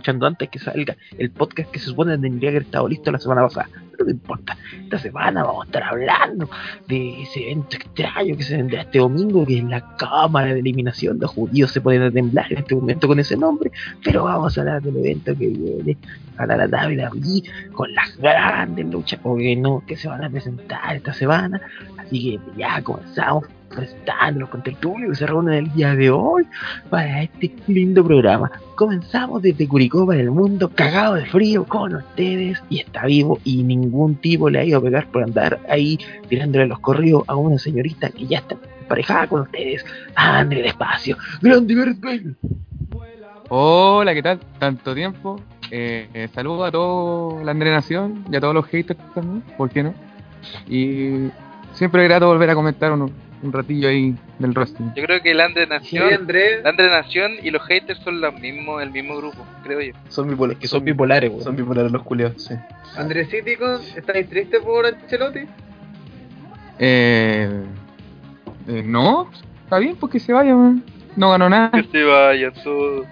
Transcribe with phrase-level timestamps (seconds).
[0.00, 3.18] escuchando antes que salga el podcast que se supone tendría que haber estado listo la
[3.18, 6.48] semana pasada, pero no importa, esta semana vamos a estar hablando
[6.88, 11.18] de ese evento extraño que se vendrá este domingo, que es la cámara de eliminación.
[11.18, 13.70] De judíos se pueden temblar en este momento con ese nombre,
[14.02, 15.98] pero vamos a hablar del evento que viene
[16.36, 21.12] para la WWE con las grandes luchas, o no, que se van a presentar esta
[21.12, 21.60] semana,
[21.98, 26.46] Así que ya comenzamos presentándonos con tertulio que se reúnen el día de hoy
[26.88, 28.50] para este lindo programa.
[28.74, 33.62] Comenzamos desde Curicó para el mundo, cagado de frío con ustedes y está vivo y
[33.62, 37.58] ningún tipo le ha ido a pegar por andar ahí tirándole los corridos a una
[37.58, 39.84] señorita que ya está emparejada con ustedes.
[40.14, 42.34] André despacio, grande Bale.
[43.48, 44.40] Hola, ¿qué tal?
[44.58, 45.40] Tanto tiempo.
[45.70, 49.82] Eh, eh, saludo a toda la Nación y a todos los haters también, ¿por qué
[49.84, 49.94] no?
[50.68, 51.30] Y
[51.72, 53.12] siempre es grato volver a comentar un,
[53.42, 54.90] un ratillo ahí del wrestling.
[54.94, 56.60] Yo creo que el Andre Nación, Sí, Andrés.
[56.60, 59.92] el Andre Nación y los haters son los mismos, el mismo grupo, creo yo.
[60.08, 60.58] Son bipolares.
[60.60, 61.32] Que son bipolares.
[61.42, 62.54] Son bipolares los culiados, sí.
[62.96, 65.40] Andresítico, ¿estáis triste por Ancelotti?
[66.78, 67.62] Eh,
[68.68, 69.30] eh, no,
[69.64, 70.82] está bien, porque se vaya, man.
[71.16, 71.70] No ganó nada.
[71.70, 73.06] Que se vayan todos.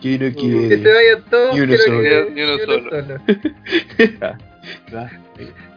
[0.00, 2.00] Yo no Que se todos, Y uno solo.
[2.00, 2.90] que- Y uno y solo.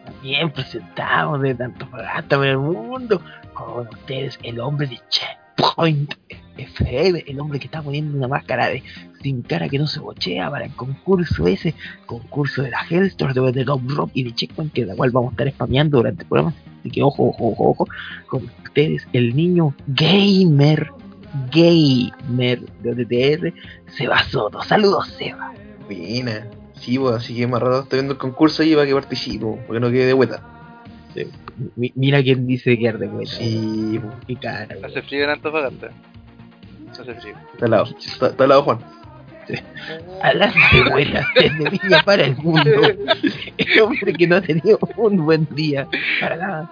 [0.05, 3.21] También presentamos de tanto fragata por el mundo
[3.65, 6.13] con ustedes el hombre de Checkpoint
[6.57, 8.83] FM, el hombre que está poniendo una máscara de
[9.21, 11.73] sin cara que no se bochea para el concurso ese,
[12.05, 15.29] concurso de la Hellstore, de, de Top Rock y de Checkpoint, que la cual vamos
[15.29, 16.53] a estar spameando durante el programa.
[16.79, 17.87] Así que ojo, ojo, ojo, ojo,
[18.27, 20.91] con ustedes el niño gamer,
[21.51, 23.53] gamer de OTTR,
[23.91, 24.61] Seba Soto.
[24.63, 25.53] Saludos, Seba.
[25.85, 26.47] Buena.
[26.73, 29.89] Sí, pues, así que más estoy viendo el concurso ahí para que participo, porque no
[29.89, 30.43] quede de vuelta.
[31.75, 33.35] Mi- mira quién dice que arde vuelta.
[33.35, 35.89] Sí, Qué cara, Hace frío en Antofagasta.
[36.91, 37.35] Hace frío.
[37.53, 37.83] está al lado.
[37.97, 38.79] Está, está al lado Juan.
[40.21, 42.71] Hablando de buenas desde Viña para el mundo.
[43.57, 45.87] El hombre que no ha tenido un buen día
[46.21, 46.71] para nada.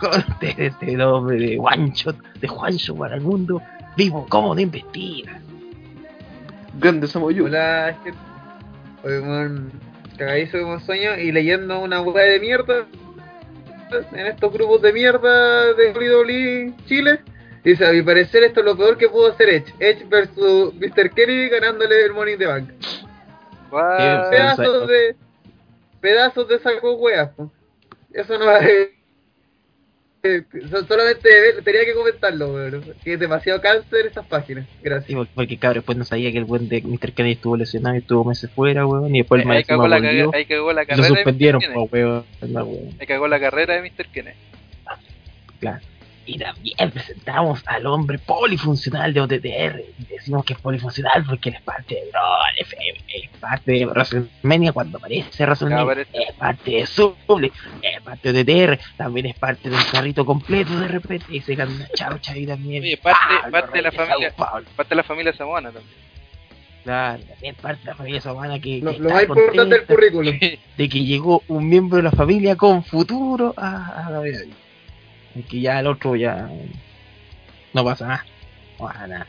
[0.00, 3.60] Con ustedes el hombre de One Shot, de Juancho para el mundo,
[3.96, 5.38] vivo como de investiga.
[6.80, 7.44] Grande somos yo.
[7.44, 8.18] Hola, gente.
[10.16, 12.86] Cagadizo como sueño y leyendo una hueá de mierda
[14.12, 17.20] en estos grupos de mierda de WWE Chile.
[17.64, 19.74] Dice, a mi parecer esto es lo peor que pudo hacer Edge.
[19.78, 21.10] Edge versus Mr.
[21.10, 22.70] Kennedy ganándole el Money in the Bank.
[23.70, 25.16] Pedazos de...
[26.00, 27.30] Pedazos de saco hueas.
[28.12, 28.90] Eso no es...
[30.24, 31.28] eh, so- solamente
[31.64, 32.84] tenía que comentarlo, weón.
[33.02, 34.66] Que es demasiado cáncer esas páginas.
[34.66, 35.16] Sí, Gracias.
[35.16, 37.12] porque- porque cabrón, después no sabía que el buen de Mr.
[37.12, 39.96] Kennedy estuvo lesionado y estuvo meses fuera, weón, y después el Ahí maestro cagó, la
[39.96, 41.16] volvió ahí cagó la lo carrera de Mr.
[41.18, 41.74] suspendieron, Kennedy.
[41.78, 42.88] po, weón, la weón.
[43.00, 44.06] Ahí cagó la carrera de Mr.
[44.12, 44.36] Kennedy.
[45.58, 45.80] Claro.
[46.24, 49.80] Y también presentamos al hombre polifuncional de OTTR.
[49.98, 53.86] Y decimos que es polifuncional porque él es parte de Brawl FM, es parte de
[53.86, 57.50] WrestleMania cuando aparece WrestleMania, es parte de Suble,
[57.82, 61.26] es parte de OTTR, también es parte del carrito completo de repente.
[61.30, 62.82] Y se cambia chao, ahí también.
[62.82, 64.32] Oye, parte- Pablo parte de la familia.
[64.36, 66.02] Parte de la familia Samoana también.
[66.84, 70.36] Claro, también parte de la familia Sabana que, Lo, que lo más importante del currículum.
[70.76, 74.40] de que llegó un miembro de la familia con futuro a, a la vida.
[75.34, 76.48] Y que ya el otro ya
[77.72, 78.26] no pasa nada.
[79.08, 79.26] Nada.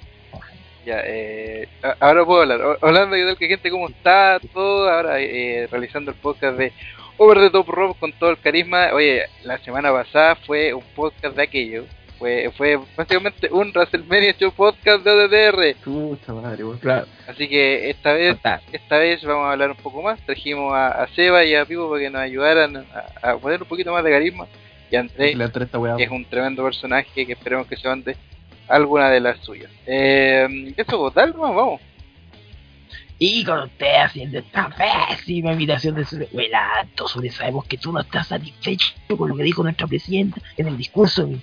[0.85, 1.69] Ya, eh,
[1.99, 2.77] ahora puedo hablar.
[2.81, 6.73] Hablando de que gente cómo está, todo, ahora eh, realizando el podcast de
[7.17, 8.89] Over the Top Rob con todo el carisma.
[8.93, 11.85] Oye, la semana pasada fue un podcast de aquello.
[12.19, 15.75] Fue, fue básicamente un WrestleMania Show podcast de ODTR.
[15.83, 16.63] Puta madre.
[16.81, 18.37] Claro, Así que esta vez
[18.71, 20.19] esta vez vamos a hablar un poco más.
[20.25, 22.85] Trajimos a, a Seba y a Pipo para que nos ayudaran
[23.21, 24.47] a, a poner un poquito más de carisma.
[24.93, 25.35] Y André,
[25.97, 28.15] que es un tremendo personaje que esperemos que se mande
[28.67, 29.71] alguna de las suyas.
[29.87, 31.81] Eh, eso, pues, dale, nomás, vamos.
[33.17, 38.01] Y con usted haciendo esta pésima invitación de su relato sobre sabemos que tú no
[38.01, 41.41] estás satisfecho con lo que dijo nuestra presidenta en el discurso del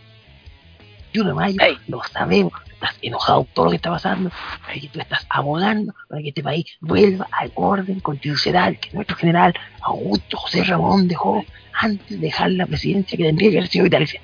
[1.12, 1.80] 21 de mayo.
[1.88, 4.30] Lo sabemos, estás enojado con todo lo que está pasando,
[4.66, 9.16] pero que tú estás abogando para que este país vuelva al orden constitucional que nuestro
[9.16, 13.84] general Augusto José Ramón dejó antes de dejar la presidencia que tendría que haber sido
[13.84, 14.20] vitalicia.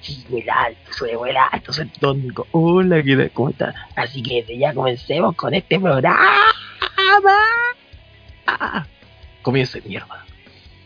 [0.00, 2.46] Sí, el alto, soy el alto, soy tónico.
[2.52, 3.30] Hola, ¿qué tal?
[3.32, 3.74] ¿Cómo estás?
[3.96, 6.18] Así que ya comencemos con este programa.
[8.46, 8.86] Ah,
[9.42, 10.24] comienza mierda.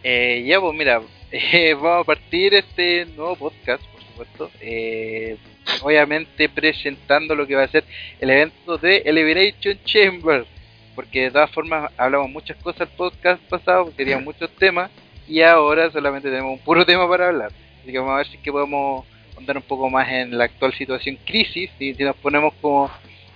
[0.03, 4.51] Eh, ya, pues mira, eh, vamos a partir este nuevo podcast, por supuesto.
[4.61, 5.37] Eh,
[5.83, 7.85] obviamente presentando lo que va a ser
[8.21, 10.47] el evento de Elimination Chamber.
[10.95, 14.91] Porque de todas formas hablamos muchas cosas el podcast pasado, porque teníamos muchos temas.
[15.27, 17.51] Y ahora solamente tenemos un puro tema para hablar.
[17.83, 19.05] Así que vamos a ver si es que podemos
[19.37, 21.71] andar un poco más en la actual situación crisis.
[21.79, 22.91] Y si nos ponemos como,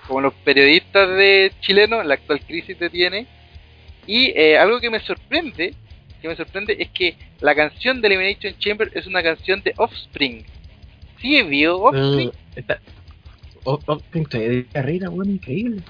[0.07, 3.27] como los periodistas de chilenos, la actual crisis que tiene.
[4.07, 5.73] Y eh, algo que me sorprende
[6.21, 10.45] que me sorprende es que la canción de Elimination Chamber es una canción de Offspring.
[11.21, 12.29] ¿Sí vio Offspring?
[12.29, 12.79] Eh, está-
[14.13, 15.81] estoy de carrera, bueno, increíble.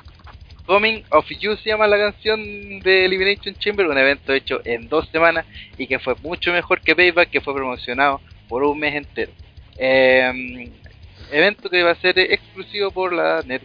[0.65, 2.39] Coming of You se llama la canción
[2.81, 5.45] de Elimination Chamber, un evento hecho en dos semanas
[5.77, 9.31] y que fue mucho mejor que Payback, que fue promocionado por un mes entero.
[9.77, 10.69] Eh,
[11.31, 13.61] evento que va a ser exclusivo por la net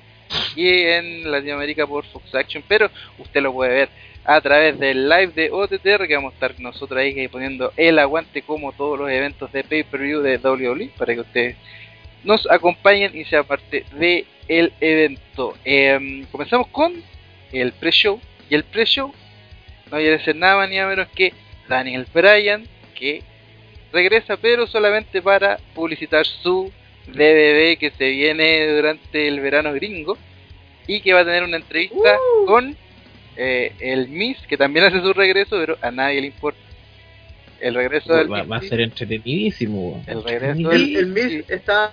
[0.57, 3.89] y en Latinoamérica por Fox Action, pero usted lo puede ver
[4.25, 8.43] a través del live de OTTR que vamos a estar nosotros ahí poniendo el aguante
[8.43, 11.57] como todos los eventos de pay-per-view de WWE para que ustedes
[12.25, 15.55] nos acompañen y sea parte de el evento.
[15.65, 16.95] Eh, comenzamos con
[17.53, 18.19] el pre-show
[18.49, 19.13] y el pre-show
[19.91, 21.33] no quiere ser nada más ni nada menos que
[21.69, 23.23] Daniel Bryan que
[23.93, 26.73] regresa pero solamente para publicitar su
[27.07, 30.17] DVD que se viene durante el verano gringo
[30.87, 32.77] y que va a tener una entrevista con
[33.37, 36.59] eh, el Miss que también hace su regreso pero a nadie le importa
[37.61, 40.03] el regreso del Va, va a ser entretenidísimo.
[40.07, 41.93] El regreso El, del- el Miz está.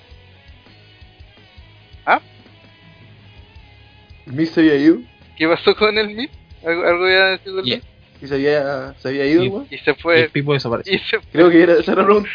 [4.27, 4.99] El Miz se había ido.
[5.37, 6.29] ¿qué pasó con el Miss?
[6.65, 7.75] ¿Algo, algo iba a decir del Yeah.
[7.77, 7.85] Miz?
[8.21, 10.93] Y se había, se había ido, y se Y fue el Pipo desapareció.
[10.93, 12.29] y se Creo que era esa la pregunta.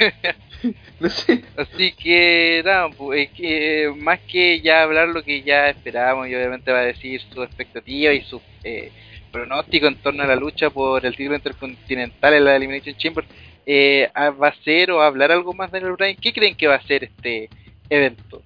[1.00, 1.44] no sé.
[1.56, 6.72] Así que nada, pues, eh, más que ya hablar lo que ya esperábamos y obviamente
[6.72, 8.90] va a decir su expectativa y su eh,
[9.30, 13.24] pronóstico en torno a la lucha por el título intercontinental en la Elimination Chamber,
[13.66, 16.16] eh, ah, va a ser o a hablar algo más de Daniel Bryan.
[16.16, 17.48] ¿Qué creen que va a ser este
[17.88, 18.42] evento?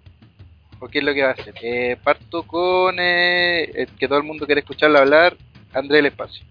[0.78, 1.54] ¿O qué es lo que va a hacer?
[1.62, 5.36] Eh, parto con eh, el que todo el mundo quiere escucharlo hablar,
[5.72, 6.44] André el Espacio.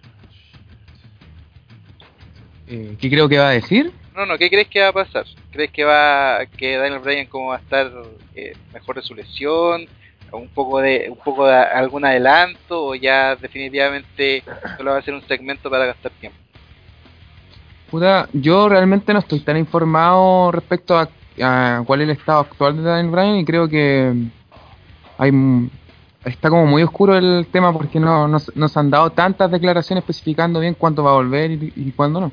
[2.67, 3.91] Eh, ¿Qué creo que va a decir?
[4.15, 5.25] No, no, ¿qué crees que va a pasar?
[5.51, 7.91] ¿Crees que va que Daniel Bryan cómo va a estar
[8.36, 9.88] eh, mejor de su lesión?
[10.31, 14.43] un poco de un poco de algún adelanto o ya definitivamente
[14.77, 16.38] solo va a ser un segmento para gastar tiempo.
[17.91, 21.07] Puta, yo realmente no estoy tan informado respecto a,
[21.86, 24.13] cuál es el estado actual de Daniel Bryan y creo que
[25.17, 25.31] hay
[26.25, 29.51] está como muy oscuro el tema porque no, no, se- no se han dado tantas
[29.51, 32.31] declaraciones especificando bien cuándo va a volver y, y cuándo no.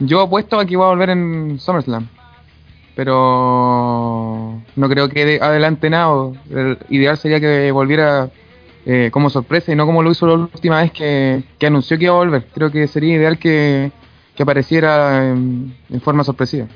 [0.00, 2.08] Yo apuesto a que va a volver en SummerSlam,
[2.94, 6.32] pero no creo que de- adelante nada.
[6.50, 8.30] El ideal sería que volviera
[8.86, 12.14] eh, como sorpresa y no como lo hizo la última vez que, anunció que iba
[12.14, 12.46] a volver.
[12.54, 13.92] Creo que sería ideal que,
[14.38, 16.66] apareciera en, forma sorpresiva.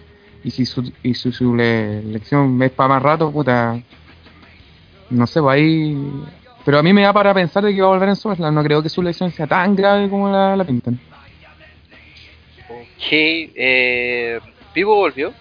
[0.45, 3.81] Y si su, y su, su le- elección es para más rato, puta.
[5.11, 5.97] No sé, pues ahí.
[6.65, 8.55] Pero a mí me da para pensar de que va a volver en SummerSlam.
[8.55, 11.01] No creo que su elección sea tan grave como la, la pintan.
[12.99, 14.41] Ok, eh,
[14.75, 15.33] Vivo volvió.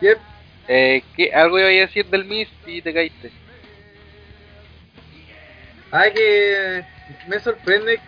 [0.00, 0.18] Yep.
[0.68, 3.30] Eh, ¿qué, algo iba a decir del Miss y te caíste.
[5.90, 6.84] Ay, que
[7.26, 8.00] me sorprende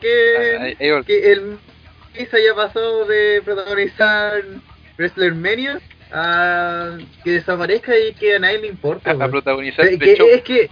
[0.00, 0.76] que,
[1.32, 1.58] el
[2.18, 4.42] Miz haya pasado de protagonizar
[4.96, 5.80] WrestleMania
[6.12, 9.12] a que desaparezca y que a nadie le importa.
[9.12, 10.70] a, a protagonizar Eh, que- es que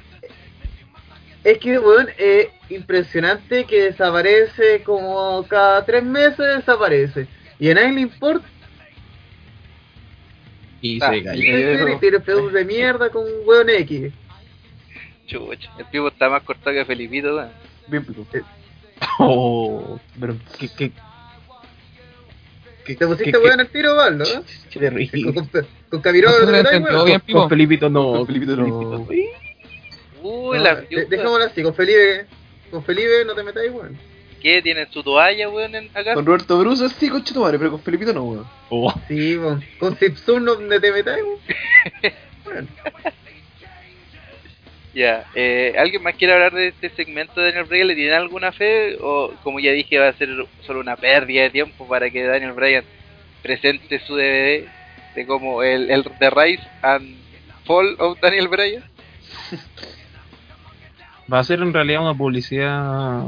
[1.51, 7.27] es que weón es impresionante que desaparece como cada tres meses desaparece
[7.59, 8.47] y a nadie le importa
[10.83, 11.41] Y Ah, se y cayó.
[11.41, 14.13] tiene- tiene pedos de mierda con weón X
[15.27, 17.35] Chucha, el pivo está más cortado que Felipito.
[17.37, 17.51] weón.
[17.89, 18.27] Bien pico.
[19.19, 20.93] Oh, Pero, qué, qué,
[22.85, 24.25] qué, ¿Te pusiste weón al tiro, Valdo?
[24.25, 24.43] ¿no?
[24.71, 25.33] qué terrible.
[25.35, 27.33] Con, con, con Camiroa No no no.
[27.33, 28.25] Con Felipito no.
[28.27, 29.07] Felipito,
[30.27, 31.05] Uy, No, la de- viuda.
[31.09, 32.27] Dejémoslo así, con Felipe,
[32.71, 33.99] con Felipe no te metáis, weón.
[34.43, 34.61] ¿Qué?
[34.63, 36.15] ¿Tienen su toalla, weón, en acá?
[36.15, 38.47] con Roberto Bruce sí, con madre, pero con Felipito no, weón.
[38.71, 39.65] Oh, Sí, weón.
[39.79, 41.39] Con Zipsun no te metáis, weón.
[42.47, 42.69] Weón.
[44.95, 47.89] Ya, eh, ¿alguien más quiere hablar de este segmento de Daniel Bryan?
[47.89, 48.97] ¿Le tienen alguna fe?
[49.03, 50.31] O como ya dije, va a ser
[50.67, 52.85] solo una pérdida de tiempo para que Daniel Bryan
[53.43, 54.65] presente su DVD
[55.15, 57.15] de como el, el The Rise and
[57.67, 58.85] Fall of Daniel Bryan?
[61.33, 63.23] va a ser en realidad una publicidad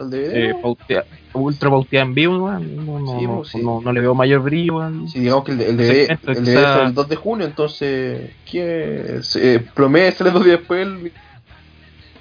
[0.00, 3.62] eh, pautea- ultra pauteada en vivo, no, no, Sí, no, pues, sí.
[3.62, 4.80] no, no le veo mayor brillo.
[5.08, 9.20] Si digamos que el, el DVD, el DVD quizá- el 2 de junio, entonces, ¿qué?
[9.36, 11.12] Eh, Promé sale dos días después el.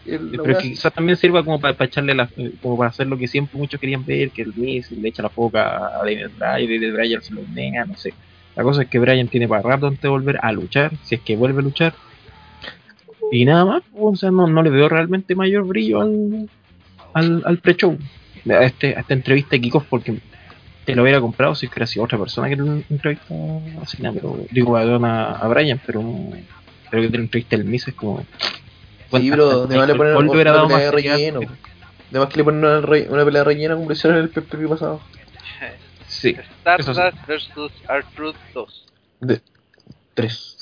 [0.06, 2.30] el- Pero quizás también sirva como para, echarle la,
[2.62, 5.30] como para hacer lo que siempre muchos querían ver, que el Miz le echa la
[5.30, 8.14] foca a David Bryan, David Bryan se lo nega, no sé.
[8.56, 11.22] La cosa es que Bryan tiene para rato antes de volver a luchar, si es
[11.22, 11.94] que vuelve a luchar.
[13.32, 16.50] Y nada más, o sea, no, no le veo realmente mayor brillo al,
[17.14, 17.98] al, al pre-show.
[18.50, 20.20] A, este, a esta entrevista de Kickoff porque
[20.86, 23.26] te lo hubiera comprado si hubiera sido otra persona que lo entrevista
[23.82, 26.02] así, nada, pero digo a, a, a Bryan, pero,
[26.90, 28.26] pero que te lo entrevista el Miz es como...
[29.12, 31.16] Sí, pero además le ponen una, pelea de más seriedad.
[31.16, 31.40] relleno.
[32.12, 34.30] Además que le ponen una, re- una pelea de relleno como le hicieron en el
[34.30, 35.02] PPP pasado.
[36.08, 36.36] Sí.
[36.62, 38.86] Stardust versus R-Truth 2.
[39.22, 39.42] De
[40.14, 40.58] 3.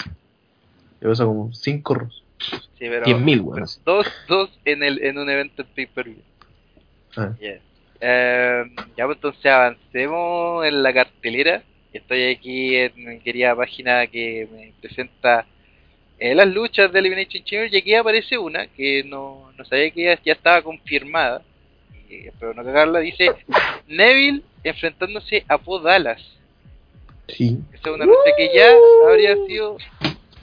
[1.02, 2.24] Le pasa como 5 ros.
[2.40, 3.66] Sí, pero 10.000, weón.
[3.86, 6.22] dos, dos en, el, en un evento en pay-per-view.
[7.16, 7.34] Ah.
[7.40, 7.60] Yeah.
[8.02, 8.64] Eh,
[8.98, 11.64] ya pues entonces avancemos en la cartelera.
[11.94, 15.46] Estoy aquí en mi querida página que me presenta
[16.20, 20.04] eh, las luchas de Elimination Chamber y aquí aparece una que no, no sabía que
[20.04, 21.42] ya, ya estaba confirmada.
[22.10, 23.00] Y espero no cagarla.
[23.00, 23.32] Dice
[23.88, 26.22] Neville enfrentándose a Bo Dallas.
[27.28, 27.58] Sí.
[27.74, 28.72] Esa es una lucha que ya
[29.08, 29.78] habría sido,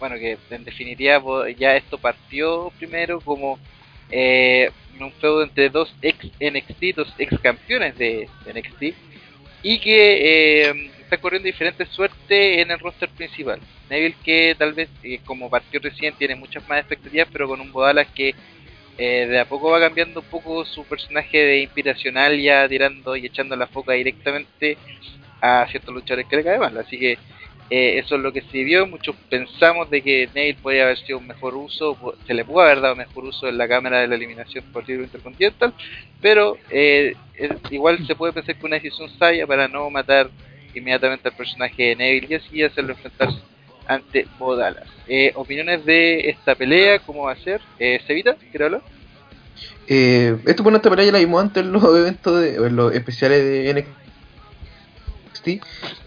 [0.02, 1.22] bueno, que en definitiva
[1.56, 3.56] ya esto partió primero como
[4.10, 4.68] eh,
[4.98, 8.82] un feudo entre dos ex NXT, dos ex campeones de, de NXT,
[9.62, 13.60] y que eh, está corriendo diferente suerte en el roster principal.
[13.88, 17.70] Neville que tal vez eh, como partió recién tiene muchas más expectativas, pero con un
[17.70, 18.34] Bodalas que
[18.98, 23.26] eh, de a poco va cambiando un poco su personaje de inspiracional, ya tirando y
[23.26, 24.76] echando la foca directamente
[25.40, 26.76] a ciertos luchadores que le cae mal.
[26.76, 27.18] Así que
[27.74, 28.86] eh, eso es lo que se vio.
[28.86, 32.82] Muchos pensamos de que Neville podía haber sido un mejor uso, se le pudo haber
[32.82, 35.72] dado mejor uso en la cámara de la eliminación por título intercontinental,
[36.20, 37.14] pero eh,
[37.70, 40.28] igual se puede pensar que una decisión sabia para no matar
[40.74, 43.38] inmediatamente al personaje de Neville y así hacerlo enfrentarse
[43.86, 44.88] ante Bodalas.
[45.08, 47.62] Eh, opiniones de esta pelea, cómo va a ser.
[47.78, 48.82] Eh, Cevita, ¿quiere hablar?
[49.88, 52.94] Eh, esto bueno, esta pelea ya la vimos antes en los eventos de, en los
[52.94, 54.01] especiales de NXT.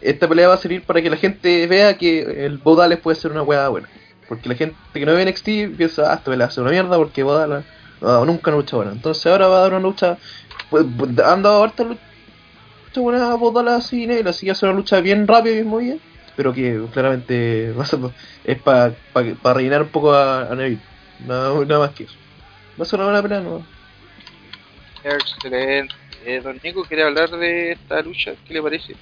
[0.01, 3.31] Esta pelea va a servir para que la gente vea que el Bodales puede ser
[3.31, 3.89] una hueá buena.
[4.27, 7.23] Porque la gente que no ve NXT piensa, ah, esta pelea ser una mierda porque
[7.23, 7.63] Bodales
[8.01, 8.91] no nunca una lucha buena.
[8.91, 10.17] Entonces ahora va a dar una lucha,
[10.69, 12.01] pues, pues, han dado harta lucha
[12.95, 15.95] buena a Bodales y Neville, así hace una lucha bien rápida y bien movida.
[16.35, 17.73] Pero que claramente
[18.43, 18.95] es para
[19.53, 20.81] rellenar un poco a, Neville.
[21.25, 22.15] Nada, nada más que eso.
[22.79, 23.65] Va a ser una buena pelea, ¿no?
[25.03, 25.93] Excelente.
[26.25, 28.33] Eh, don Nico, ¿quiere hablar de esta lucha?
[28.47, 28.95] ¿Qué le parece?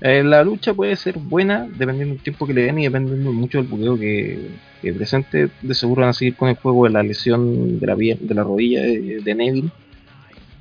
[0.00, 3.58] Eh, la lucha puede ser buena dependiendo del tiempo que le den y dependiendo mucho
[3.58, 4.50] del buqueo que,
[4.96, 5.50] presente.
[5.60, 8.44] De seguro van a seguir con el juego de la lesión de la, de la
[8.44, 9.70] rodilla de, Neville.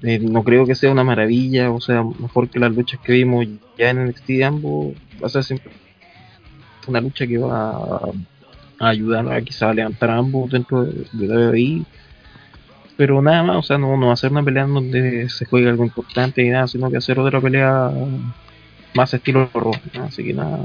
[0.04, 3.46] Eh, no creo que sea una maravilla, o sea, mejor que las luchas que vimos
[3.78, 4.96] ya en NXT de ambos.
[5.22, 5.72] Va a ser siempre
[6.88, 8.12] una lucha que va
[8.80, 11.86] a, ayudar a quizá a levantar a ambos dentro de, de WWE.
[12.96, 15.84] Pero nada más, o sea, no, va a ser una pelea donde se juegue algo
[15.84, 17.92] importante ni nada, sino que hacer otra pelea
[18.94, 20.04] más estilo Raw, ¿no?
[20.04, 20.60] así que nada,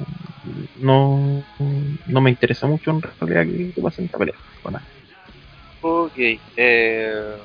[0.80, 1.42] no,
[2.06, 4.34] no me interesa mucho en realidad que, que pase en esta pelea.
[4.64, 4.84] nada.
[5.82, 6.18] Ok.
[6.56, 7.36] Eh,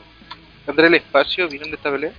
[0.68, 2.12] André, el espacio, ¿vieron de esta pelea?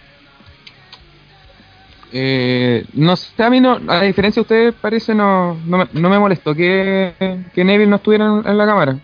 [2.11, 6.09] Eh, no sé, a mí no, a diferencia de ustedes parece no, no, me, no
[6.09, 7.13] me molestó que,
[7.55, 8.99] que Neville no estuviera en, en la cámara.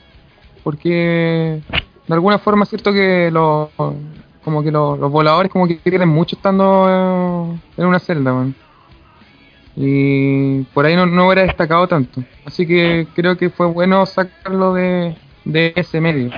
[0.63, 1.61] Porque
[2.07, 3.69] de alguna forma es cierto que los
[4.45, 8.55] como que los, los voladores como que pierden mucho estando eh, en una celda, weón.
[9.77, 12.23] Y por ahí no, no hubiera destacado tanto.
[12.45, 16.31] Así que creo que fue bueno sacarlo de, de ese medio.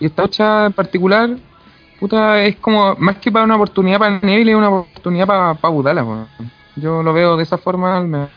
[0.00, 1.30] Y esta lucha en particular,
[1.98, 5.68] puta, es como, más que para una oportunidad para Neville, es una oportunidad para pa
[5.68, 6.28] Budala.
[6.76, 8.30] Yo lo veo de esa forma al menos.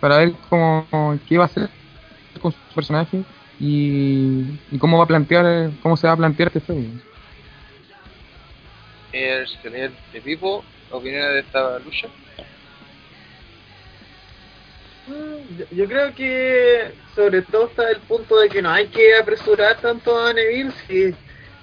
[0.00, 1.68] Para ver cómo, qué va a hacer
[2.40, 3.22] con su personaje
[3.60, 6.88] y, cómo va a plantear, cómo se va a plantear este feudo.
[9.12, 10.20] Excelente.
[10.24, 12.08] Vivo, opiniones de esta lucha.
[15.08, 19.80] Yo, yo creo que sobre todo está el punto de que no hay que apresurar
[19.80, 21.14] tanto a Neville si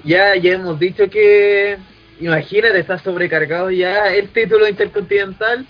[0.03, 1.77] ya, ya hemos dicho que
[2.19, 5.65] imagínate, está sobrecargado ya el título intercontinental.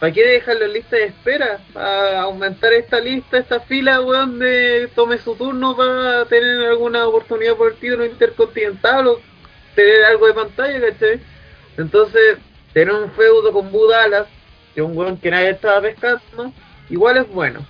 [0.00, 1.60] ¿Para qué dejarlo en lista de espera?
[1.72, 7.54] Para aumentar esta lista, esta fila, weón, de tome su turno para tener alguna oportunidad
[7.54, 9.20] por el título intercontinental o
[9.76, 11.20] tener algo de pantalla, ¿cachai?
[11.76, 12.38] Entonces,
[12.72, 14.26] tener un feudo con Budalas,
[14.74, 16.52] que es un weón que nadie estaba pescando,
[16.90, 17.66] igual es bueno.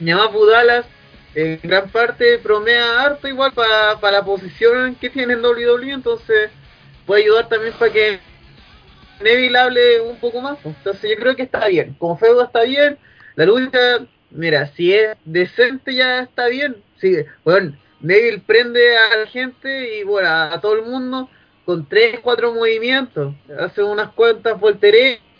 [0.00, 0.86] Además Budalas
[1.34, 6.50] en gran parte promea harto igual para la posición que tiene en WWE, entonces
[7.06, 8.20] puede ayudar también para que
[9.22, 10.58] Neville hable un poco más.
[10.64, 11.94] Entonces yo creo que está bien.
[11.98, 12.98] Como feudo está bien.
[13.34, 16.76] La lucha, mira, si es decente ya está bien.
[17.00, 21.30] Sí, bueno, Neville prende a la gente y bueno, a, a todo el mundo
[21.64, 23.34] con tres, cuatro movimientos.
[23.58, 25.31] Hace unas cuantas volteretas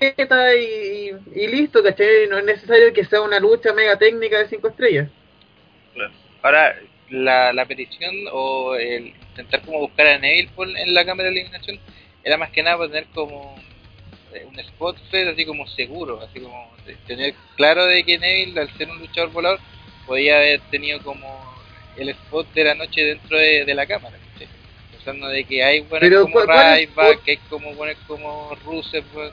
[0.00, 2.26] y, y listo, ¿cachai?
[2.28, 5.10] No es necesario que sea una lucha mega técnica de cinco estrellas.
[6.42, 6.74] Ahora,
[7.10, 11.78] la, la petición o el intentar como buscar a Neville en la cámara de eliminación
[12.22, 13.58] era más que nada para tener como
[14.32, 16.76] eh, un spot fest así como seguro, así como
[17.06, 19.60] tener claro de que Neville al ser un luchador volador
[20.06, 21.28] podía haber tenido como
[21.96, 24.48] el spot de la noche dentro de, de la cámara, ¿cachai?
[24.90, 27.96] pensando de que hay buenas Pero, como ¿cuál- cuál es Ryback, que hay como buenas
[28.06, 29.32] como Rusev, pues,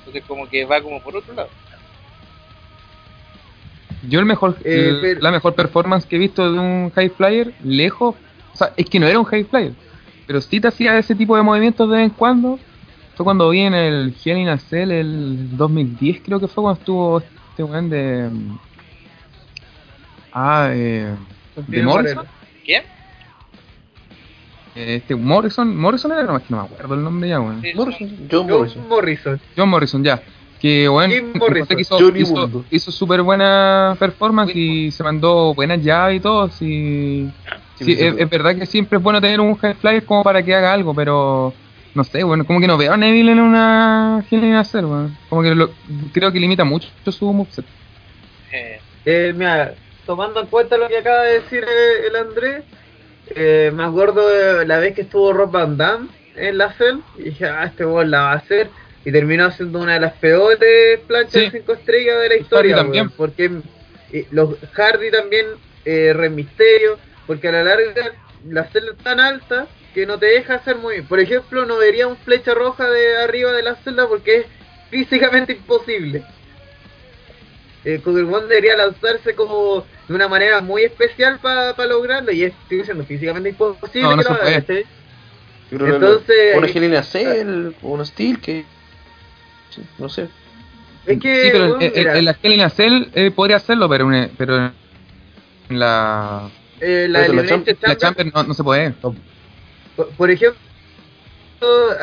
[0.00, 1.48] entonces como que va como por otro lado.
[4.08, 7.10] Yo el mejor, Eh, el- pero- la mejor performance que he visto de un high
[7.10, 8.14] flyer, lejos,
[8.52, 9.72] o sea, es que no era un high flyer,
[10.26, 12.58] pero sí te hacía ese tipo de movimientos de vez en cuando.
[13.16, 16.80] Fue cuando vi en el Hell in a Cell el 2010, creo que fue cuando
[16.80, 18.30] estuvo este weón de.
[20.32, 21.14] Ah, eh,
[21.66, 22.26] de Morrison.
[22.64, 22.84] ¿Quién?
[24.74, 27.62] Este Morrison, Morrison era, no, es que no me acuerdo el nombre ya, weón.
[27.74, 29.40] Morrison, son- John John Morrison.
[29.56, 30.22] John Morrison, ya.
[30.60, 31.80] Que bueno, Jim Morrison.
[31.80, 32.20] hizo, Johnny
[32.70, 36.48] hizo, súper buena performance y se mandó buenas llaves y todo.
[36.50, 37.28] Sí,
[37.76, 40.42] Sí, sí, sí, es, verdad que siempre es bueno tener un high flyer como para
[40.42, 41.54] que haga algo, pero
[41.94, 44.84] no sé, bueno, como que no veo a Neville en una Hell in a Cell,
[44.84, 45.16] weón.
[45.30, 45.70] Como que lo-
[46.12, 47.64] creo que limita mucho su moveset.
[48.52, 52.64] eh, Eh, mira, tomando en cuenta lo que acaba de decir eh, el Andrés,
[53.34, 57.24] eh, me acuerdo de la vez que estuvo Rob Van Damme en la cel y
[57.24, 58.68] dije, ah, este gol la va a hacer.
[59.04, 61.40] Y terminó siendo una de las peores planchas Sí.
[61.40, 62.76] de 5 estrellas de la historia.
[62.76, 63.10] también.
[63.10, 63.50] porque
[64.12, 65.46] eh, los Hardy también,
[65.84, 68.12] eh, Rey Misterio, porque a la larga
[68.48, 71.06] la celda es tan alta que no te deja hacer muy bien.
[71.06, 74.46] Por ejemplo, no vería un flecha roja de arriba de la celda porque es
[74.90, 76.22] físicamente imposible.
[77.84, 82.84] Eh, Kugel debería lanzarse como de una manera muy especial para lograrlo y es sigue
[82.84, 84.64] siendo físicamente imposible No, no que se lo haga,
[86.56, 88.64] una Helena Cell, o una Steel, que.
[89.98, 90.28] no sé.
[91.06, 94.30] Es que sí, pero en la Hell in a Cell eh, podría hacerlo, pero, en-
[94.36, 94.72] pero en
[95.70, 98.90] la, eh, la pero la Elimination la no, no se puede.
[98.90, 99.14] por,
[100.16, 100.58] por ejemplo,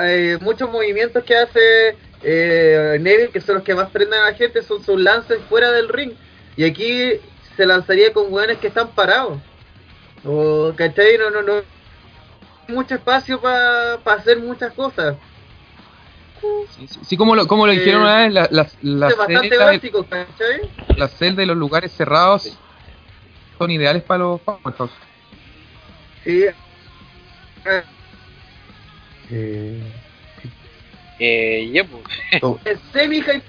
[0.01, 1.95] eh, muchos movimientos que hace
[2.29, 5.71] eh, Neville, que son los que más prenden a la gente, son sus lances fuera
[5.71, 6.11] del ring.
[6.57, 7.13] Y aquí
[7.55, 9.39] se lanzaría con weones que están parados.
[10.25, 11.17] O, ¿cachai?
[11.17, 11.53] No, no, no.
[12.67, 15.15] hay Mucho espacio para hacer muchas cosas.
[16.75, 19.65] Sí, sí, sí, como lo, como lo Eh, dijeron una vez, la, la, la celda-
[19.65, 20.69] básico, ¿cachai?
[20.97, 22.57] las celdas de los lugares cerrados
[23.57, 24.91] son ideales para los powerhouse.
[26.23, 26.45] Sí.
[29.29, 29.81] Eh,
[31.19, 32.03] eh, ya, pues,
[32.41, 32.59] oh,
[32.93, 33.41] semi high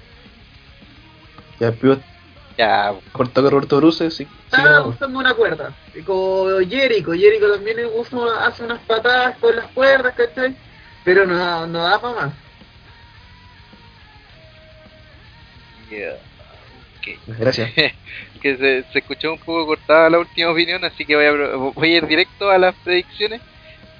[1.59, 1.75] ya
[2.57, 4.27] ya, cortado con Roberto Bruce, sí.
[4.51, 4.89] Estaba no.
[4.89, 5.75] usando una cuerda.
[5.93, 10.55] Y como Jericho, Jericho también usa- hace unas patadas con las cuerdas, ¿cachai?
[11.03, 12.33] Pero no, no da para más.
[16.97, 17.07] ok.
[17.39, 17.71] Gracias.
[18.41, 21.93] que se, se escuchó un poco cortada la última opinión, así que voy a, voy
[21.93, 23.41] a ir directo a las predicciones.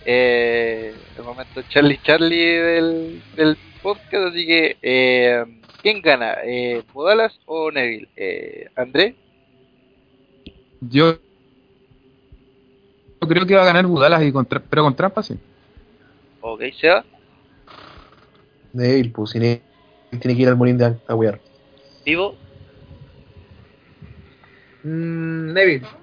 [0.06, 5.46] Eh, el momento Charlie Charlie del, del podcast, así que eh,
[5.82, 6.38] ¿quién gana?
[6.44, 8.08] Eh, ¿Podalas o Neville?
[8.16, 9.16] Eh, ¿André?
[10.82, 11.18] Yo,
[13.22, 15.38] yo creo que va a ganar Budalas, y con pero con trampa sí.
[16.42, 17.04] Ok, Seba.
[18.72, 19.62] Neville, pues, si Neville
[20.20, 21.40] tiene que ir al Morín de a wear.
[22.06, 22.36] ¿Vivo?
[24.84, 25.99] Mm, Neville.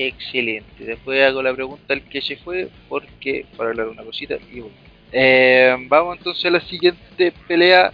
[0.00, 0.84] Excelente.
[0.84, 4.76] Después hago la pregunta al que se fue, porque para hablar una cosita y bueno.
[5.10, 7.92] Eh, vamos entonces a la siguiente pelea.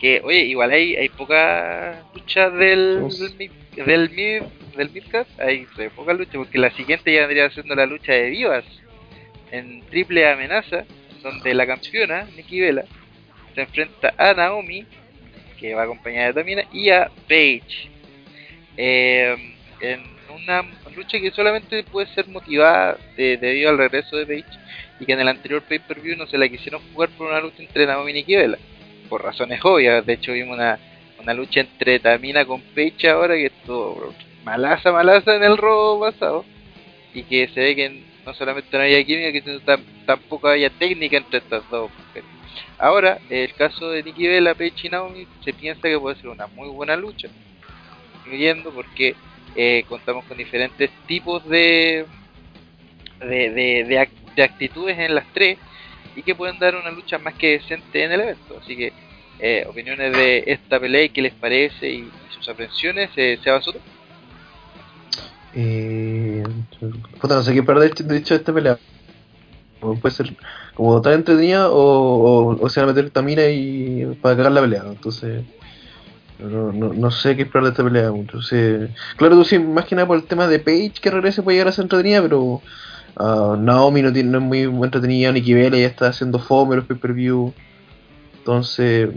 [0.00, 3.06] Que, oye, igual hay, hay pocas luchas del,
[3.76, 5.26] del, del, del.
[5.38, 8.64] Hay, pocas luchas, porque la siguiente ya vendría siendo la lucha de divas.
[9.50, 10.86] en triple amenaza,
[11.22, 12.84] donde la campeona, Nikki Vela,
[13.54, 14.86] se enfrenta a Naomi,
[15.58, 17.90] que va acompañada de Tamina, y a Paige.
[18.78, 19.36] Eh,
[19.82, 20.02] en
[20.34, 20.62] una
[20.94, 24.58] lucha que solamente puede ser motivada de- debido al regreso de Paige
[24.98, 27.86] y que en el anterior pay-per-view no se la quisieron jugar por una lucha entre
[27.86, 28.58] Naomi y Nikki Bella
[29.08, 30.04] por razones obvias.
[30.06, 30.78] De hecho vimos una,
[31.20, 36.44] una lucha entre Tamina con Paige ahora que estuvo malaza malaza en el robo pasado
[37.12, 41.38] y que se ve que no solamente no había química tam- tampoco había técnica entre
[41.38, 42.28] estas dos mujeres.
[42.78, 46.46] Ahora el caso de Nikki Bella, Paige y Naomi se piensa que puede ser una
[46.48, 47.28] muy buena lucha
[48.24, 49.14] incluyendo porque
[49.54, 52.06] eh, contamos con diferentes tipos de
[53.20, 55.58] de, de, de, ac- de actitudes en las tres
[56.16, 58.58] y que pueden dar una lucha más que decente en el evento.
[58.58, 58.92] Así que,
[59.38, 63.72] eh, opiniones de esta pelea y qué les parece y, sus aprensiones, eh, se basó
[65.52, 66.42] Eh,
[67.28, 68.78] no sé qué perder de hecho esta pelea.
[69.80, 70.36] Puede ser
[70.74, 74.60] como tan entretenida o, o, o se van a meter tamina y para cagar la
[74.60, 74.84] pelea.
[74.86, 75.44] Entonces,
[76.42, 78.08] no, no, no sé qué esperar de esta pelea.
[78.08, 81.56] Entonces, claro, tú sí, más que nada por el tema de Page que regrese puede
[81.56, 82.62] llegar a ser entretenida, pero
[83.16, 86.86] ah, Naomi no, tiene, no es muy, entretenida, Nikki Bella ya está haciendo fome los
[86.86, 87.52] pay-per-view.
[88.38, 89.10] Entonces,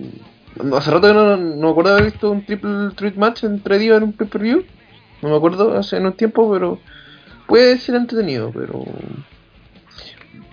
[0.76, 3.98] hace rato que no, no me acuerdo haber visto un triple threat match entre Diva
[3.98, 4.64] en un pay-per-view.
[5.22, 6.80] No me acuerdo hace en un tiempo, pero
[7.48, 8.84] puede ser entretenido, pero.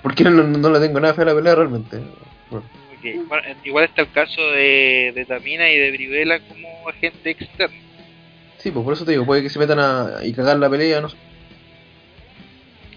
[0.02, 2.00] Porque no, no, le tengo nada fe a la pelea realmente.
[3.64, 7.76] Igual está el caso de, de Tamina y de Brivela como agente externo.
[8.58, 11.00] sí, pues por eso te digo, puede que se metan a y cagar la pelea,
[11.00, 11.16] no sé.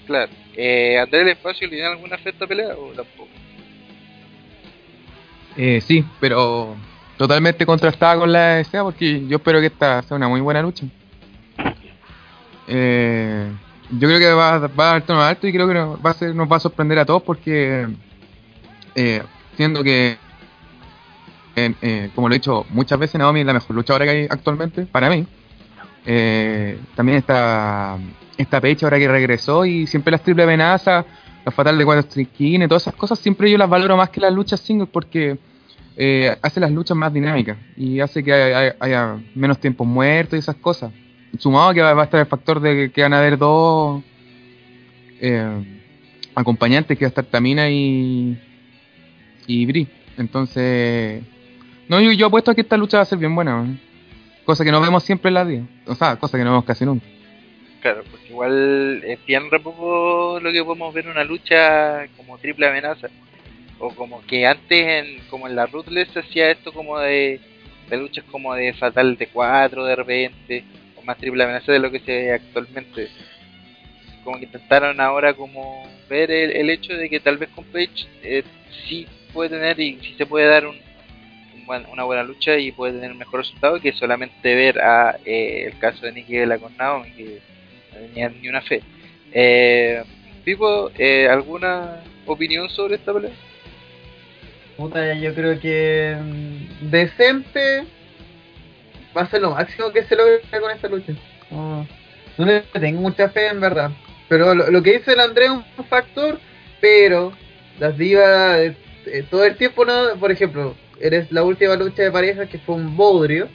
[0.05, 0.31] Claro.
[0.55, 3.29] Eh, ¿Andrés el espacio le tiene alguna fe a esta pelea o tampoco?
[5.55, 6.75] Eh, sí, pero
[7.17, 10.85] totalmente contrastada con la SA porque yo espero que esta sea una muy buena lucha.
[12.67, 13.51] Eh,
[13.91, 16.13] yo creo que va, va a dar tono alto y creo que nos va a,
[16.13, 17.87] ser, nos va a sorprender a todos porque
[18.95, 19.21] eh,
[19.55, 20.17] siendo que,
[21.55, 24.85] eh, como lo he dicho muchas veces, Naomi es la mejor luchadora que hay actualmente,
[24.85, 25.25] para mí.
[26.05, 27.97] Eh, también está
[28.37, 31.05] esta Pecha ahora que regresó y siempre las triple amenazas,
[31.45, 34.33] la fatal de cuatro triquines, todas esas cosas, siempre yo las valoro más que las
[34.33, 35.37] luchas singles porque
[35.95, 40.55] eh, hace las luchas más dinámicas y hace que haya, menos tiempo muerto y esas
[40.55, 40.91] cosas.
[41.37, 44.03] Sumado que va a estar el factor de que, que van a haber dos
[45.19, 45.81] eh,
[46.35, 48.39] acompañantes, que va a estar Tamina y,
[49.47, 49.87] y Bri.
[50.17, 51.23] Entonces,
[51.87, 53.65] no, yo, yo apuesto a que esta lucha va a ser bien buena.
[54.45, 55.63] Cosa que no vemos siempre en la vida.
[55.85, 57.05] O sea, cosa que no vemos casi nunca.
[57.81, 62.67] Claro, porque igual es bien re poco lo que podemos ver una lucha como triple
[62.67, 63.09] amenaza.
[63.79, 67.41] O como que antes, en, como en la Ruthless, se hacía esto como de,
[67.89, 70.63] de luchas como de fatal de 4 de repente,
[70.95, 73.09] o más triple amenaza de lo que se ve actualmente.
[74.23, 78.07] Como que intentaron ahora como ver el, el hecho de que tal vez con Page
[78.21, 78.43] eh,
[78.87, 80.77] sí puede tener y sí se puede dar un,
[81.65, 85.65] buen- una buena lucha y puede tener un mejor resultado que solamente ver a eh,
[85.67, 87.39] el caso de Nikki Bella con Naomi que
[87.93, 88.81] no tenía ni una fe.
[89.31, 90.03] Eh,
[90.43, 93.31] Pipo, eh, ¿alguna opinión sobre esta pelea?
[95.21, 97.83] Yo creo que mm, decente
[99.15, 101.13] va a ser lo máximo que se logre con esta lucha.
[101.51, 101.87] No,
[102.37, 103.91] no le tengo mucha fe en verdad.
[104.27, 106.39] Pero lo, lo que dice el Andrés es un factor,
[106.81, 107.31] pero
[107.79, 108.73] las divas
[109.05, 112.75] eh, todo el tiempo, no por ejemplo, eres la última lucha de pareja que fue
[112.75, 113.47] un bodrio.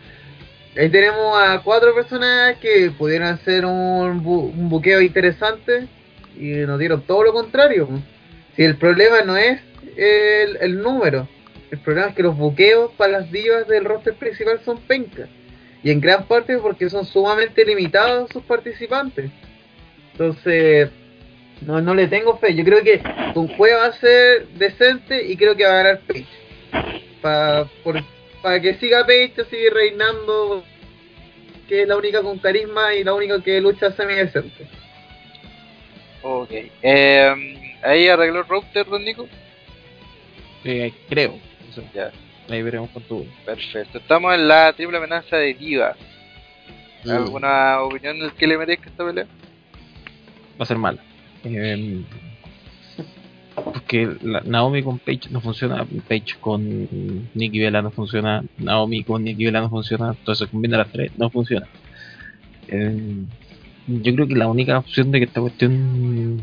[0.77, 4.23] Ahí tenemos a cuatro personas que pudieron hacer un
[4.69, 5.89] buqueo interesante
[6.37, 7.89] y nos dieron todo lo contrario.
[8.55, 9.61] Si el problema no es
[9.97, 11.29] el, el número,
[11.71, 15.29] el problema es que los buqueos para las divas del roster principal son pencas.
[15.83, 19.31] Y en gran parte porque son sumamente limitados sus participantes.
[20.13, 20.91] Entonces,
[21.62, 22.55] no, no le tengo fe.
[22.55, 23.01] Yo creo que
[23.35, 26.27] con Cueva va a ser decente y creo que va a ganar Page.
[28.42, 30.64] Para que siga Page así reinando,
[31.68, 34.66] que es la única con carisma y la única que lucha semi decente.
[36.23, 36.51] Ok.
[36.83, 39.29] Eh, ¿Ahí arregló el router, don Nico?
[40.64, 41.38] Eh, creo.
[41.71, 42.12] O sea, Ya,
[42.53, 43.27] ahí veremos con tu.
[43.44, 43.99] perfecto.
[43.99, 45.97] Estamos en la triple amenaza de Diva.
[47.05, 47.11] Mm.
[47.11, 49.27] ¿Alguna opinión del que le merezca esta pelea?
[50.61, 51.01] Va a ser mala.
[51.44, 52.03] Eh,
[53.64, 56.61] porque la- Naomi con Paige no funciona, Paige con
[57.35, 61.29] Nikki Bella no funciona, Naomi con Nikki Bella no funciona, entonces combina las tres, no
[61.31, 61.66] funciona.
[62.68, 63.24] Eh,
[63.87, 66.40] yo creo que la única opción de que esta cuestión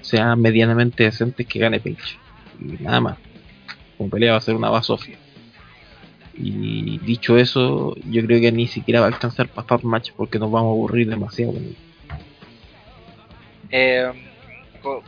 [0.00, 2.18] sea medianamente decente es que gane Paige.
[2.60, 3.18] Y nada más.
[3.96, 5.16] Como pelea va a ser una basofia.
[6.36, 10.38] Y dicho eso, yo creo que ni siquiera va a alcanzar para Fab Match porque
[10.38, 11.52] nos vamos a aburrir demasiado.
[11.52, 11.76] con él.
[13.76, 14.08] Eh,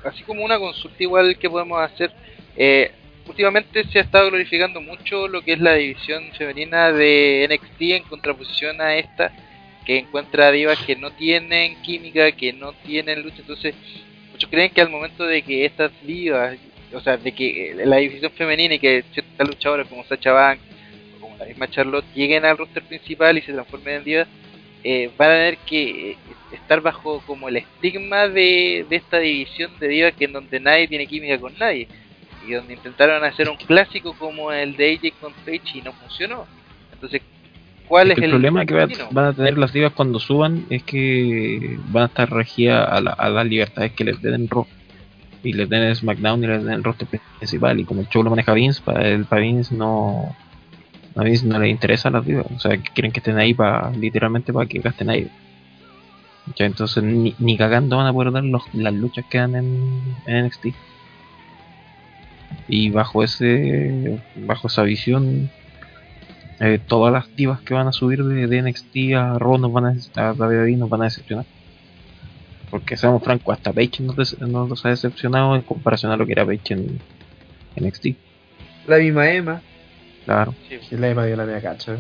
[0.03, 2.11] así como una consulta igual que podemos hacer,
[2.57, 2.91] eh,
[3.29, 8.03] últimamente se ha estado glorificando mucho lo que es la división femenina de NXT en
[8.03, 9.31] contraposición a esta,
[9.85, 13.73] que encuentra divas que no tienen química, que no tienen lucha, entonces
[14.33, 16.57] muchos creen que al momento de que estas divas,
[16.93, 20.65] o sea, de que eh, la división femenina y que ciertas luchadoras como Sacha Banks
[21.17, 24.29] o como la misma Charlotte lleguen al roster principal y se transformen en divas,
[24.83, 26.17] eh, van a tener que eh,
[26.53, 30.89] estar bajo como el estigma de, de esta división de divas que en donde nadie
[30.89, 31.89] tiene química con nadie.
[32.47, 36.47] Y donde intentaron hacer un clásico como el de AJ con Page y no funcionó.
[36.93, 37.23] Entonces,
[37.89, 41.77] ¿cuál es, el, problema que va- van a tener las divas cuando suban es que
[41.89, 44.67] van a estar regidas a, la- a las libertades que les den en Raw.
[45.43, 47.79] Y les den en SmackDown y les den el roster principal.
[47.81, 50.35] Y como el show lo maneja Vince para el para Vince no
[51.17, 52.47] a Vince no le interesa a las divas.
[52.55, 55.29] O sea que quieren que estén ahí para literalmente para que gasten ahí
[56.55, 60.01] Ya, entonces ni, ni cagando van a poder dar los- las luchas que dan en,
[60.27, 60.67] en NXT
[62.69, 65.51] y bajo ese bajo esa visión
[66.61, 69.87] eh, todas las divas que van a subir de, de NXT a Raw nos van
[69.87, 69.97] a,
[70.29, 71.45] a WWE nos van a decepcionar.
[72.71, 76.33] Porque seamos francos, hasta Page nos, nos, nos ha decepcionado en comparación a lo que
[76.33, 76.99] era Page en,
[77.77, 78.07] en NXT.
[78.89, 79.61] La misma Emma.
[80.25, 80.55] Claro.
[80.69, 80.97] Sí.
[80.97, 81.97] La Emma dio la media cacha.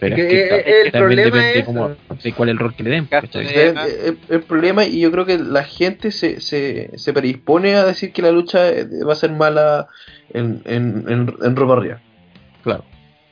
[0.00, 1.88] Pero Que, es que, eh, ta- el es que también problema depende es cómo-
[2.22, 3.08] de cuál es el rol que le den.
[3.10, 7.74] De- El, el- el problema, y yo creo que la gente se, se, se predispone
[7.76, 9.88] a decir que la lucha eh, va a ser mala
[10.32, 12.00] en, en, en, en ropa arriba.
[12.62, 12.84] Claro.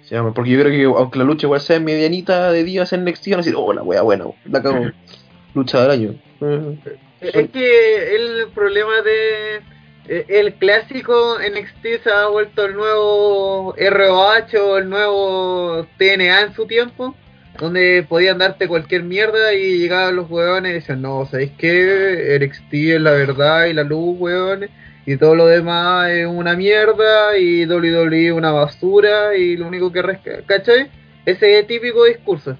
[0.02, 3.04] Se llama, porque yo creo que aunque la lucha igual sea medianita de días en
[3.04, 4.90] NXT, van a decir, oh, la wea buena, la cago.
[5.54, 6.14] lucha del año.
[6.40, 6.78] Eh,
[7.20, 9.60] Es que el problema de eh,
[10.08, 16.66] el clásico NXT se ha vuelto el nuevo ROH o el nuevo TNA en su
[16.66, 17.14] tiempo,
[17.58, 22.38] donde podían darte cualquier mierda y llegaban los huevones y decían, no, ¿sabéis qué?
[22.40, 24.70] NXT es la verdad y la luz, huevones,
[25.04, 30.02] y todo lo demás es una mierda y WWE una basura y lo único que
[30.02, 30.90] rescata, ¿cachai?
[31.26, 32.56] Ese típico discurso.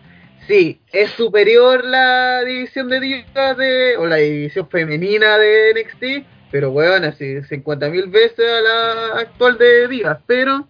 [0.47, 6.71] Sí, es superior la división de divas de, o la división femenina de NXT, pero
[6.71, 10.19] weón, así 50.000 veces a la actual de divas.
[10.27, 10.69] Pero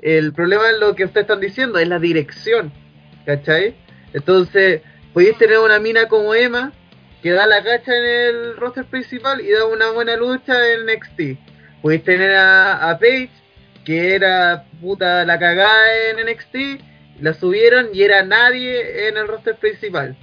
[0.00, 2.72] el problema es lo que ustedes están diciendo, es la dirección,
[3.26, 3.74] ¿cachai?
[4.12, 6.72] Entonces, podéis tener una mina como Emma,
[7.22, 11.38] que da la cacha en el roster principal y da una buena lucha en NXT.
[11.80, 13.30] Podéis tener a, a Paige,
[13.84, 16.82] que era puta la cagada en NXT,
[17.20, 20.16] la subieron y era nadie en el roster principal.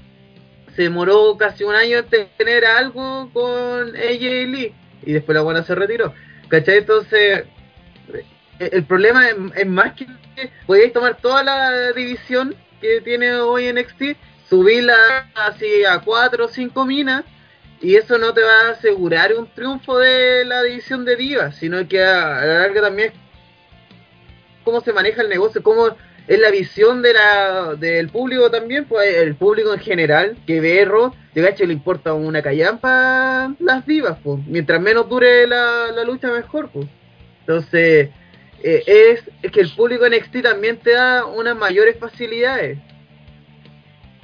[0.75, 5.63] Se demoró casi un año en tener algo con AJ Lee y después la buena
[5.63, 6.13] se retiró.
[6.47, 6.79] ¿Cachai?
[6.79, 7.45] Entonces,
[8.59, 10.07] eh, el problema es, más que
[10.65, 14.17] podéis tomar toda la división que tiene hoy NXT,
[14.49, 14.95] subirla
[15.35, 17.23] así a 4 o 5 minas
[17.81, 21.87] y eso no te va a asegurar un triunfo de la división de divas, sino
[21.87, 23.19] que a, a la larga también es
[24.63, 25.95] cómo se maneja el negocio, cómo
[26.27, 30.87] es la visión de la, del público también, pues el público en general que ve
[31.33, 34.39] de gacho le importa una callampa las divas, pues.
[34.47, 36.87] Mientras menos dure la, la lucha mejor, pues.
[37.41, 38.09] Entonces,
[38.63, 42.77] eh, es, es que el público NXT también te da unas mayores facilidades.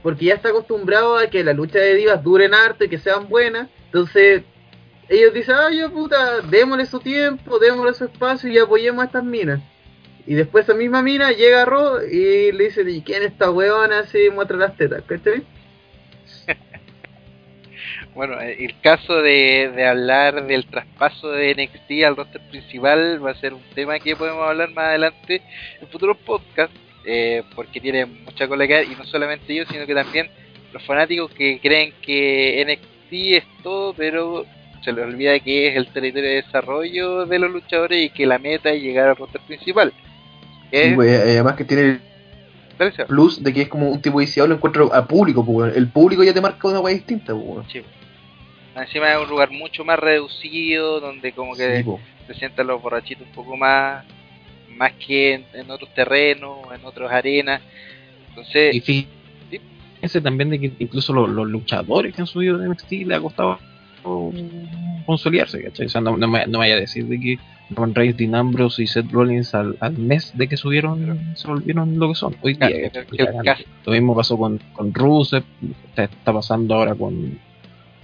[0.03, 3.27] Porque ya está acostumbrado a que la lucha de divas duren harto y que sean
[3.27, 3.67] buenas.
[3.85, 4.43] Entonces,
[5.09, 9.59] ellos dicen, ay, puta, démosle su tiempo, démosle su espacio y apoyemos a estas minas.
[10.27, 13.49] Y después esa misma mina llega a Raw y le dice, ¿y quién es esta
[13.49, 13.99] weona?
[13.99, 15.43] Así muestra las tetas, ¿cachai?
[18.13, 23.35] Bueno, el caso de, de hablar del traspaso de NXT al roster principal va a
[23.35, 25.43] ser un tema que podemos hablar más adelante
[25.79, 30.31] en futuros podcasts, eh, porque tiene mucha cola y no solamente yo, sino que también
[30.73, 34.47] los fanáticos que creen que NXT es todo, pero
[34.83, 38.39] se les olvida que es el territorio de desarrollo de los luchadores y que la
[38.39, 39.93] meta es llegar al roster principal.
[40.71, 42.01] Sí, Es- wey, además que tiene el
[43.07, 45.75] plus de que es como un tipo de lo encuentro a público, pues.
[45.75, 47.65] El público ya te marca una wea distinta, pues.
[47.71, 47.81] Sí.
[48.75, 51.89] Encima es un lugar mucho más reducido, donde como que Sí,
[52.27, 54.05] se sientan los borrachitos un poco más,
[54.75, 57.61] más que en, en otros terrenos, en otras arenas.
[58.29, 58.81] Entonces, Y
[60.21, 63.59] también de que incluso los, los luchadores que han subido de NXT le ha costado
[65.05, 65.87] consolidarse, ¿cachai?
[65.87, 68.33] O sea, no, no me, no me vaya a decir de que Roman Reigns, Dean
[68.35, 72.35] Ambrose y Seth Rollins al, al mes de que subieron se volvieron lo que son
[72.41, 72.89] hoy día.
[73.43, 75.43] caso- Lo mismo pasó con, con Rusev,
[75.89, 77.37] está, está pasando ahora con,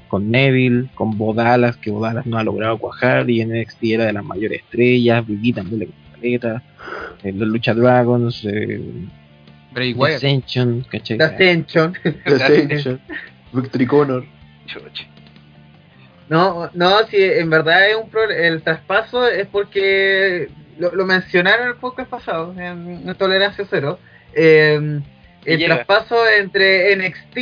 [0.09, 4.13] con Neville, con Bodalas, que Bodalas no ha logrado cuajar y en NXT era de
[4.13, 6.61] las mayores estrellas, Vivi también le caleta,
[7.23, 8.81] eh, los Lucha Dragons, eh,
[9.73, 10.17] Bray Wyatt.
[10.17, 11.17] Ascension, ¿cachai?
[11.17, 11.93] The Ascension.
[12.03, 12.99] The Ascension,
[13.53, 14.25] Victory Connor.
[14.67, 15.05] chucha.
[16.33, 21.63] No, no, si en verdad es un pro- el traspaso es porque lo, lo mencionaron
[21.67, 23.99] en el podcast pasado, en No Tolerancia Cero.
[24.33, 24.99] eh,
[25.45, 25.75] el llega.
[25.85, 27.37] traspaso entre NXT,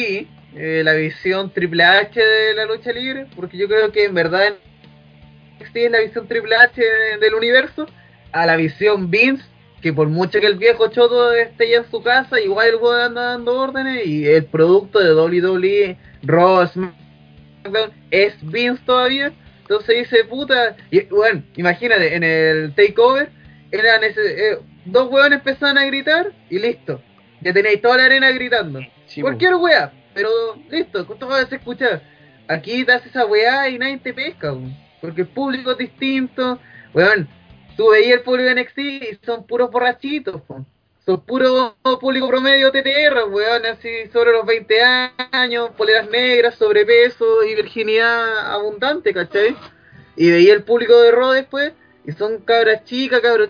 [0.55, 4.41] eh, la visión Triple H de la lucha libre, porque yo creo que en verdad
[5.59, 6.81] NXT es la visión Triple H
[7.21, 7.85] del universo,
[8.31, 9.45] a la visión Vince,
[9.81, 13.21] que por mucho que el viejo choto esté ya en su casa, igual el anda
[13.31, 17.00] dando órdenes y el producto de WWE, Raw, SmackDown,
[18.09, 19.33] es Vince todavía.
[19.61, 23.29] Entonces dice, puta, y bueno, imagínate, en el takeover,
[23.71, 27.01] eran ese, eh, dos hueones empezaban a gritar y listo.
[27.41, 28.81] Ya tenéis toda la arena gritando.
[29.05, 30.29] Sí, Cualquier weá, pero
[30.69, 32.01] listo, con todo se escuchar.
[32.47, 36.59] Aquí te haces esa weá y nadie te pesca, weón, porque el público es distinto.
[36.93, 37.29] Weón,
[37.77, 40.41] tú veías el público de NXT y son puros borrachitos.
[41.11, 44.81] Son puro público promedio TTR, weón, así sobre los 20
[45.31, 49.55] años, poleras negras, sobrepeso y virginidad abundante, ¿cachai?
[50.15, 51.73] Y veía el público de Raw después
[52.05, 53.49] y son cabras chicas, cabros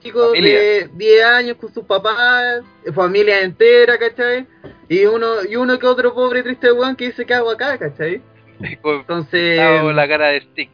[0.00, 0.58] chicos Familia.
[0.58, 2.62] de 10 años con sus papás,
[2.94, 4.46] familia entera, ¿cachai?
[4.88, 8.20] Y uno, y uno que otro pobre triste weón que dice que hago acá, ¿cachai?
[8.84, 10.70] Entonces, con la cara de Stick.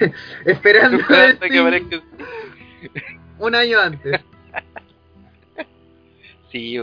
[0.44, 2.02] esperando Esperando que aparezca
[3.44, 4.20] un año antes.
[6.50, 6.80] Sí.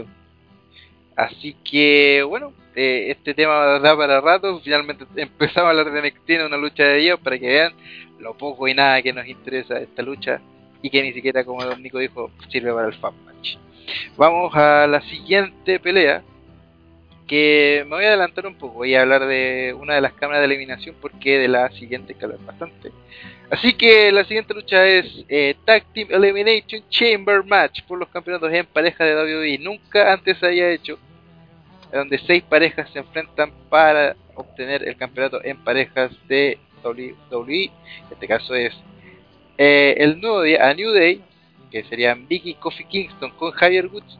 [1.16, 4.60] Así que, bueno, eh, este tema da para rato.
[4.60, 7.72] Finalmente empezamos a hablar de NXT una lucha de Dios para que vean
[8.18, 10.40] lo poco y nada que nos interesa esta lucha
[10.82, 13.56] y que ni siquiera, como Don dijo, sirve para el fan match.
[14.16, 16.22] Vamos a la siguiente pelea.
[17.32, 18.74] Que me voy a adelantar un poco.
[18.74, 22.18] Voy a hablar de una de las cámaras de eliminación porque de la siguiente hay
[22.18, 22.92] que bastante.
[23.50, 28.52] Así que la siguiente lucha es eh, Tag Team Elimination Chamber Match por los campeonatos
[28.52, 29.56] en pareja de WWE.
[29.60, 30.98] Nunca antes se había hecho,
[31.90, 37.64] donde seis parejas se enfrentan para obtener el campeonato en parejas de WWE.
[37.64, 38.74] En este caso es
[39.56, 41.22] eh, el nuevo día, a New Day,
[41.70, 44.18] que serían Vicky Kofi Kingston con Javier Woods,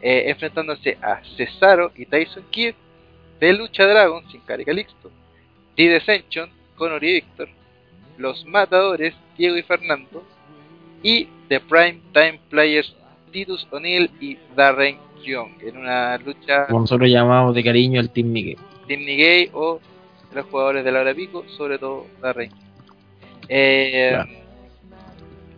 [0.00, 2.74] eh, enfrentándose a Cesaro y Tyson Kidd
[3.40, 5.10] de Lucha Dragon sin Cari Calixto,
[5.76, 7.48] The Descension con Ori Victor,
[8.16, 10.24] Los Matadores, Diego y Fernando,
[11.02, 12.94] y The Prime Time Players,
[13.32, 18.28] Titus O'Neill y Darren Young, en una lucha Como nosotros llamamos de cariño al Team
[18.28, 18.58] Miguel.
[18.86, 19.80] Team o
[20.34, 22.50] los jugadores de la hora pico, sobre todo Darren.
[23.48, 24.38] Eh, Claro.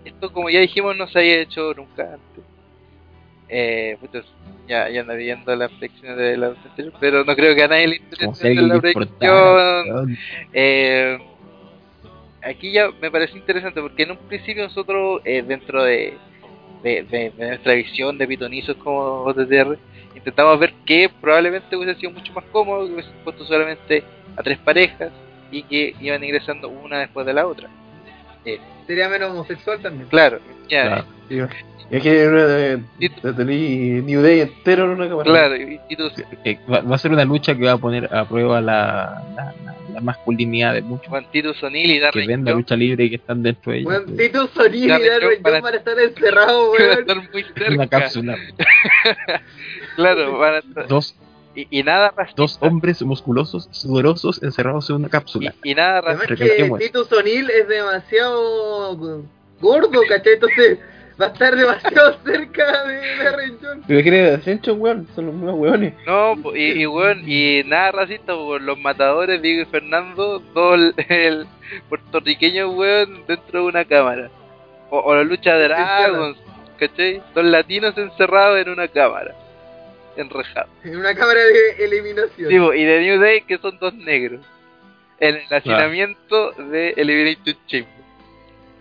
[0.05, 2.45] Esto, como ya dijimos, no se había hecho nunca antes.
[3.51, 3.97] Eh,
[4.69, 7.89] ya, ya anda viendo las predicciones de la anterior, pero no creo que a nadie
[7.89, 8.27] le interese
[8.69, 10.09] la predicción.
[10.53, 11.19] Eh,
[12.43, 16.15] aquí ya me parece interesante porque en un principio nosotros, eh, dentro de,
[16.83, 19.77] de, de- de nuestra visión de pitonizos como OTTR,
[20.15, 24.05] intentamos ver que probablemente hubiese sido mucho más cómodo, que hubiese puesto solamente
[24.37, 25.11] a tres parejas
[25.51, 27.69] y que iban ingresando una después de la otra.
[28.87, 30.09] Sería menos homosexual también.
[30.09, 31.49] Claro, ya, Claro.
[31.91, 35.25] Y aquí tener New Day entero en una cámara.
[35.31, 36.11] claro, y, y tú-
[36.45, 39.55] Eh, va, va a ser una lucha que va a poner a prueba la, la,
[39.65, 43.05] la- la masculinidad de muchos Juan Titus O'Neill y que Darren ven la lucha libre
[43.07, 43.89] y que están dentro de ella.
[43.89, 47.01] Weón, Tito Solini y Darren para- van a estar encerrados, van a weón.
[47.01, 47.89] estar muy En una cerca.
[48.01, 48.37] cápsula.
[49.97, 51.15] Claro, van a estar- Dos,
[51.55, 52.41] y, y nada racista.
[52.43, 55.53] dos hombres musculosos, sudorosos, encerrados en una cápsula.
[55.65, 56.37] y, y nada Además racista.
[56.37, 56.79] que Recalquemos.
[56.79, 59.25] Tito Sonil es demasiado
[59.61, 60.35] gordo, ¿cachai?
[60.35, 60.79] Entonces
[61.21, 63.83] va a estar demasiado cerca de Darren Young.
[63.87, 65.09] ¿Pero de Ascension, weón?
[65.15, 65.95] Son los mismos weones.
[66.07, 70.95] No, y, y, weón, y nada racista, po, los matadores, Diego y Fernando, dos el,
[71.09, 71.47] el
[71.89, 74.31] puertorriqueño, weón, dentro de una cámara.
[74.91, 76.39] O, o la lucha de Dragons,
[76.79, 77.23] ¿cachai?
[77.35, 79.35] Dos latinos encerrados en una cámara,
[80.17, 80.71] enrejados.
[80.85, 82.49] En una cámara de eliminación.
[82.49, 84.41] Sí, y de New Day, que son dos negros.
[85.21, 88.01] En el hacinamiento de Elimination Chamber.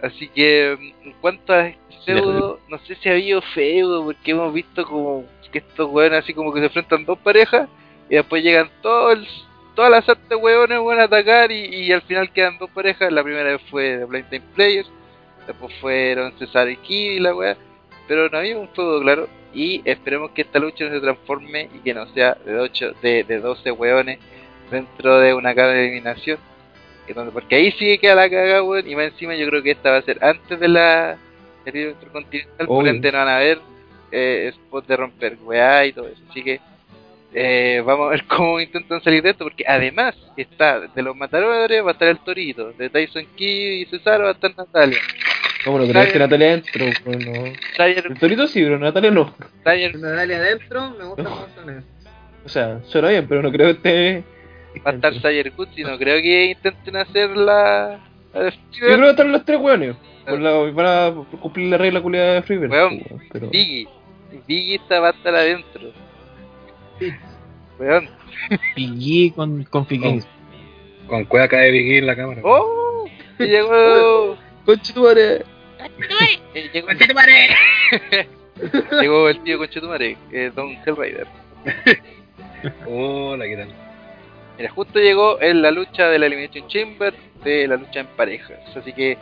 [0.01, 1.71] Así que, mm, en cuanto a
[2.17, 6.33] feudo, no sé si ha habido feudo, porque hemos visto como que estos weones así
[6.33, 7.67] como que se enfrentan dos parejas
[8.09, 12.69] y después llegan todos todas las artes weones a atacar y, al final quedan dos
[12.71, 13.11] parejas.
[13.13, 14.91] La primera vez fue Blind Time Players,
[15.47, 17.55] después fueron Cesar y Kid y la wea,
[18.05, 19.29] pero no había un feudo claro.
[19.53, 23.23] Y esperemos que esta lucha no se transforme y que no sea de, ocho, de,
[23.23, 24.19] de 12 weones
[24.69, 26.39] dentro de una cara de eliminación.
[27.33, 28.87] Porque ahí sí que queda la cagada, weón.
[28.87, 31.17] Y más encima yo creo que esta va a ser antes de la
[31.65, 32.67] video intercontinental.
[32.67, 32.91] Por Obvio.
[32.91, 33.59] ende no van a ver
[34.11, 36.21] eh, spots de romper weá y todo eso.
[36.29, 36.59] Así que
[37.33, 39.45] eh, vamos a ver cómo intentan salir de esto.
[39.45, 42.71] Porque además está de los matadores va a estar el Torito.
[42.73, 44.99] De Tyson Kidd y Cesaro va a estar Natalia.
[45.65, 46.19] ¿Cómo lo Está crees que.
[46.19, 46.85] Natalia dentro?
[47.03, 47.33] Pues no.
[47.75, 49.35] Tyler, El Torito sí, pero Natalia no.
[49.63, 51.83] Tyler, Natalia adentro, me gusta cómo suena.
[52.45, 54.23] O sea, suena bien, pero no creo que esté
[54.85, 57.99] Va a estar Sayer Goods y no creo que intenten hacer la.
[58.33, 59.95] La de Yo creo que están los tres weones.
[60.27, 62.71] Por la- Van a cumplir la regla culiada de Freebird.
[62.71, 63.49] Weón, pues, pero...
[63.49, 63.87] Biggie.
[64.47, 65.91] Biggie está, va a estar adentro.
[67.79, 68.09] Weón.
[68.75, 70.27] Pillé con, con Figgins.
[71.07, 72.41] Con cueva cae Biggie en la cámara.
[72.43, 73.05] ¡Oh!
[73.39, 74.37] Y llegó.
[74.65, 75.43] Conche tu madre.
[76.53, 76.89] eh, llegó,
[79.01, 81.27] llegó el tío Conchetumare, eh, Don Hellrider.
[82.85, 83.88] Hola, ¿qué tal?
[84.59, 87.13] Mira, justo llegó en la lucha de la Elimination Chamber
[87.45, 88.59] de la lucha en parejas.
[88.75, 89.17] Así que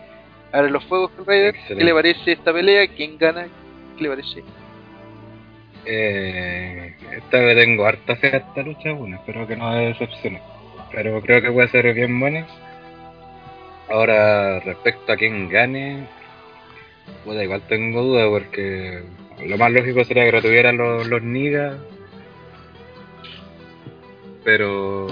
[0.52, 1.54] ahora los fuegos Hellrider.
[1.54, 1.86] ¿Qué Excelente.
[1.86, 2.88] le parece esta pelea?
[2.88, 3.48] ¿Quién gana?
[3.96, 4.44] ¿Qué le parece?
[5.86, 10.42] Eh, esta vez tengo harta fe a esta lucha, bueno, espero que no decepcione.
[10.92, 12.48] Pero creo que puede ser bien buena.
[13.90, 16.08] Ahora, respecto a quién gane,
[17.24, 19.04] puta, igual tengo dudas porque
[19.46, 21.76] lo más lógico sería que retuvieran los, los Nigas.
[24.48, 25.08] Pero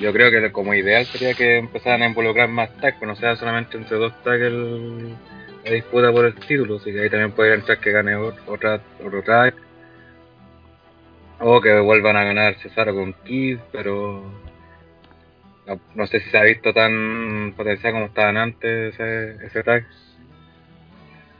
[0.00, 3.36] yo creo que como ideal sería que empezaran a involucrar más tag, que no sea
[3.36, 5.10] solamente entre dos tag el,
[5.64, 8.80] la disputa por el título, así que ahí también podría entrar que gane ot- otra,
[8.98, 9.54] otro tag.
[11.38, 14.24] O que vuelvan a ganar Cesaro con Kid, pero
[15.68, 19.86] no, no sé si se ha visto tan potencial como estaban antes ese, ese tag.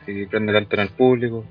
[0.07, 1.45] Si prende tanto en el público.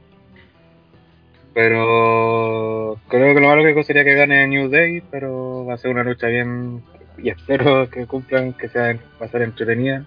[1.54, 5.91] Pero creo que lo más lógico sería que gane New Day, pero va a ser
[5.91, 6.82] una lucha bien
[7.18, 10.06] y espero que cumplan, que sea va a ser entretenida.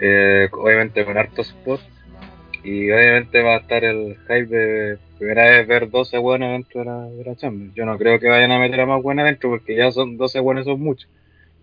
[0.00, 1.86] Eh, obviamente con hartos spots
[2.64, 6.86] y obviamente va a estar el hype de primera vez ver 12 buenas dentro de
[6.86, 7.74] la, de Champions.
[7.74, 10.40] Yo no creo que vayan a meter a más buenas dentro porque ya son 12
[10.40, 11.08] buenas son muchos.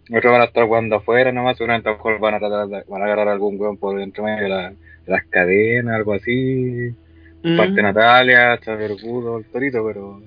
[0.09, 3.01] Otros van a estar jugando afuera nomás, seguramente a lo mejor van a tratar van
[3.01, 4.49] a agarrar algún weón por dentro de, de
[5.07, 6.95] las cadenas, algo así.
[7.55, 10.21] Parte Natalia, Xavier Gudo, el Torito, pero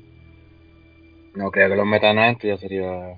[1.34, 3.16] no creo que los metan adentro, ya sería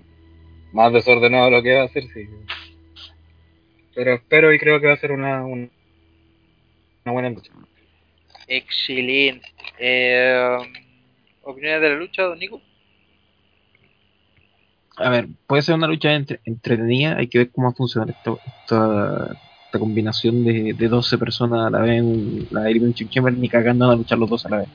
[0.72, 2.26] más desordenado lo que va a hacer, sí.
[3.94, 5.70] Pero espero y creo que va a ser una, un-
[7.04, 7.52] una buena lucha.
[8.48, 9.46] Excelente.
[9.78, 10.56] Eh,
[11.42, 12.60] ¿Opiniones de la lucha, don Nico?
[14.96, 18.10] A ver, puede ser una lucha entre- entretenida, hay que ver cómo va a funcionar
[18.10, 19.36] esta, esta,
[19.72, 23.86] esta combinación de, de 12 personas a la vez en la Elimination Chamber, ni cagando
[23.86, 24.68] van a luchar los dos a la vez.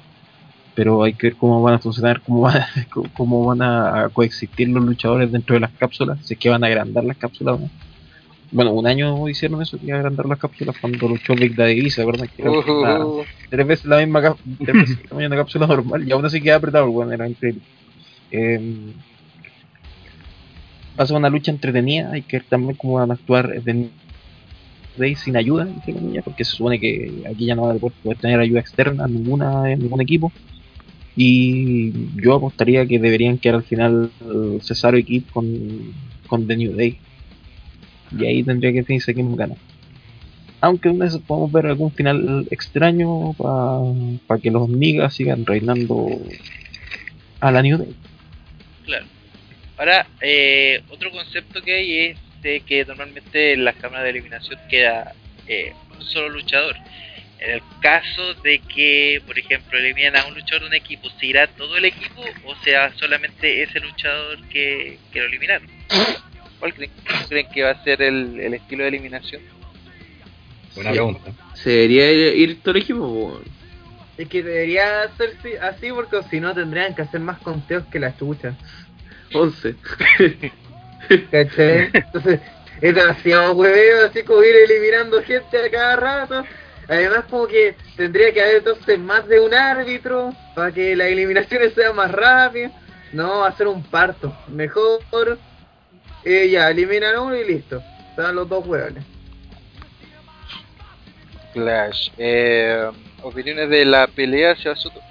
[0.73, 2.63] Pero hay que ver cómo van a funcionar, cómo van,
[3.13, 6.63] cómo van a, a coexistir los luchadores dentro de las cápsulas, si es que van
[6.63, 7.69] a agrandar las cápsulas no.
[8.51, 12.27] Bueno, un año hicieron eso, que agrandar las cápsulas cuando luchó Big Daddy, ¿se acuerdan?
[12.35, 15.67] Que era una- Uh, tres veces la misma tres veces el tamaño de una cápsula
[15.67, 17.61] normal y aún así queda apretado, bueno, era increíble.
[18.31, 18.93] Eh,
[20.99, 23.89] va a ser una lucha entretenida, hay que ver también cómo van a actuar de
[24.97, 28.17] Day sin ayuda, entre comillas, porque se supone que aquí ya no va a poder
[28.17, 30.31] tener ayuda externa ninguna en ningún equipo.
[31.15, 31.91] Y
[32.21, 35.93] yo apostaría que deberían quedar al final eh, Cesaro y Kid con,
[36.27, 36.99] con The New Day.
[38.17, 39.55] Y ahí tendría que definirse quién gana.
[40.61, 46.07] Aunque una vez podemos ver algún final extraño para que los migas sigan reinando
[47.39, 47.95] a la New Day.
[48.85, 49.05] Claro.
[49.77, 52.17] Ahora, eh, otro concepto que hay es
[52.47, 55.13] de que normalmente en las cámaras de eliminación queda
[55.47, 56.75] eh, un solo luchador.
[57.39, 61.27] En el caso de que, por ejemplo, eliminan a un luchador de un equipo, ¿se
[61.27, 65.67] irá todo el equipo o sea solamente ese luchador que, que lo eliminaron?
[66.59, 69.41] ¿Cuál creen, que va a ser el, el estilo de eliminación?
[70.73, 70.95] Buena Sí.
[70.97, 71.31] pregunta.
[71.53, 73.41] ¿Se debería ir, ir todo el equipo?
[74.17, 77.99] Es que debería ser si- así porque si no tendrían que hacer más conteos que
[77.99, 78.55] la chucha.
[79.33, 79.75] 11.
[81.31, 81.89] ¿Cachai?
[81.93, 82.39] Entonces
[82.81, 86.43] es demasiado hueveo así como ir eliminando gente a cada rato.
[86.87, 91.73] Además como que tendría que haber entonces más de un árbitro para que las eliminaciones
[91.73, 92.71] sean más rápidas.
[93.13, 94.35] No, hacer un parto.
[94.47, 95.01] Mejor
[96.23, 97.81] eh, ya, eliminan a uno y listo.
[98.09, 99.03] Están los dos hueones.
[101.53, 102.09] Clash.
[102.17, 102.89] Eh,
[103.21, 105.01] opiniones de la pelea hacia Soto.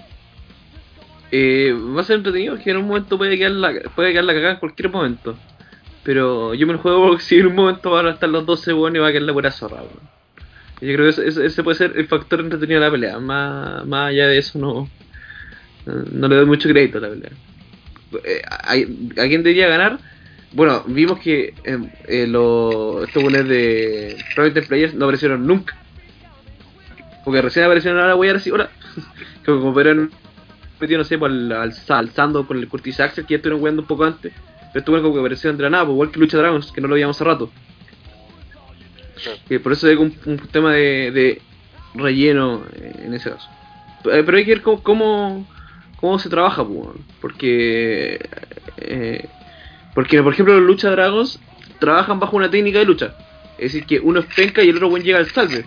[1.32, 4.34] Eh, va a ser entretenido que en un momento puede quedar la, puede quedar la
[4.34, 5.36] cagada en cualquier momento.
[6.07, 8.73] Pero yo me lo juego porque si en un momento van a estar los 12
[8.73, 9.79] buenos y va a quedar la pura zorra.
[9.79, 10.17] weón.
[10.81, 13.19] Yo creo que ese, puede ser el factor entretenido de la pelea.
[13.19, 14.89] Más, más allá de eso no,
[16.13, 17.31] no le doy mucho crédito a la pelea.
[18.25, 19.99] Eh, ¿a, quién debería ganar?
[20.53, 25.75] Bueno, vimos que eh, eh, lo- estos buenos de Private Players no aparecieron nunca.
[27.25, 28.71] Porque recién aparecieron ahora voy a así, hola.
[29.45, 30.09] Como, como
[30.81, 31.53] metido, no sé, al,
[31.89, 34.33] alzando con el Curtis Axel, que ya estuvieron jugando un poco antes.
[34.73, 36.89] Pero esto bueno como que de la nada, pues, igual que Lucha Dragons, que no
[36.89, 37.51] lo veíamos hace rato.
[39.49, 41.43] Que por eso es un, un tema de, de
[41.95, 43.49] relleno eh, en ese caso.
[44.05, 45.47] Eh, Pero hay que ver cómo, cómo,
[45.97, 46.91] cómo se trabaja, pues,
[47.21, 48.21] porque
[48.77, 49.25] eh,
[49.95, 51.41] Porque, por ejemplo, los Lucha Dragons
[51.79, 53.14] trabajan bajo una técnica de lucha.
[53.57, 55.64] Es decir, que uno es penca y el otro buen llega al salve.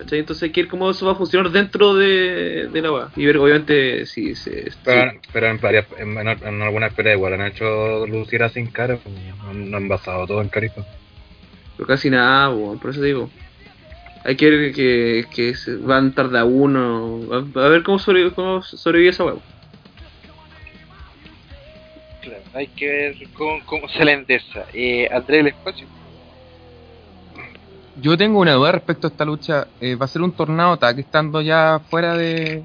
[0.00, 0.18] ¿Cachai?
[0.20, 3.08] Entonces hay que ver cómo eso va a funcionar dentro de, de la weá.
[3.16, 4.70] Y ver, obviamente, si se.
[4.84, 8.66] Pero, si- pero en, varias, en, en, en algunas peleas igual han hecho lucir sin
[8.70, 10.84] cara, pues, no, no han basado todo en carisma.
[11.76, 13.30] pero casi nada, por eso digo.
[14.24, 17.20] Hay que ver que, que se van tarde a uno.
[17.32, 19.34] A, a ver cómo, sobre, cómo sobrevive esa weá.
[22.22, 24.66] Claro, hay que ver cómo, cómo se la endesa.
[24.72, 25.86] Eh, Andrés, el espacio.
[28.00, 29.66] Yo tengo una duda respecto a esta lucha.
[29.80, 32.64] Eh, ¿Va a ser un tornado tag estando ya fuera de.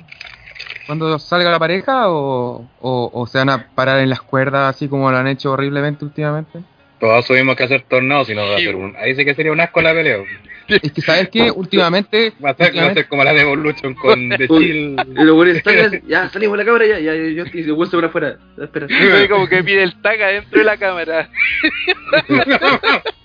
[0.86, 2.09] cuando salga la pareja?
[2.09, 5.51] O, o, o se van a parar en las cuerdas así como lo han hecho
[5.51, 6.59] horriblemente últimamente?
[6.99, 8.95] Todos tuvimos que hacer torneos, si no va a Sí, ser un...
[8.95, 10.17] Ahí sí que sería un asco la pelea.
[10.67, 11.51] Es que, ¿sabes qué?
[11.51, 12.31] Últimamente.
[12.43, 14.47] Va a ser, va a últimamente- ser como la de Evolution con The.
[14.47, 14.95] Chill.
[16.07, 18.38] Ya salimos de la cámara, ya, ya, yo, y se vuelve para afuera.
[18.59, 18.88] Espera.
[19.29, 21.29] Como que pide el tag adentro de la cámara.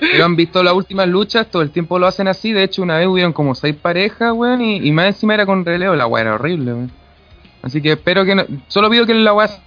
[0.00, 2.52] Pero han visto las últimas luchas, todo el tiempo lo hacen así.
[2.52, 5.64] De hecho, una vez hubieron como seis parejas, weón, y, y más encima era con
[5.64, 5.94] relevo.
[5.96, 6.92] La weá era horrible, weón.
[7.62, 8.44] Así que espero que no.
[8.68, 9.62] Solo pido que la weá sea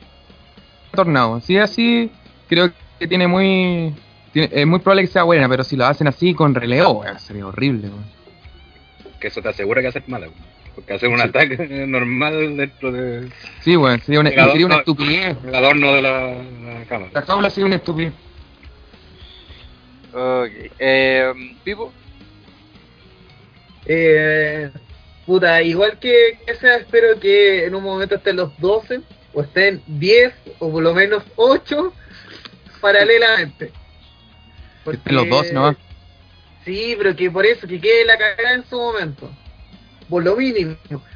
[0.93, 1.39] tornado.
[1.41, 2.11] Si es así,
[2.47, 3.93] creo que tiene muy.
[4.31, 7.19] tiene- es muy probable que sea buena, pero si lo hacen así con relevo, weón,
[7.19, 8.05] sería horrible, weón.
[9.19, 10.27] Que eso te asegura que hacer mala.
[10.75, 11.57] Porque hacer un ataque
[11.87, 13.29] normal dentro de
[13.61, 15.37] Sí, weón, sería una, El adorno- sería una estupidez.
[15.45, 17.11] el adorno de la, la cámara.
[17.13, 18.13] La jaula sería una estupidez.
[20.13, 20.71] Ok.
[20.79, 21.33] Eh,
[21.63, 21.93] Pipo.
[23.85, 24.69] Eh,
[25.25, 29.01] puta, igual que que sea, espero que en un momento estén los 12,
[29.33, 31.93] o estén 10, o por lo menos 8,
[32.81, 33.71] paralelamente.
[34.85, 35.75] Estén los dos, ¿no?
[36.65, 39.29] Sí, pero que por eso, que quede la cagada en su momento.
[40.09, 40.75] Por lo mínimo.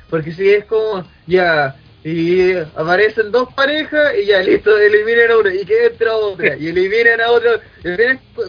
[0.09, 5.53] Porque si es como, ya, y aparecen dos parejas y ya, listo, eliminen a una
[5.53, 7.61] y que entra otra y eliminan a otra.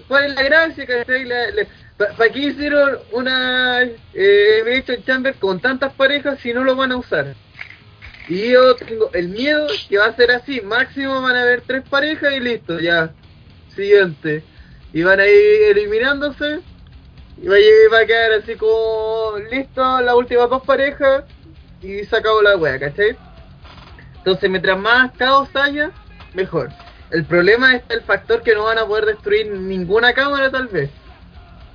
[0.09, 0.87] ¿Cuál es la gracia?
[0.87, 1.29] ¿cachai?
[1.97, 3.83] ¿Para qué hicieron una
[4.13, 7.35] eh, Chamber con tantas parejas si no lo van a usar?
[8.29, 11.85] Y yo tengo el miedo que va a ser así, máximo van a haber tres
[11.89, 13.13] parejas y listo, ya.
[13.77, 14.43] Siguiente.
[14.93, 16.61] Y van a ir eliminándose
[17.41, 21.25] y va a, llegar- va a quedar así como listo las últimas dos parejas
[21.83, 23.17] y se acabó la wea, ¿cachai?
[24.25, 25.91] Entonces mientras más caos haya,
[26.33, 26.71] mejor.
[27.11, 30.91] El problema es el factor que no van a poder destruir ninguna cámara tal vez.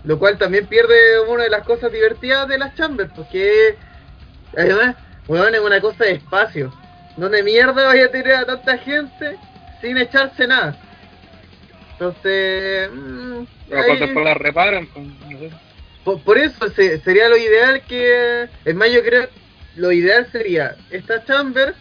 [0.04, 3.76] Lo cual también pierde una de las cosas divertidas de las chambers, porque
[4.58, 4.96] además,
[5.28, 6.74] weón, es una cosa de espacio.
[7.16, 9.38] Donde mierda vaya a tener a tanta gente
[9.80, 10.76] sin echarse nada.
[11.94, 15.52] Entonces, mm, Pero ahí- cuando después la reparan, pues, no sé.
[16.04, 18.50] por, por eso se- sería lo ideal que.
[18.66, 19.28] Es más, yo creo
[19.76, 21.76] lo ideal sería esta Chamber,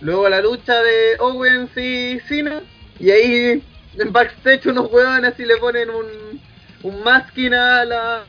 [0.00, 2.60] luego la lucha de Owens y Cena,
[2.98, 3.62] y ahí
[3.98, 6.40] en backstage unos huevones así le ponen un,
[6.82, 8.24] un masking a la.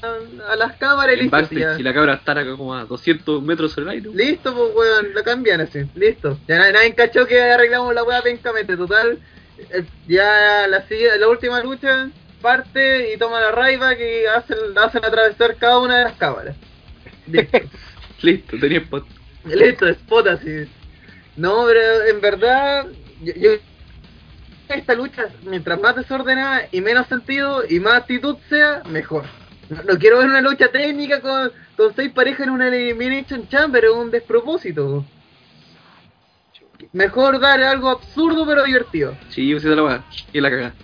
[0.00, 1.76] A, a las cámaras y listo.
[1.76, 4.10] si la cámara está acá como a 200 metros sobre el aire.
[4.14, 6.38] Listo, pues weón, lo cambian así, listo.
[6.46, 9.18] Ya na- nadie cachó que arreglamos la weá pencamente, total.
[9.58, 10.84] eh, Ya la,
[11.18, 12.10] la última lucha
[12.40, 16.54] parte y toma la raiva que hacen, hacen atravesar cada una de las cámaras.
[17.26, 17.58] Listo,
[18.22, 19.04] Listo, tenía spot.
[19.56, 20.68] Listo, spot así.
[21.36, 22.86] No, pero en verdad,
[23.22, 23.50] yo, yo
[24.68, 29.24] esta lucha, mientras más desordenada y menos sentido y más actitud sea, mejor.
[29.70, 33.84] No, no quiero ver una lucha técnica con, con seis parejas en una Elimination Chamber,
[33.84, 35.04] es un despropósito.
[36.92, 39.16] Mejor dar algo absurdo pero divertido.
[39.30, 40.04] Sí, yo de la weá.
[40.32, 40.74] Y la cagada.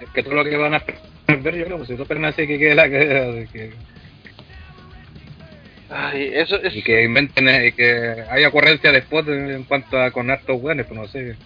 [0.00, 0.82] Es que todo lo que van a
[1.26, 3.72] ver, yo creo, pues si esperan así que quede la cagada, de que,
[5.90, 6.74] Ay, eso es.
[6.74, 10.60] y que inventen, eh, y que haya ocurrencia después de- en cuanto a con hartos
[10.60, 11.36] weones, pues no sé.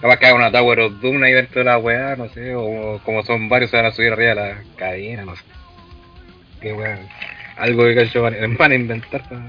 [0.00, 3.00] Capaz que haga una Tower of Doom ahí dentro de la weá, no sé, o
[3.04, 5.42] como son varios se van a subir arriba de la cadena, no sé.
[6.60, 6.98] Qué weá.
[7.56, 9.22] Algo que ellos van, van a inventar.
[9.28, 9.40] pues.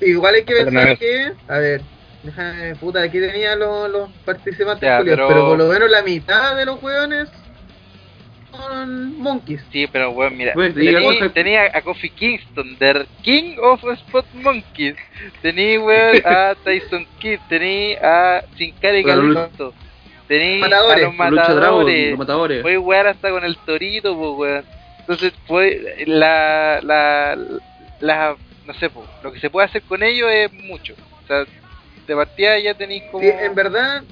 [0.00, 1.80] I- igual hay que pensar que, a ver,
[2.22, 5.48] déjame, puta, aquí tenía los, los participantes, Ya, culiados, pero- pero...
[5.48, 7.28] por lo menos la mitad de los hueones
[9.18, 9.60] monkeys.
[9.72, 10.52] Sí, pero weón, mira.
[10.54, 11.00] Bueno, diga
[11.32, 14.96] Tenía, a Kofi Kingston, the King of Spot Monkeys.
[15.42, 17.40] Tenía, weón, a Tyson Kidd.
[17.48, 17.98] Tenía
[18.38, 19.74] a Sin Cara y Bueno, lu- Calixto.
[20.28, 22.10] Tenía Matadores, a los matadores.
[22.10, 22.62] los matadores.
[22.62, 24.64] Puede jugar hasta con el torito, pues, weón.
[25.00, 27.38] Entonces, puede, la, la,
[28.00, 28.36] la,
[28.66, 30.94] no sé, pues, lo que se puede hacer con ellos es mucho.
[31.22, 31.44] O sea,
[32.08, 33.22] de partida ya tenéis como...
[33.22, 34.02] Sí, en verdad,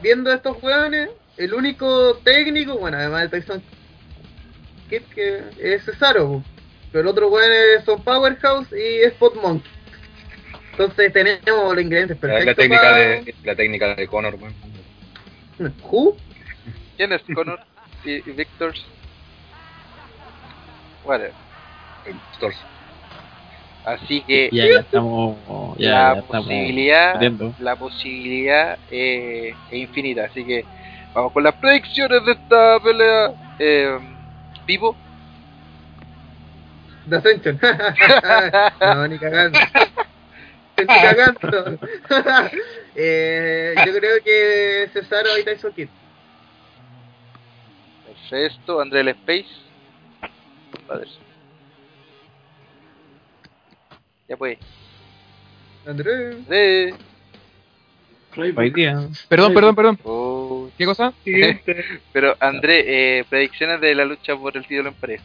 [0.00, 3.60] viendo estos hueones, el único técnico, bueno, además de Tyson
[4.88, 6.42] Kidd, que es Cesaro,
[6.90, 9.70] pero el otro hueón es- son Powerhouse y Spot Monkey.
[10.72, 12.56] Entonces tenemos los ingredientes La, la perfectos.
[12.64, 14.54] técnica para- de la técnica de Connor, weón.
[15.82, 16.16] ¿Who?
[16.96, 17.60] ¿Quién es Connor
[18.04, 18.74] y, y Victor?
[21.04, 21.32] Whatever.
[22.36, 22.58] Stores.
[23.84, 25.36] Así que Ya, ya estamos.
[25.78, 26.46] Ya, la ya estamos.
[26.46, 30.24] posibilidad, la posibilidad eh, es infinita.
[30.26, 30.64] Así que
[31.14, 33.32] vamos con las predicciones de esta pelea.
[33.58, 33.98] Eh,
[34.68, 34.94] Vivo.
[37.08, 37.58] The Ascension.
[38.80, 39.58] no, ni cagando.
[40.76, 41.78] Ni cagando.
[42.94, 45.88] eh, yo creo que Cesaro y Tyson Kidd.
[48.06, 48.78] Perfecto.
[48.82, 49.48] André el Space.
[50.86, 51.08] Padre.
[54.28, 54.58] Ya pues.
[55.86, 56.36] Andrés.
[56.50, 56.94] Eh.
[58.38, 59.08] Hoy día.
[59.28, 59.98] Perdón, perdón, perdón.
[60.04, 60.70] Oh.
[60.78, 61.12] ¿Qué cosa?
[62.12, 65.24] Pero André, eh, predicciones de la lucha por el título en pareja.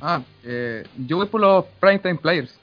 [0.00, 2.56] Ah, eh, yo voy por los Primetime Players.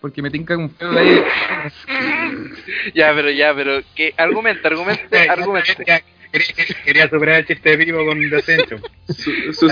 [0.00, 1.24] Porque me tinca un feo de ahí.
[2.94, 5.84] Ya, pero ya, pero que argumenta, argumente, argumente.
[5.86, 8.82] Ya, Quería, quería superar el chiste de vivo con The Ascension.
[9.08, 9.68] Su, su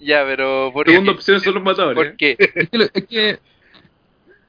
[0.00, 1.16] Ya, pero ¿por segunda qué?
[1.16, 1.94] opción son los matadores.
[1.96, 2.36] ¿Por qué?
[2.38, 3.38] Es que, es que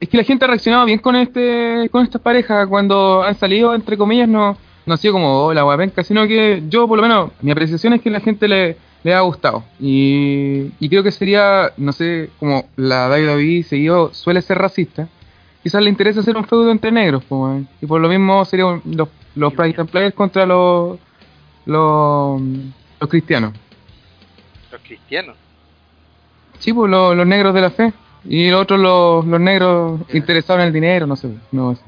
[0.03, 2.67] es que la gente ha reaccionado bien con este con estas parejas.
[2.67, 6.61] Cuando han salido entre comillas no no ha sido como oh, la guapenca sino que
[6.69, 9.63] yo por lo menos mi apreciación es que la gente le, le ha gustado.
[9.79, 15.07] Y, y creo que sería no sé como la WWE seguido suele ser racista.
[15.63, 19.07] Quizás le interesa hacer un feudo entre negros pues, y por lo mismo serían los
[19.35, 20.99] los Pride Players contra los
[21.65, 22.41] los,
[22.99, 23.53] los cristianos.
[24.71, 25.35] Los cristianos.
[26.59, 27.93] Sí, pues lo- los negros de la fe.
[28.25, 31.27] Y los otros los, los negros interesados en el dinero, no sé.
[31.51, 31.81] No sé.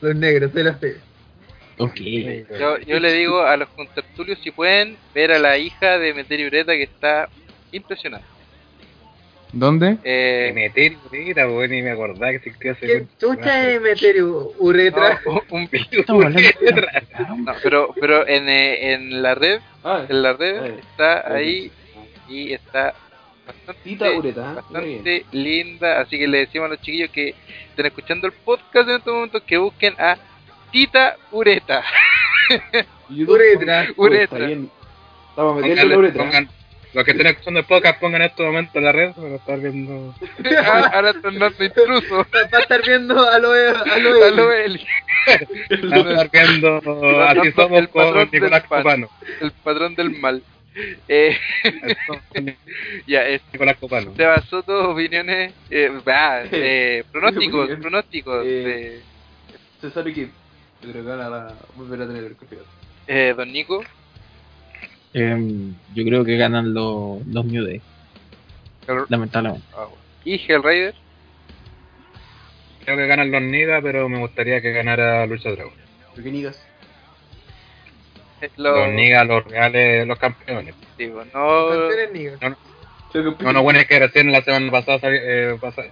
[0.00, 0.96] Los negros de la fe.
[1.78, 1.96] Ok.
[2.58, 6.46] Yo, yo le digo a los contertulios si pueden ver a la hija de Meterio
[6.46, 7.28] Ureta que está
[7.72, 8.26] impresionante.
[9.52, 9.98] ¿Dónde?
[10.02, 12.86] Eh, meter ahorita, weón, ni me acordaba que existía ese.
[12.86, 14.16] ¿Qué chucha es meter
[14.58, 15.20] uretra?
[15.24, 16.88] no, un- de-
[17.38, 20.74] no, pero pero en, eh, en la red, Ah, en la red Ay.
[20.80, 21.70] está ahí
[22.28, 22.94] y está
[23.46, 24.54] bastante, Tita Ureta, ¿eh?
[24.54, 27.34] Bastante linda, así que le decimos a los chiquillos que
[27.70, 30.16] estén escuchando el podcast en estos momentos que busquen a
[30.70, 31.82] Tita Ureta.
[33.10, 33.86] Uretra.
[33.96, 34.22] Uretra.
[34.38, 34.70] está bien.
[35.36, 36.24] Pónganle- la uretra.
[36.24, 36.48] pongan-
[36.94, 39.58] los que estén escuchando el podcast pongan en este momento en la red para estar
[39.58, 40.14] viendo.
[40.64, 42.18] Ah, Ahora tornando intruso.
[42.18, 44.86] Va a estar viendo a lo a lo A lo Eli.
[45.90, 46.76] Para estar viendo
[47.26, 48.62] así El somos con del pan.
[48.68, 49.08] Copano.
[49.40, 50.42] el patrón del mal.
[51.08, 51.36] Eh,
[53.06, 54.12] ya, es, Nicolás Copano.
[54.16, 59.02] Seba Soto, opiniones, eh, va, eh, pronósticos, pronósticos Eh,
[59.80, 60.28] Cesaro y Kid.
[60.82, 62.68] Yo creo que van a la- volver a tener el campeonato.
[63.06, 63.84] de eh, Don Nico.
[65.12, 67.80] Em, yo creo que ganan los, los New Day,
[68.88, 69.66] Hell- lamentablemente.
[69.76, 69.86] ah,
[70.24, 70.94] y Hellraider.
[72.84, 75.72] Creo que ganan los Niga, pero me gustaría que ganara Lucha Dragon.
[76.14, 76.60] ¿Por qué nigas?
[78.56, 80.74] Los, Los Niga, los reales, los campeones.
[80.98, 82.40] digo, no, Campeones negros.
[83.40, 85.84] No, no, bueno, es que recién la semana pasada sali- eh, pasa-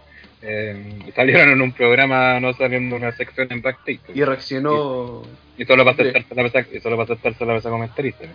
[0.43, 4.01] eh, salieron en un programa, no saliendo una sección en backstage.
[4.15, 5.23] Y reaccionó.
[5.57, 6.03] Y solo para Sí.
[6.03, 8.27] aceptarse la mesa, y solo para aceptarse la mesa comentarista.
[8.27, 8.33] ¿no?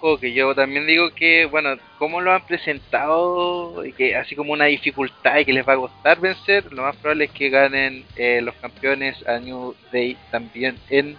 [0.00, 4.52] ojo, que yo también digo que, bueno, como lo han presentado, y que así como
[4.52, 8.04] una dificultad y que les va a costar vencer, lo más probable es que ganen
[8.14, 11.16] eh, los campeones a New Day también en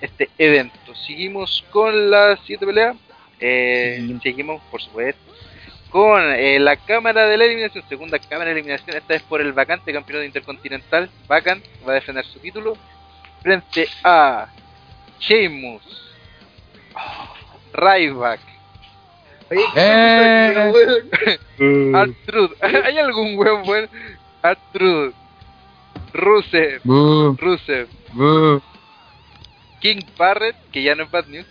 [0.00, 0.94] este evento.
[1.06, 2.94] Seguimos con la siguiente pelea.
[3.40, 4.18] Eh, Sí.
[4.22, 5.20] Seguimos, por supuesto,
[5.90, 9.52] con eh, la cámara de la eliminación, segunda cámara de eliminación, esta vez por el
[9.52, 11.10] vacante campeonato intercontinental.
[11.28, 12.76] Vacant va a defender su título
[13.42, 14.48] frente a
[15.20, 15.82] Sheamus,
[17.72, 18.40] Ryback,
[19.50, 21.38] Oye, Eh.
[21.94, 22.50] Artrud.
[22.60, 23.88] ¿Hay algún huevo bueno?
[24.42, 25.12] Artrud,
[26.12, 28.60] Rusev, Boo, Rusev, boo.
[29.80, 31.46] King Barrett, que ya no es Bad News,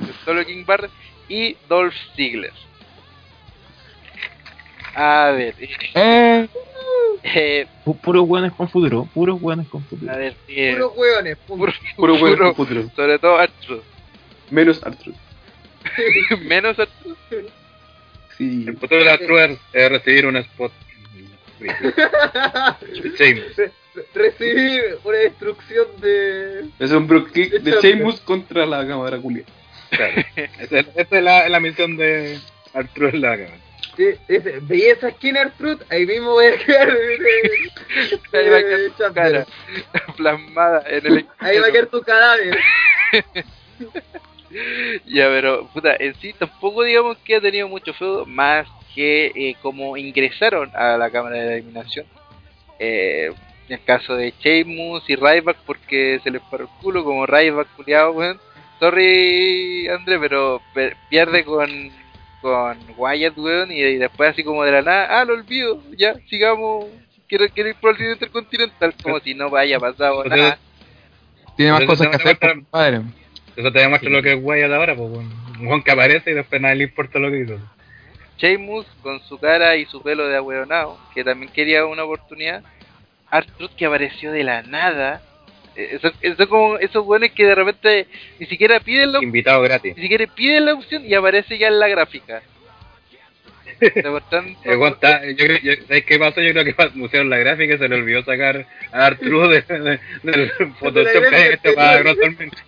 [0.00, 0.90] es solo King Barrett,
[1.28, 2.52] y Dolph Ziggler.
[4.94, 5.54] A ver,
[5.94, 6.48] Eh,
[7.22, 10.10] eh, Pu- Puros buenos con futuro, puros buenos con futuro.
[10.12, 11.36] a ver, eh, Puros hueones.
[11.38, 11.72] punto.
[11.96, 12.90] puro- Puro con futuro.
[12.94, 13.80] sobre todo Artrud,
[14.50, 15.12] Menos Arthur.
[16.42, 17.16] menos Artrud.
[18.38, 18.64] Sí.
[18.68, 20.72] El futuro de la Truer es recibir un spot.
[23.18, 23.44] Sheamus.
[23.96, 26.66] Re- Recibir una destrucción de.
[26.78, 27.80] Es un bro kick de.
[27.80, 29.44] Sheamus contra la cámara culia.
[29.90, 30.14] Claro.
[30.36, 32.38] Esa es, esa es la, la misión de
[32.74, 33.56] Arturo en la cámara.
[33.96, 36.90] de- ese- Veía esa Skinner Fruit, ahí mismo voy a quedar.
[38.32, 39.46] Ahí va a quedar tu cara
[40.16, 42.58] plasmada en el Ahí va a quedar tu cadáver.
[45.06, 49.56] Ya, pero, puta, en sí tampoco digamos que ha tenido mucho feudo, más que eh,
[49.60, 52.06] como ingresaron a la cámara de eliminación.
[52.78, 53.32] Eh,
[53.68, 57.68] en el caso de Sheamus y Ryback porque se les paró el culo como Ryback
[57.76, 58.38] culiado, weón.
[58.78, 61.68] Sorry, André, pero per- pierde con,
[62.42, 66.14] con Wyatt, weón, y, y después así como de la nada, ah, lo olvido, ya,
[66.28, 66.84] sigamos,
[67.28, 70.58] quiero, quiero ir por el siguiente intercontinental, como si no vaya pasado nada.
[71.56, 73.00] Tiene más Pero cosas que hacer, compadre.
[73.56, 75.32] Eso te demuestra lo que es Wyatt ahora, pues, weón.
[75.58, 77.58] un weón que aparece y después nadie le importa lo que hizo.
[78.36, 82.62] Sheamus con su cara y su pelo de ahueonado, que también quería una oportunidad.
[83.30, 85.22] Artruth que apareció de la nada.
[85.74, 88.06] Eh, Eso, eso como esos buenos que de repente
[88.38, 89.94] ni siquiera piden la, Invitado gratis.
[89.96, 92.42] ni siquiera piden la opción y aparece ya en la gráfica.
[94.94, 96.40] Está- yo creo, yo- ¿Sabes qué pasó?
[96.40, 100.00] Yo creo que pusieron la gráfica y se le olvidó sacar a Arturo de, de-
[100.22, 100.50] del
[100.80, 101.22] Photoshop
[101.52, 102.02] hecho para.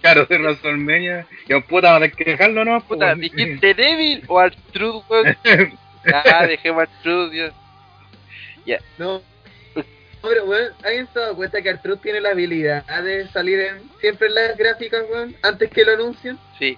[0.02, 1.24] Claro, de.
[1.46, 2.80] Y yo, puta, va a tener que dejarlo, ¿no?
[2.82, 5.36] Puta, Pues, ¿dijiste débil o Artruth, weón?
[6.12, 7.52] Ah, dejemos a Artruth, Dios.
[8.98, 9.22] No.
[10.22, 13.82] Pero, weón, ¿alguien se ha dado cuenta que Artruth tiene la habilidad de salir en,
[14.00, 15.36] siempre en las gráficas, weón?
[15.42, 16.38] Antes que lo anuncien.
[16.58, 16.76] Sí.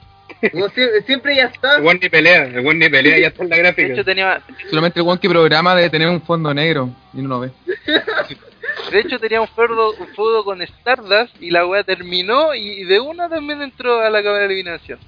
[0.53, 1.76] Weón, sie- siempre ya está.
[1.76, 3.93] El weón ni pelea, el weón ni pelea, ya está en la De gráfica.
[3.95, 7.41] hecho tenía, Solamente el one que programa debe tener un fondo negro y no lo
[7.41, 7.51] ve.
[8.93, 13.01] de hecho tenía un feudo, un feudo con Stardust y la weá terminó y de
[13.01, 14.99] una también entró a la cámara de eliminación.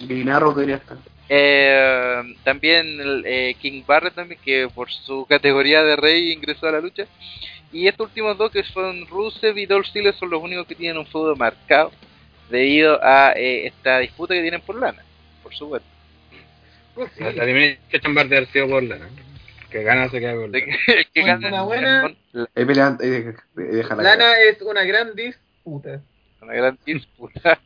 [0.00, 0.98] Guinarro debería estar.
[1.28, 6.80] Eh, también eh, King Barrett también que por su categoría de rey ingresó a la
[6.80, 7.06] lucha
[7.72, 10.98] y estos últimos dos que son Rusev y Dolph Ziggler son los únicos que tienen
[10.98, 11.92] un feudo marcado
[12.50, 15.02] debido a eh, esta disputa que tienen por lana
[15.42, 15.88] por supuesto
[16.94, 17.24] Pues sí.
[17.24, 18.98] La, Chamber de sido por la.
[19.70, 22.02] Que gana se queda que, que Buena, gana buena.
[22.02, 26.00] con la- Ahí pelean, eh, eh, deja la Lana es una gran disputa.
[26.42, 27.58] una gran disputa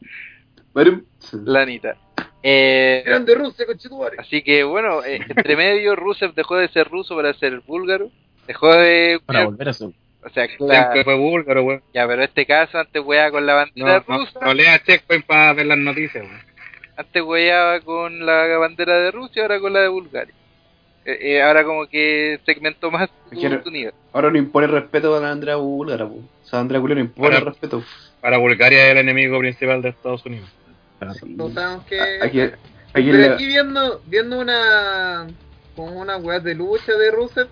[1.45, 1.97] lanita
[2.43, 4.17] eh, Grande Rusia, conchetumare.
[4.19, 8.11] así que bueno eh, entre medio Rusev dejó de ser ruso para ser búlgaro
[8.47, 9.89] dejó de Para volver a ser.
[10.25, 11.83] o sea claro, fue búlgaro, weón.
[11.95, 14.79] ya pero en este caso antes weá con la bandera No, no, rusa no lea
[14.83, 16.49] Checkpoint para ver las noticias, weón.
[16.97, 20.35] Antes weaba con la bandera de Rusia, ahora con la de Bulgaria.
[21.05, 23.63] Eh, eh, ahora como que segmentó más su, Quiero-
[24.13, 26.17] ahora no impone respeto a la Andrea Búlgara, po.
[26.17, 27.85] O sea, Andrea Julio no impone respeto.
[28.21, 30.51] Para Bulgaria es el enemigo principal de Estados Unidos.
[31.21, 31.35] Sí.
[31.37, 32.01] No sabemos que.
[32.01, 32.55] A- Aquí, aquí
[32.93, 35.27] Pero le- aquí viendo, viendo una.
[35.77, 37.49] como una weá de lucha de Rusev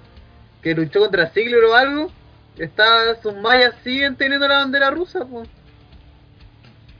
[0.62, 2.10] que luchó contra Ziggler o algo.
[2.58, 5.48] Está, sus mallas siguen teniendo la bandera rusa, pues.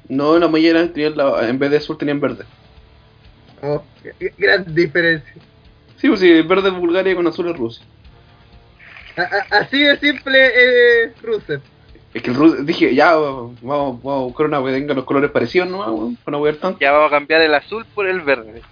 [0.08, 2.44] No, la mollera tenían la- en vez de azul tenían verde.
[3.62, 3.82] Oh,
[4.38, 5.32] gran diferencia.
[5.96, 7.84] Sí, pues sí, verde es Bulgaria con azul es Rusia.
[9.16, 11.60] A- a- así de simple eh, Rusev.
[12.16, 15.30] Es que el Rus dije, ya, vamos, vamos a buscar una que tenga los colores
[15.30, 16.40] parecidos, ¿no?
[16.40, 16.80] ver tanto.
[16.80, 18.62] Ya vamos a cambiar el azul por el verde.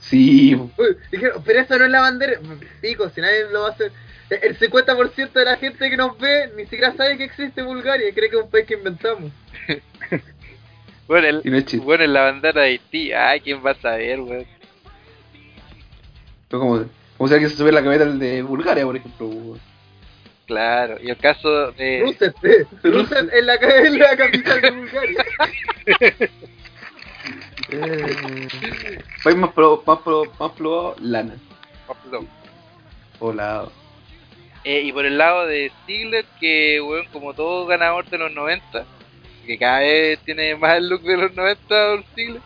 [0.00, 0.70] Sí, po.
[0.76, 2.38] Uy, dijeron, pero eso no es la bandera.
[2.82, 3.92] Pico, si nadie lo va a hacer.
[4.28, 8.12] El 50% de la gente que nos ve ni siquiera sabe que existe Bulgaria.
[8.12, 9.32] Cree que es un país que inventamos.
[11.08, 13.12] Bueno, el, no bueno, en la bandera de Haití.
[13.12, 14.44] Ay, ¿quién va a saber, weón?
[16.50, 16.84] Como,
[17.16, 19.28] como si alguien se subiera la camioneta de Bulgaria, por ejemplo.
[19.28, 19.75] weón.
[20.46, 20.96] Claro.
[21.02, 22.00] Y el caso de...
[22.00, 22.34] Rusev,
[22.82, 25.24] Rusev en la, en la capital de Bulgaria.
[27.68, 31.34] Eh, país más pro, más pro, más pro, lana.
[32.04, 32.28] Perdón.
[33.18, 33.66] Hola.
[34.62, 38.84] Eh, y por el lado de Ziggler, que, weón, como todo ganador de los 90,
[39.46, 42.42] que cada vez tiene más el look de los 90, Dolph Ziggler,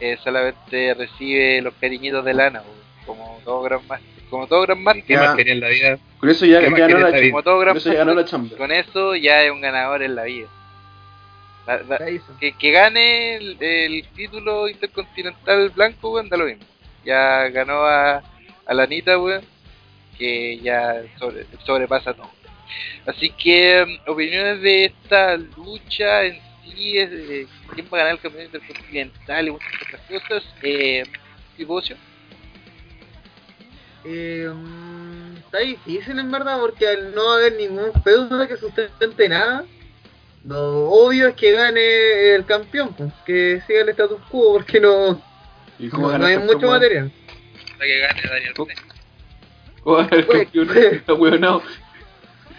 [0.00, 4.00] eh, solamente recibe los cariñitos de lana, weón, como todo gran más,
[4.34, 5.20] como todo gran más, ¿Qué Ya.
[5.22, 5.98] más quería en la vida?
[6.18, 7.30] Con eso ya ¿Qué más ganó la, saber?
[7.30, 8.56] como todo con eso ya ganó la chamba.
[8.56, 10.48] con eso ya es un ganador en la vida.
[11.66, 12.06] La- la- La
[12.40, 16.64] que, que gane el, el título intercontinental blanco, weón, da lo mismo.
[17.04, 18.22] Ya ganó a,
[18.66, 19.42] a la Anita, weón,
[20.18, 22.30] que ya sobre- sobrepasa todo.
[23.06, 28.12] Así que, mm, opiniones de esta lucha en sí, es de quién va a ganar
[28.14, 30.54] el campeonato intercontinental y muchas otras cosas.
[30.62, 31.04] Eh,
[31.56, 31.96] Tibocio,
[34.04, 39.64] Eh, mm, está difícil en verdad porque al no haber ningún feudo que sustente nada,
[40.46, 45.20] lo obvio es que gane el campeón, pues, que siga el status quo porque no,
[45.78, 47.10] ¿Y no, no hay mucho material.
[47.78, 48.66] la que gane Daniel ¿Cómo?
[48.66, 48.84] Bryan.
[49.82, 51.02] ¿Cómo ganar el Pues, campeón?
[51.06, 51.40] pues.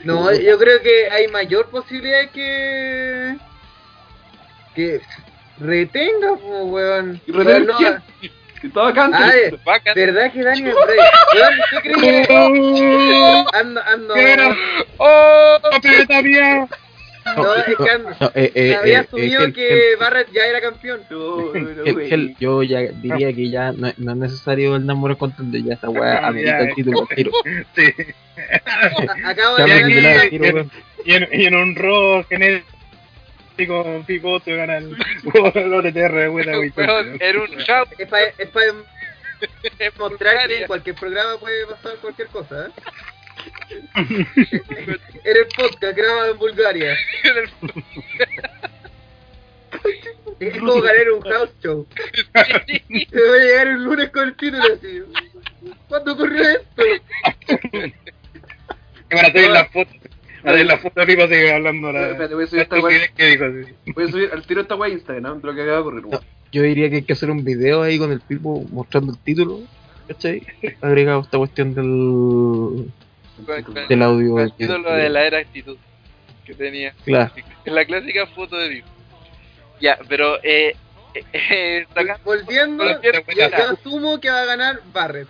[0.03, 3.37] No, yo creo que hay mayor posibilidad que
[4.73, 5.01] que
[5.59, 7.21] retenga, pues, weón.
[7.25, 8.01] ¿Y retener Weón, no,
[8.75, 9.53] Ah, antes.
[9.53, 9.93] eh, Bacán.
[9.95, 10.73] ¿Verdad que Daniel
[11.73, 14.13] yo creí que ando, ando.
[14.97, 15.57] ¡Oh!
[15.61, 16.67] ¡Papeleta mía!
[17.37, 20.45] No, es que and- No, eh, eh, había eh, asumido Hel- que Hel- Barrett ya
[20.45, 21.01] era campeón.
[21.09, 21.53] No.
[21.53, 25.89] Hel- yo ya diría que ya no, no es necesario el Namor Contender, ya esa
[25.89, 27.31] weá amerita el título tiro.
[27.75, 27.93] Sí.
[29.25, 30.67] Acabo de ganar al tiro.
[31.03, 32.67] Y en, y en un robo genérico
[33.55, 34.95] picote gana el
[35.25, 37.89] OTR de Weón, Era un shout.
[37.97, 38.83] Es para es pa en
[39.99, 42.67] mostrar que en cualquier programa puede pasar cualquier cosa.
[42.67, 42.71] ¿eh?
[45.23, 46.97] Era el podcast grabado en Bulgaria.
[50.39, 51.87] Es como ganar un house show.
[52.33, 55.03] Te voy a llegar el lunes con el título así.
[55.87, 56.83] ¿Cuándo ocurrió esto?
[59.09, 59.91] Para hacer la foto.
[60.45, 62.09] Hacer la foto Pipo sigue hablando la.
[62.11, 62.97] Espérate, voy a subir la esta weá.
[62.97, 63.91] estupidez que dijo así.
[63.93, 66.03] Voy a subir al tiro esta a Instagram, de lo que acaba de ocurrir.
[66.51, 69.61] Yo diría que hay que hacer un video ahí con el Pipo mostrando el título,
[70.07, 70.45] ¿cachai?
[70.81, 72.91] Agregado esta cuestión del,
[73.89, 74.39] del audio.
[74.39, 75.77] el título de la era actitud
[76.45, 76.93] que tenía.
[77.03, 77.31] Claro.
[77.65, 78.87] Es la clásica foto de vivo.
[79.81, 80.75] Ya, pero eh,
[81.13, 81.85] eh, eh,
[82.23, 82.83] Volviendo,
[83.35, 85.27] yo asumo que va a ganar Barrett.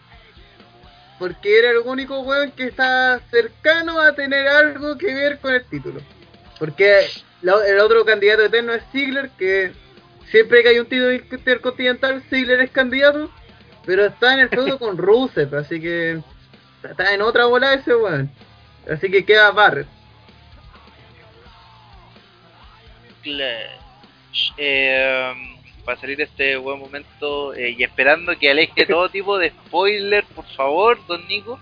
[1.20, 5.64] Porque era el único weón que está cercano a tener algo que ver con el
[5.66, 6.02] título.
[6.60, 7.06] Porque
[7.42, 9.72] la- el otro candidato eterno es Ziggler, que
[10.30, 13.32] siempre que hay un título intercontinental, Ziggler es candidato.
[13.86, 16.20] Pero está en el feudo con Rusev, así que
[16.84, 18.30] está en otra bola ese weón.
[18.90, 19.88] Así que queda Barrett.
[24.58, 25.55] Eh,
[25.86, 30.46] para salir este buen momento eh, y esperando que aleje todo tipo de spoiler, por
[30.56, 31.60] favor, don Nico.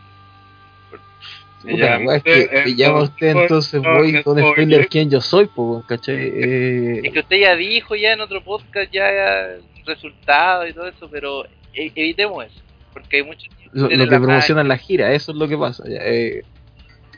[1.61, 4.33] Puta, Ya, weá, es usted, que eh, ya no, usted no, entonces no, voy con
[4.37, 4.51] spoiler.
[4.53, 6.15] spoiler quién yo soy, pues, ¿cachai?
[6.17, 9.55] Eh, Es que usted ya dijo ya en otro podcast ya
[9.85, 12.61] resultados y todo eso, pero e- evitemos eso,
[12.93, 15.83] porque hay muchos lo, lo la que promocionan la gira, eso es lo que pasa.
[15.87, 16.43] ya, eh,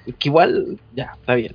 [0.06, 1.54] es que igual, ya, está bien.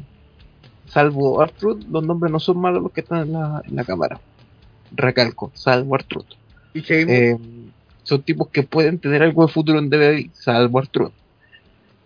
[0.86, 4.18] Salvo Artruth, los nombres no son malos los que están en la, en la cámara.
[4.92, 5.96] Recalco, salvo.
[6.74, 7.38] Y Sheamus, Eh,
[8.02, 11.12] son tipos que pueden tener algo de futuro en DVD, salvo Artruth.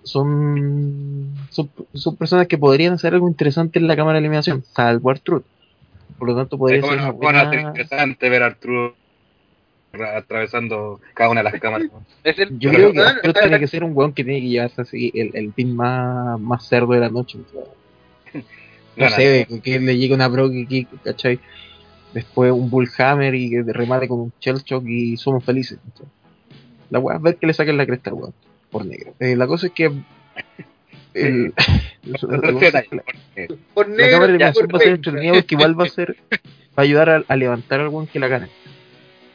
[0.03, 5.11] Son, son, son personas que podrían hacer algo interesante en la cámara de eliminación, salvo
[5.11, 5.45] Artruth.
[6.19, 7.45] Por lo tanto, podría ser buena...
[7.55, 8.95] interesante ver a Arturo
[10.17, 11.89] atravesando cada una de las cámaras.
[12.25, 15.13] Es el Yo creo que tiene que ser un weón que tiene que llevarse así
[15.15, 17.39] el, el pin más, más cerdo de la noche.
[18.35, 18.43] no
[18.97, 19.11] Gana.
[19.17, 20.31] sé, que, que le llegue una
[20.69, 21.39] Kick, ¿cachai?
[22.15, 25.79] Después un Bullhammer y que remate con un Shell Shock y somos felices.
[25.91, 26.07] ¿cachai?
[26.91, 28.33] La weá es ver que le saquen la cresta al weón,
[28.71, 29.13] por negro.
[29.19, 29.91] Eh, la cosa es que.
[31.15, 31.53] el-
[32.05, 32.19] la,
[32.59, 35.09] que la- porque por la negro, cámara eliminación por va a ser veinte.
[35.11, 36.17] entretenida porque igual va a ser.
[36.33, 36.39] Va
[36.77, 38.49] a ayudar a, a levantar al weón que la gane.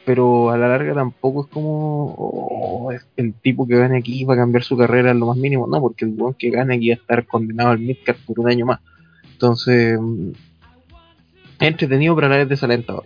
[0.06, 2.14] Pero a la larga tampoco es como.
[2.16, 5.36] oh, es el tipo que gane aquí va a cambiar su carrera en lo más
[5.36, 5.66] mínimo.
[5.66, 8.48] No, porque el weón que gane aquí va a estar condenado al midcard por un
[8.48, 8.80] año más.
[9.32, 10.30] Entonces, mm,
[11.68, 13.04] entretenido, pero a la desalentador.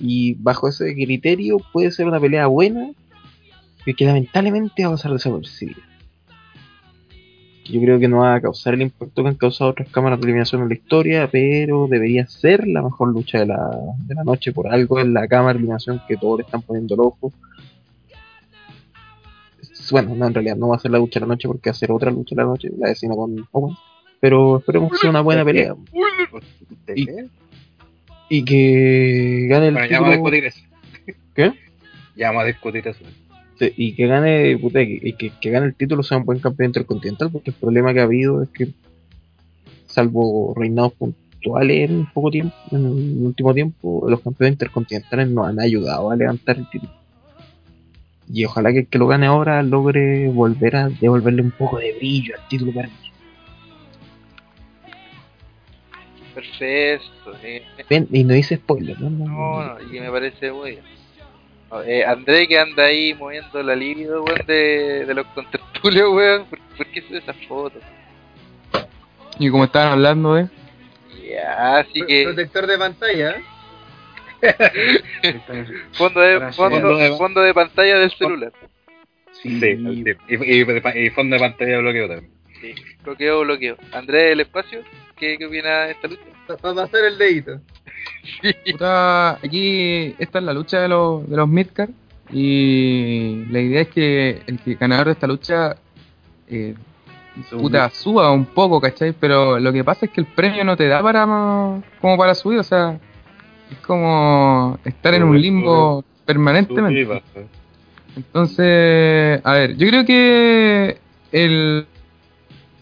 [0.00, 2.90] Y bajo ese criterio puede ser una pelea buena,
[3.94, 5.82] que lamentablemente va a pasar desapercibida.
[7.64, 10.24] Yo creo que no va a causar el impacto que han causado otras cámaras de
[10.24, 13.70] eliminación en la historia, pero debería ser la mejor lucha de la,
[14.06, 14.52] de la noche.
[14.52, 17.32] Por algo en la cámara de eliminación que todos le están poniendo el ojo.
[19.90, 21.72] Bueno, no, en realidad no va a ser la lucha de la noche porque va
[21.72, 23.76] a ser otra lucha de la noche, la vecina con Owen.
[24.20, 25.74] Pero esperemos que sea una buena pelea.
[28.28, 30.30] Y que gane el Bueno, ya vamos a título.
[30.30, 30.60] discutir eso.
[31.34, 31.52] ¿Qué?
[32.16, 33.04] Ya vamos a discutir eso.
[33.58, 36.38] Sí, y que gane puta, que, y que, que gane el título sea un buen
[36.38, 38.68] campeón intercontinental porque el problema que ha habido es que
[39.86, 45.58] salvo reinados puntuales en poco tiempo en el último tiempo los campeones intercontinentales nos han
[45.60, 46.92] ayudado a levantar el título
[48.32, 51.94] y ojalá que el que lo gane ahora logre volver a devolverle un poco de
[51.94, 52.88] brillo al título para
[56.42, 57.36] perfecto.
[57.42, 57.64] eh.
[57.88, 59.10] Ven, y no dice spoiler ¿no?
[59.10, 60.82] No, no, y me parece muy bien.
[61.70, 66.44] No, eh, André que anda ahí moviendo la libido, weón, de, de los contertulios, weón.
[66.46, 67.78] ¿Por, por qué sube esa foto?
[69.38, 70.48] Y como estaban hablando de.
[71.28, 73.36] Ya, así que Protector de pantalla.
[75.92, 78.52] fondo de, fondo, Fondo de- fondo de pantalla del celular.
[79.42, 80.04] Sí, Sí, sí.
[80.28, 82.32] Y, y, y fondo de pantalla de bloqueo también.
[82.60, 83.76] Sí, bloqueo, bloqueo.
[83.92, 84.80] Andrés, el espacio,
[85.16, 86.22] ¿qué, qué opina de esta lucha?
[86.60, 87.60] Para pasar el dedito.
[88.70, 91.90] Puta, aquí esta es la lucha de los, de los midcard
[92.32, 95.76] y la idea es que el que ganador de esta lucha
[96.48, 96.74] eh,
[97.50, 99.12] puta, suba un poco, ¿cachai?
[99.12, 101.24] Pero lo que pasa es que el premio no te da para
[102.00, 102.98] como para subir, o sea,
[103.70, 107.22] es como estar en un limbo permanentemente.
[108.16, 110.98] Entonces, a ver, yo creo que
[111.32, 111.86] el-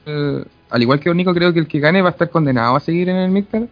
[0.07, 3.09] al igual que Nico, creo que el que gane va a estar condenado a seguir
[3.09, 3.69] en el Mixer.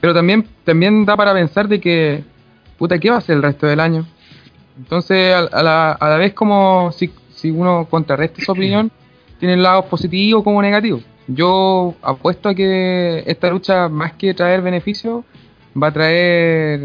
[0.00, 2.24] Pero también, también da para pensar de que,
[2.76, 4.06] puta, ¿qué va a hacer el resto del año?
[4.76, 8.90] Entonces, a, a la, a la vez como si, si uno contrarresta esa opinión,
[9.38, 11.02] tiene lados positivos como negativos.
[11.28, 15.24] Yo apuesto a que esta lucha, más que traer beneficios,
[15.80, 16.80] va a traer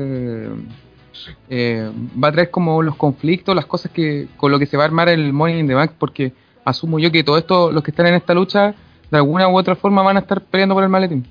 [1.49, 1.91] eh,
[2.21, 4.87] va a traer como los conflictos, las cosas que con lo que se va a
[4.87, 6.33] armar el Money in the Bank, porque
[6.65, 8.73] asumo yo que todos estos, los que están en esta lucha,
[9.11, 11.25] de alguna u otra forma van a estar peleando por el maletín.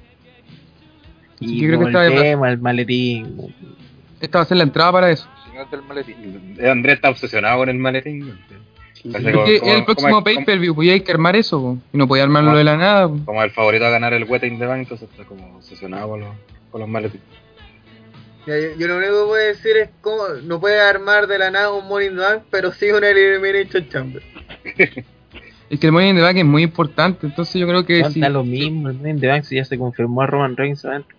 [1.40, 3.54] Y que creo que esta, el tema, el maletín.
[4.20, 5.26] esta va a ser la entrada para eso.
[5.48, 6.58] Señor del maletín.
[6.70, 8.38] Andrés está obsesionado con el maletín.
[9.02, 12.50] Como- es el próximo pay-per-view, pues hay que armar eso, po, y no podía armarlo
[12.50, 13.08] Como- de la nada.
[13.08, 13.18] po.
[13.24, 16.20] Como el favorito a ganar el Weta in the Bank, entonces está como obsesionado con
[16.20, 16.34] los,
[16.70, 17.24] con los maletines.
[18.46, 21.50] Ya, yo, yo lo único que puedo decir es cómo no puede armar de la
[21.50, 24.22] nada un Morning Bank, pero sí un Elimination Chamber.
[25.70, 28.20] Es que el Money in the Bank es muy importante, entonces yo creo que sí.
[28.20, 30.84] Da lo mismo, el Money in the Bank si ya se confirmó a Roman Reigns
[30.84, 31.16] adentro.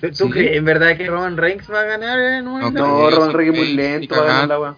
[0.00, 0.30] ¿Tú Sí.
[0.32, 3.54] crees en verdad que Roman Reigns va a ganar en un No, No, Roman Reigns
[3.56, 4.74] es muy lento estoy para ganar la weá.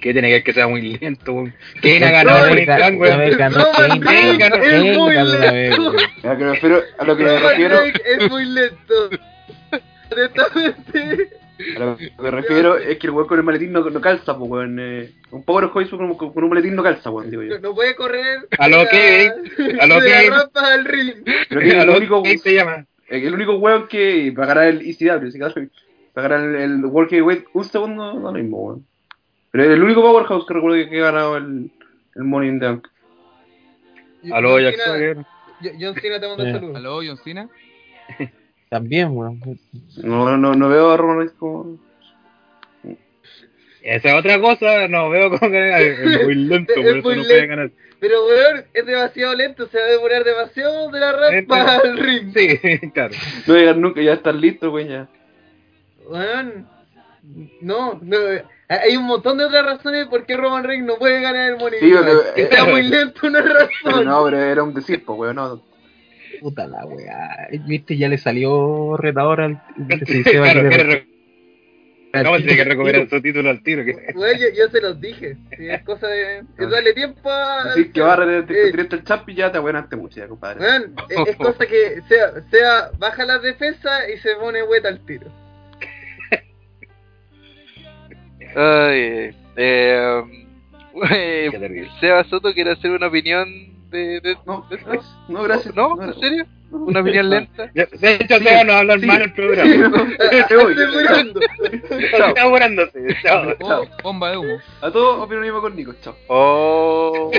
[0.00, 1.54] ¿Qué tiene que ver que sea muy lento, weón?
[1.80, 2.66] ¿Quién ha ganado weón?
[3.50, 5.90] Roman Reigns es muy lento.
[5.90, 5.96] weón.
[6.22, 8.94] A lo que me refiero, a lo que me Roman refiero, Reigns es muy lento.
[10.12, 11.28] Honestamente.
[11.76, 14.36] A lo que me refiero es que el weón con el maletín no, no calza,
[14.36, 14.78] pues weón.
[14.80, 16.02] Eh, un Power Hoist con,
[16.34, 17.58] un maletín no calza, weón, digo yo.
[17.60, 18.48] No, puede correr.
[18.58, 19.30] A lo que,
[19.80, 20.14] a lo que.
[20.54, 21.14] al ring.
[21.48, 22.86] Pero que ¿A el único, que se llama?
[23.08, 27.64] el único weón que ganar el ECW, si a ganar el, el World Heavyweight un
[27.64, 28.86] segundo, no lo mismo, weón.
[29.50, 31.70] Pero es el único Powerhouse que recuerdo que, que ha ganado el,
[32.16, 32.88] el Money in the Bank.
[34.32, 35.26] Aló, John Cena-.
[35.80, 36.52] John Cena te manda Eh.
[36.52, 36.76] saludos.
[36.76, 37.48] Aló, John Cena.
[38.74, 39.40] También, weón.
[39.98, 41.78] No, no, no, no veo a Roman Reigns como...
[43.82, 45.80] Esa es otra cosa, no veo cómo ganar.
[45.82, 47.48] Es muy lento, Es por eso muy no puede lento.
[47.50, 47.70] ganar.
[48.00, 52.32] Pero weón, es demasiado lento, se va a demorar demasiado de la rampa al ring.
[52.34, 53.14] Sí, claro.
[53.46, 55.08] No llegar nunca, ya estar listo, weón, ya.
[56.08, 56.66] Weón,
[57.60, 58.16] no, no,
[58.68, 61.78] hay un montón de otras razones por qué Roman Reigns no puede ganar el Money
[61.78, 61.92] Sí.
[62.34, 64.04] Que eh, sea muy lento una razón.
[64.04, 65.62] no, pero era un decir, pues, weón, no.
[66.40, 67.48] Puta la weá.
[67.66, 69.62] Viste, ya le salió retador al.
[70.24, 70.62] Claro,
[72.22, 73.84] re- No, tiene que recuperar su título al tiro.
[73.84, 73.92] Que...
[74.14, 75.36] Weón, yo, yo se los dije.
[75.50, 76.38] Es cosa de.
[76.58, 77.64] Es darle tiempo a.
[77.68, 80.60] Decir que va a Eh, el champ y ya te abuenaste mucho, ya, compadre.
[80.60, 85.04] Weón, es, es cosa que sea, sea baja la defensa y se pone hueta al
[85.04, 85.26] tiro.
[88.56, 91.90] Ay, eh, eh, terrible.
[92.00, 95.16] Seba Soto quiere hacer una opinión de, de, No, de gracias.
[95.28, 95.74] no, gracias.
[95.74, 96.02] ¿No?
[96.02, 96.44] ¿En serio?
[96.70, 97.66] ¿Una opinión lenta?
[97.72, 97.96] De hecho,
[98.38, 99.06] Sí, Seba no hablan sí.
[99.06, 99.70] mal el programa.
[100.48, 100.72] Te voy.
[100.72, 101.40] Estoy muriendo.
[101.40, 103.06] Está apurándose.
[103.22, 103.54] Chao.
[103.60, 104.56] Oh, bomba de humo.
[104.82, 106.16] A todos mismo con Nico, chao.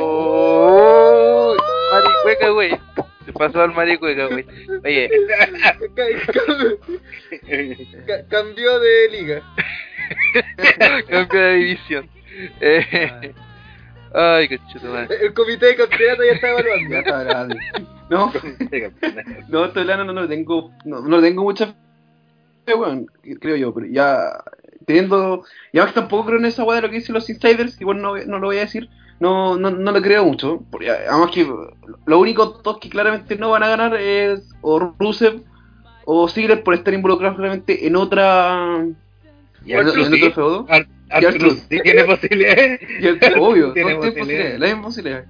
[0.07, 1.55] Oh,
[1.91, 2.77] maricueca, güey.
[3.25, 4.45] Se pasó al maricueca, güey.
[4.85, 5.49] Oye, Ca-
[5.95, 6.05] ca-
[8.07, 9.41] ca- cambió de liga.
[11.09, 12.09] cambio de división.
[12.61, 13.33] Eh,
[14.13, 15.17] ay, conchito, madre.
[15.25, 16.95] El comité de campeonato ya está Ya evaluando.
[16.97, 17.57] está grande.
[18.09, 18.31] No,
[19.49, 21.73] no, estoy hablando, no, tengo, no, no tengo mucha
[22.65, 23.07] fe, weón,
[23.39, 24.43] creo yo, pero ya
[24.85, 25.43] teniendo,
[25.73, 28.01] y además que tampoco creo en esa weá de lo que dicen los insiders, igual
[28.01, 28.89] no, no lo voy a decir,
[29.19, 31.47] no, no, no le creo mucho, porque además que
[32.05, 35.41] lo único dos que claramente no van a ganar es o Rusev
[36.05, 38.85] o Ziggler por estar involucrados claramente en otra,
[39.65, 40.65] Y en, en otro feudo.
[40.69, 40.85] Ar-
[41.69, 42.79] Sí tiene posibilidades.
[42.99, 44.13] Y el- obvio, Tiene posibilidades.
[44.19, 45.25] posibilidades, la misma posibilidad.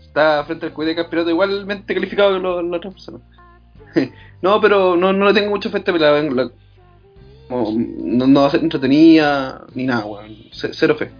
[0.00, 3.20] Está frente al comité de campeonato igualmente calificado que los- las otras personas.
[4.42, 6.50] no, pero no, no le tengo mucha fe a pelea, la- la-
[7.48, 10.36] como, no, no va a ser entretenida ni nada, weón.
[10.52, 11.10] C- Cero fe.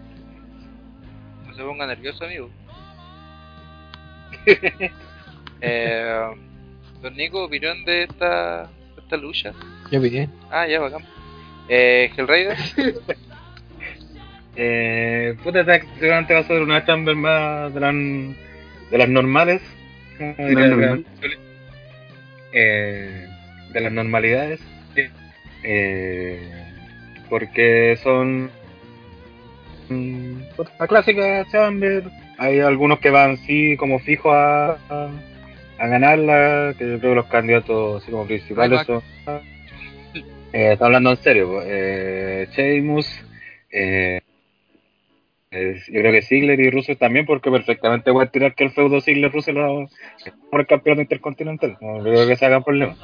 [1.47, 2.51] No se ponga nervioso, amigo.
[5.61, 6.21] Eh,
[7.03, 8.65] don Nico, opinión de esta,
[8.95, 9.53] de esta lucha.
[9.91, 10.31] Yo bien.
[10.51, 11.03] Ah, ya, bacán.
[11.69, 12.57] Eh, Hellraider.
[14.57, 15.65] Eh, puta,
[15.99, 17.95] seguramente va a ser una chamber más de las,
[18.91, 19.63] de las normales.
[20.19, 21.05] normal.
[21.19, 21.29] acá.
[22.53, 23.27] Eh,
[23.73, 24.61] de las normalidades.
[25.63, 26.41] Eh,
[27.29, 28.51] porque son
[29.89, 30.41] mm,
[30.79, 32.05] la clásica chamber.
[32.39, 35.11] Hay algunos que van sí como fijos a, a,
[35.79, 39.03] a ganarla, que yo creo que los candidatos así como principales son...
[40.53, 43.07] Eh, está hablando en serio, pues, eh, Sheamus,
[43.71, 44.21] eh,
[45.57, 49.01] eh, yo creo que Ziggler y Russell también, porque perfectamente puede tirar que el feudo
[49.01, 49.89] Ziggler-Russell lo-
[50.51, 51.77] por el campeonato intercontinental.
[51.81, 52.95] No creo que se hagan problema.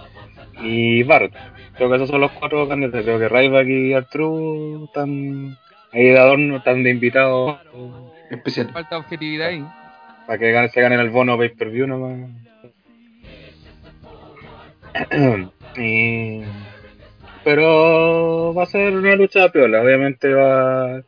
[0.62, 1.34] Y Barrett.
[1.76, 3.02] Creo que esos son los cuatro candidatos.
[3.02, 5.56] Creo que Ryback y Artru están
[5.92, 7.58] ahí de adorno, están de invitados.
[8.30, 8.70] Especial.
[8.72, 9.64] Falta objetividad ahí.
[10.26, 12.30] Para que se ganen el bono pay per view nomás.
[15.76, 16.42] y...
[17.44, 19.82] Pero va a ser una lucha piola.
[19.82, 21.02] Obviamente va, va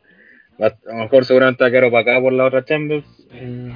[0.59, 3.05] a lo mejor seguramente va a quedar opacada por la otra Chambers.
[3.31, 3.71] Eh,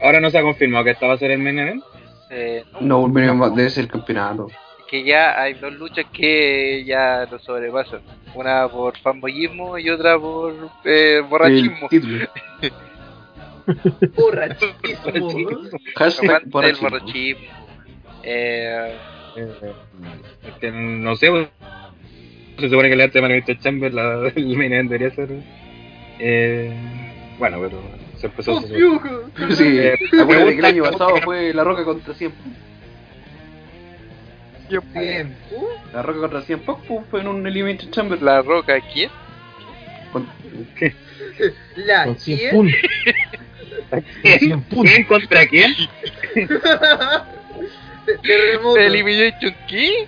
[0.00, 1.84] ahora no se ha confirmado que esta va a ser el main event.
[2.30, 4.48] Eh, No, mínimo, debe ser el campeonato.
[4.88, 8.00] que ya hay dos luchas que ya lo sobrepasan.
[8.34, 10.54] Una por fanboyismo y otra por
[10.84, 11.76] eh, borrachismo.
[11.82, 12.26] El título.
[14.16, 15.30] Borrachísimo.
[15.96, 16.90] Hashtag borrachismo.
[16.90, 17.40] borrachismo.
[18.22, 18.96] Eh,
[19.34, 21.30] Eh, no sé,
[22.62, 25.28] se supone que el arte de Manifesto Chamber, la, el main event debería ser.
[26.18, 26.72] Eh,
[27.38, 27.80] bueno, pero
[28.18, 29.30] se empezó a ¡Oh, piujo!
[29.56, 32.32] Sí, Eh, que el año pasado fue La Roca contra 100
[34.94, 35.36] Bien.
[35.50, 38.22] Uh, La Roca contra 100 Punk pum, fue en un Elimination Chamber.
[38.22, 39.10] la roca, ¿quién?
[40.12, 40.26] Con-
[41.76, 42.50] La Con 100 quién?
[42.52, 42.80] puntos.
[43.90, 44.90] Con 100 puntos.
[44.92, 45.74] ¿Quién contra quién?
[48.22, 48.78] Terremoto.
[48.78, 50.06] ¿Elimination qué?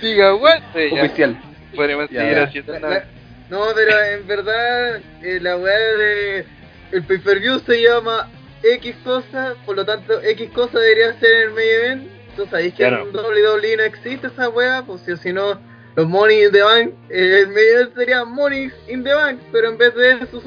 [0.00, 0.60] Siga, what?
[0.74, 1.36] Ya, Oficial.
[1.74, 2.94] podemos Ya, seguir haciendo La- nada.
[2.94, 3.06] la-
[3.50, 6.44] No, pero en verdad eh, la weá de
[6.92, 8.30] el pay per view se llama
[8.62, 12.08] X cosa, por lo tanto X cosa debería ser el main event.
[12.36, 13.02] Tú sabéis que Claro.
[13.08, 15.60] en WWE no existe esa weá, pues si o si no
[15.96, 19.68] los Money in the Bank, eh, el main event sería Money in the Bank, pero
[19.68, 20.42] en vez de eso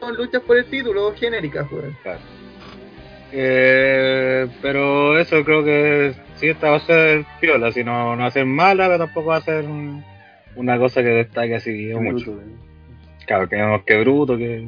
[0.00, 1.96] son luchas por el título genéricas, weón.
[2.02, 2.20] Claro.
[3.32, 8.26] Eh, pero eso creo que sí, esta va a ser piola, si no, no va
[8.26, 10.04] a ser mala, pero tampoco va a ser un-
[10.56, 12.32] una cosa que destaque así mucho.
[12.32, 12.54] Bruto, eh.
[13.26, 14.66] Claro, que que bruto, que,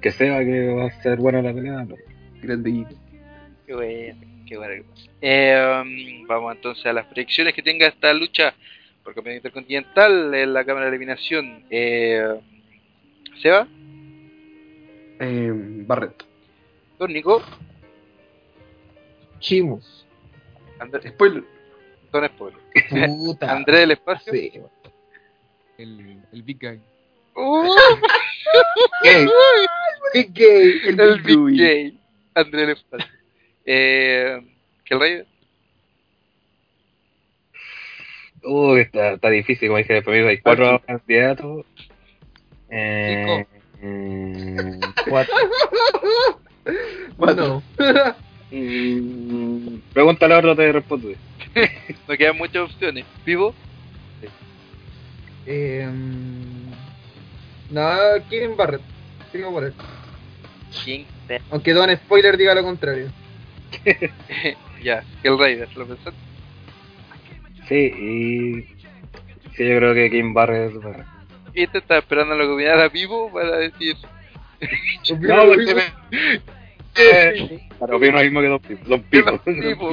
[0.00, 1.84] que sepa que va a ser buena la pelea.
[1.88, 2.02] pero-
[2.42, 2.86] Grande
[3.66, 4.84] Qué bueno, qué bueno.
[5.20, 8.54] Eh, um, vamos entonces a las predicciones que tenga esta lucha
[9.02, 11.64] por campeonato intercontinental en la cámara de eliminación.
[11.70, 12.24] Eh,
[13.42, 13.66] Seba,
[15.18, 15.52] Eh.
[16.98, 17.42] Don Nico,
[19.46, 20.04] Chimos.
[20.80, 21.44] Andrés, Spoiler.
[22.10, 22.58] Don Spoiler,
[23.06, 23.52] Puta.
[23.56, 24.32] Andrés del Espacio.
[24.32, 24.52] Sí.
[25.78, 26.80] El, el Big Guy.
[27.36, 27.76] ¡Uh!
[29.04, 29.26] Gay.
[30.14, 30.80] Big Gay.
[30.86, 32.00] El, el Big Big Gay.
[32.34, 33.12] Andrés del Espacio.
[33.64, 34.42] Eh,
[34.84, 35.26] ¿Hellraider?
[38.42, 41.66] Uy, está, está difícil, como dije, para mí hay cuatro candidatos.
[42.68, 43.46] Eh,
[43.80, 45.34] mm, Cuatro.
[47.16, 47.62] Cuatro.
[48.50, 51.08] Mm, pregúntale a otro, te respondo.
[52.08, 53.04] No quedan muchas opciones.
[53.24, 53.54] ¿Vivo?
[55.46, 55.88] Eh,
[57.70, 57.90] no,
[58.28, 58.82] Kevin Barrett.
[59.32, 59.74] Sigo por él.
[61.50, 63.10] Aunque Don Spoiler diga lo contrario.
[64.82, 66.18] ya, Hellraider, ¿lo pensaste?
[67.68, 68.62] Sí, y.
[69.56, 70.74] Sí, yo creo que Kim Barrett.
[70.74, 71.04] bueno.
[71.54, 73.96] Y te estaba esperando la comunidad a Vivo para decir.
[75.20, 75.82] No, porque me.
[76.98, 78.84] Eh, opino lo mismo que Don Pipo.
[78.88, 79.30] Don Pipo.
[79.30, 79.92] Don Pipo.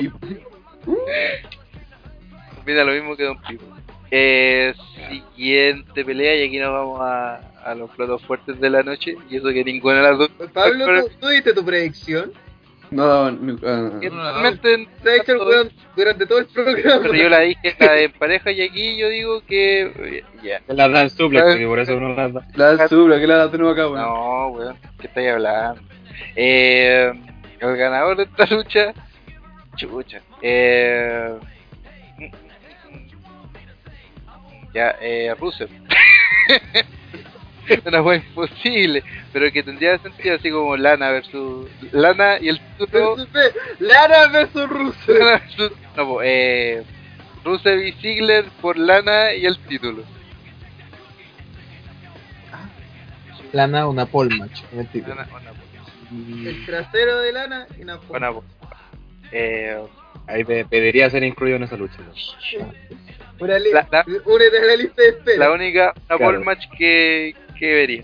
[2.62, 3.66] Opina lo mismo que Don Pipo.
[4.12, 4.74] Eh,
[5.10, 9.16] siguiente pelea, y aquí nos vamos a, a los platos fuertes de la noche.
[9.30, 10.30] Y eso que ninguna de las dos.
[10.54, 12.32] Pablo, Pero- ¿tú, tú diste tu predicción?
[12.92, 17.02] No, no, ah, que realmente ha hecho el weón durante todo el programa.
[17.02, 20.24] Pero yo la dije la de pareja y aquí yo digo que.
[20.44, 20.62] Ya.
[20.68, 22.46] Las dan suplex, y por eso no las da.
[22.56, 24.00] la subra que la tenemos acá, weón.
[24.00, 25.82] No, weón, ¿qué estáis hablando?
[26.36, 27.12] Eh,
[27.60, 28.94] el ganador de esta lucha,
[29.76, 30.22] chucha.
[30.42, 31.38] Eh,
[34.74, 35.70] ya, eh, Rusev.
[37.86, 43.16] Una wea imposible, pero que tendría sentido así como Lana versus Lana y el B.
[43.80, 44.98] Lara versus Russo.
[45.14, 46.84] Lana versus- no, eh,
[47.46, 50.04] Rusev y Ziggler por Lana y el título.
[53.54, 54.62] Lana, una pole match.
[54.74, 55.10] Mentira.
[55.10, 55.52] Lana, una,
[56.48, 58.44] El trasero de Lana y una una, po.
[59.32, 59.78] Eh,
[60.28, 61.98] Ahí pe- pediría ser incluido en esa lucha.
[63.40, 65.38] Una li- La- la- Únete a la lista de espera.
[65.40, 66.24] la única una Claro.
[66.26, 68.04] ball match que, que vería.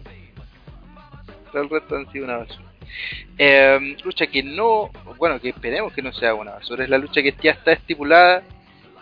[1.52, 2.66] Todo el resto han sido una basura.
[3.38, 7.22] Eh, lucha que no, bueno, que esperemos que no sea una basura, es la lucha
[7.22, 8.44] que ya está estipulada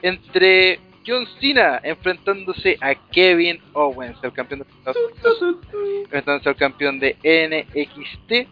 [0.02, 4.98] entre John Cena enfrentándose a Kevin Owens, el campeón de Estados
[5.42, 5.58] Unidos,
[6.04, 8.48] enfrentándose al campeón de NXT,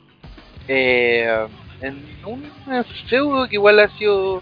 [0.68, 1.48] eh,
[1.82, 2.44] en un
[3.10, 4.42] feudo que igual ha sido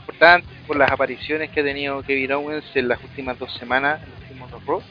[0.00, 4.10] importante por las apariciones que ha tenido Kevin Owens en las últimas dos semanas, en
[4.10, 4.82] los últimos dos Raw.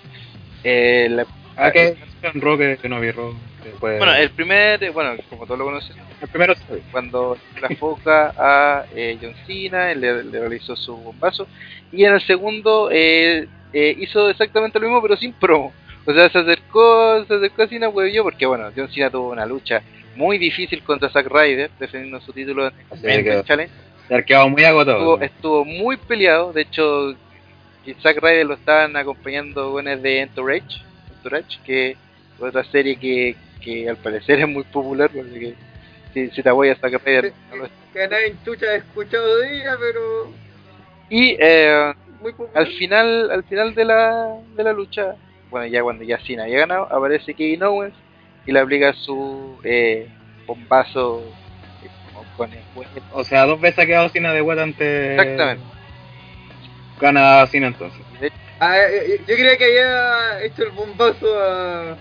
[0.64, 1.26] Eh, la-
[1.56, 3.32] Ah, que en Raw que, no vi Raw.
[3.80, 6.56] bueno, el primer, eh, bueno, como todos lo conocen, el primero
[6.92, 11.48] cuando la foca a eh, John Cena, le, le realizó su bombazo.
[11.92, 15.72] Y en el segundo, eh, eh, hizo exactamente lo mismo, pero sin promo.
[16.06, 19.46] O sea, se acercó, se acercó a Cena, huevió, porque bueno, John Cena tuvo una
[19.46, 19.84] lucha
[20.16, 22.74] muy difícil contra Zack Ryder, defendiendo su título en
[23.04, 23.74] Event Challenge.
[24.08, 24.98] Se ha quedado muy agotado.
[24.98, 27.16] Estuvo, estuvo muy peleado, de hecho,
[28.02, 30.82] Zack Ryder lo estaban acompañando con el de Entourage,
[31.18, 31.98] Entourage que es
[32.40, 35.56] otra serie que, que al parecer es muy popular, porque que,
[36.14, 37.34] si, si te voy a Zack Ryder.
[37.94, 40.32] Que nadie en chucha ha escuchado de ella, pero
[41.10, 42.64] Y eh, muy popular.
[42.64, 45.16] al final al final de la, de la lucha,
[45.50, 47.94] bueno, ya cuando ya Cena había ganado, aparece Kevin Owens
[48.46, 50.10] y le aplica su eh,
[50.46, 51.34] bombazo
[51.82, 51.90] eh,
[52.36, 52.92] con el huevo.
[53.12, 55.16] O sea, dos veces ha quedado Cena de ante.
[55.16, 55.64] Exactamente.
[57.00, 58.02] Gana Cena entonces.
[58.60, 61.92] Ah, eh, yo creía que había hecho el bombazo a.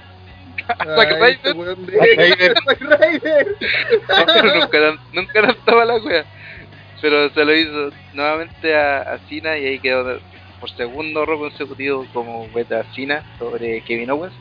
[0.78, 1.55] a Zack este
[4.60, 6.24] nunca, la- nunca lanzaba la wea.
[7.01, 10.20] Pero se lo hizo nuevamente a, a Cena y ahí quedó
[10.60, 14.35] por segundo rol consecutivo como beta Cena sobre Kevin Owens,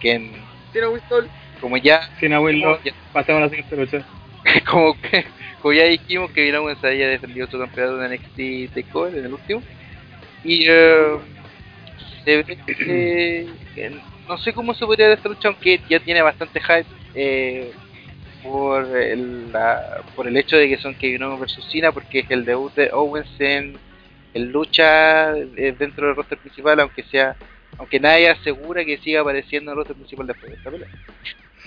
[0.00, 1.28] que en- Cena Winston.
[1.60, 2.78] Como ya Cena Willow.
[2.84, 4.06] ya- Pasamos a la siguiente lucha.
[4.70, 5.24] como, que-
[5.60, 9.32] como ya dijimos que Kevin Owens había defendido su campeonato de NXT TakeOver en el
[9.32, 9.62] último
[10.44, 10.64] y
[12.24, 13.90] se ve que- que
[14.28, 17.72] no sé cómo se podría dar esta lucha aunque ya tiene bastante hype eh,
[18.42, 22.30] por el, la- por el hecho de que son Kevin Owens versus Cena porque es
[22.30, 23.76] el debut de Owens en,
[24.34, 27.36] en lucha eh, dentro del roster principal aunque sea
[27.78, 30.88] aunque nadie asegura que siga apareciendo en el roster principal después de esta pelea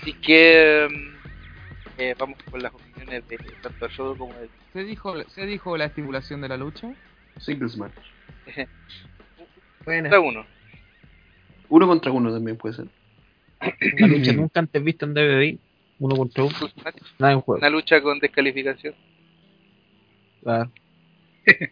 [0.02, 4.84] así que mm, eh, vamos con las opiniones de tanto el show como de ¿Se
[4.84, 6.88] dijo, ¿Se dijo la estipulación de la lucha?
[7.40, 7.94] Singles match.
[9.86, 10.46] Cada uno.
[11.70, 12.86] Uno contra uno también puede ser.
[13.98, 15.58] Una lucha nunca antes vista en DVD.
[16.00, 16.56] Uno contra uno.
[17.20, 17.60] Nada en juego.
[17.60, 18.96] Una lucha con descalificación.
[20.42, 20.72] Claro.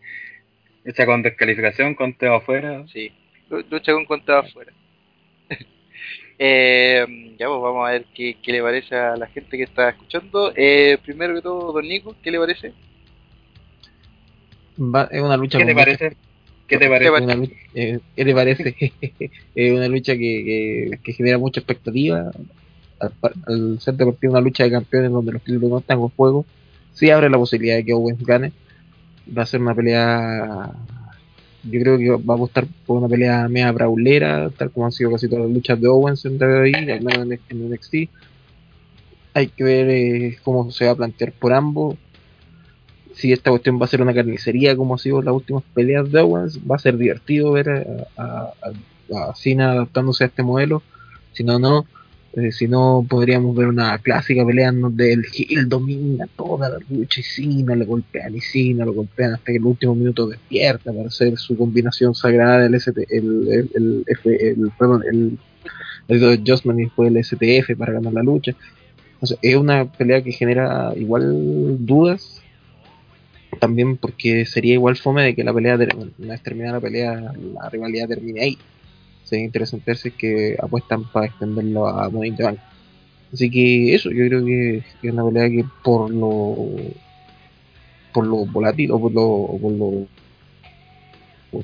[0.83, 2.85] Lucha con descalificación, conteo afuera.
[2.87, 3.11] Sí,
[3.49, 4.73] lu- lucha con contado afuera.
[6.39, 7.05] eh,
[7.37, 10.51] ya pues vamos a ver qué, qué le parece a la gente que está escuchando.
[10.55, 12.73] Eh, primero que todo, don Nico, ¿qué le parece?
[14.77, 16.17] Va- es una lucha ¿Qué te con parece?
[16.67, 17.11] ¿Qué te ¿Qué parece?
[17.11, 17.23] parece?
[17.23, 18.75] una lucha- eh, ¿Qué te parece?
[19.55, 20.19] es una lucha que,
[20.91, 22.31] que, que genera mucha expectativa.
[22.99, 23.15] Al,
[23.47, 26.47] al ser de partida una lucha de campeones donde los títulos no están en juego,
[26.91, 28.55] sí abre la posibilidad de que Owens gane.
[29.37, 30.71] Va a ser una pelea.
[31.71, 35.11] Yo creo que va a apostar por una pelea media braulera, tal como han sido
[35.11, 37.95] casi todas las luchas de Owens en WWE, al menos en, NXT.
[39.33, 41.97] Hay que ver eh, cómo se va a plantear por ambos
[43.13, 46.19] si esta cuestión va a ser una carnicería como ha sido las últimas peleas de
[46.21, 47.83] Owens, va a ser divertido ver a,
[48.17, 50.83] a, a- a Cena adaptándose a este modelo.
[51.31, 51.85] Si no, no.
[52.33, 57.21] Eh, si no, podríamos ver una clásica pelea donde el Gil domina toda la lucha
[57.21, 61.07] y Cena le golpean y Cena lo golpean hasta que el último minuto despierta para
[61.07, 65.37] hacer su combinación sagrada del ST, el, el, el, F- el- perdón, el,
[66.09, 68.53] el Adjustment y después el STF para ganar la lucha.
[69.41, 71.23] Es una pelea que genera igual
[71.85, 72.43] dudas
[73.59, 77.69] también porque sería igual fome de que la pelea, una vez terminada la pelea, la
[77.69, 78.57] rivalidad termine ahí.
[79.27, 82.59] Sería interesante ver si es que apuestan para extenderlo a Money in the Bank.
[83.33, 86.55] Así que eso, yo creo que es una pelea que por lo
[88.13, 90.07] por lo volátil o por lo, o por lo
[91.51, 91.63] por,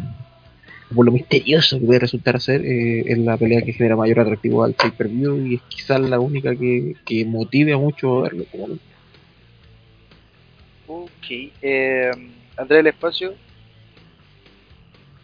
[0.94, 4.64] por lo misterioso que puede resultar ser eh, es la pelea que genera mayor atractivo
[4.64, 8.24] al pay per view y es quizás la única que, que motive a mucho a
[8.24, 8.78] verlo como
[10.86, 11.52] Ok.
[11.62, 12.12] Eh,
[12.58, 13.34] Andrés del Espacio.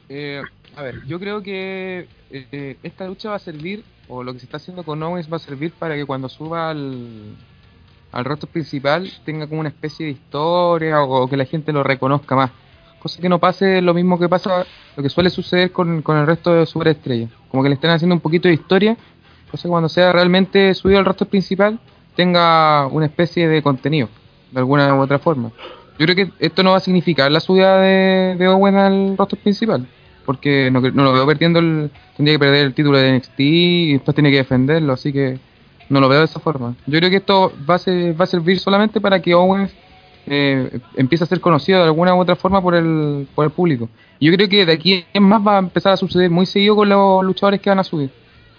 [0.07, 0.41] Eh,
[0.75, 4.45] a ver, yo creo que eh, esta lucha va a servir, o lo que se
[4.45, 7.35] está haciendo con Owens va a servir para que cuando suba al,
[8.11, 12.35] al rostro principal tenga como una especie de historia o, que la gente lo reconozca
[12.35, 12.51] más.
[12.99, 14.65] Cosa que no pase lo mismo que pasa,
[14.97, 17.29] lo que suele suceder con, con el resto de superestrellas.
[17.49, 18.97] Como que le estén haciendo un poquito de historia,
[19.49, 21.79] cosa que cuando sea realmente subido al rostro principal
[22.15, 24.09] tenga una especie de contenido,
[24.51, 25.51] de alguna u otra forma.
[25.97, 29.39] Yo creo que esto no va a significar la subida de, de Owen al rostro
[29.39, 29.87] principal,
[30.29, 31.89] porque no, no lo veo perdiendo el.
[32.15, 35.39] Tendría que perder el título de NXT y después tiene que defenderlo, así que
[35.89, 36.75] no lo veo de esa forma.
[36.85, 39.73] Yo creo que esto va a, servir solamente para que Owens
[40.27, 43.89] eh, empiece a ser conocido de alguna u otra forma por el, por el público.
[44.21, 46.87] Yo creo que de aquí en más va a empezar a suceder muy seguido con
[46.87, 48.11] los luchadores que van a subir.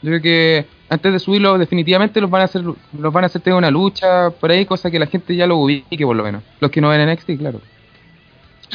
[0.03, 3.43] Yo creo que antes de subirlo definitivamente los van a hacer los van a hacer
[3.43, 6.43] tener una lucha por ahí, cosa que la gente ya lo ubique por lo menos.
[6.59, 7.61] Los que no ven NXT, claro.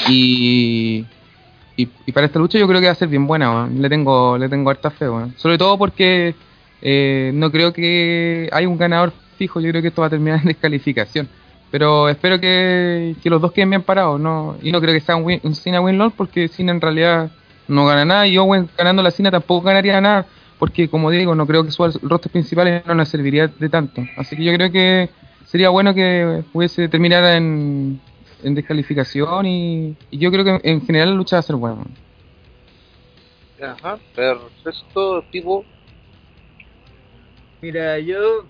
[0.07, 1.05] Y,
[1.77, 4.47] y, para esta lucha yo creo que va a ser bien buena, le tengo le
[4.49, 6.35] tengo harta fe, sobre todo porque
[6.81, 10.39] eh, no creo que hay un ganador fijo, yo creo que esto va a terminar
[10.41, 11.27] en descalificación.
[11.71, 15.15] Pero espero que, que los dos queden bien parados, no y no creo que sea
[15.15, 17.31] un, win, un Cena Winlord porque Cena en realidad
[17.67, 20.27] no gana nada y Owen ganando la cena tampoco ganaría nada
[20.59, 24.03] porque como digo no creo que su rostro principal no nos serviría de tanto.
[24.17, 25.09] Así que yo creo que
[25.45, 27.99] sería bueno que pudiese terminar en,
[28.45, 31.83] en descalificación y, y yo creo que en general la lucha va a ser buena
[33.61, 35.65] Ajá, perfecto, tipo.
[37.61, 38.43] Mira, yo,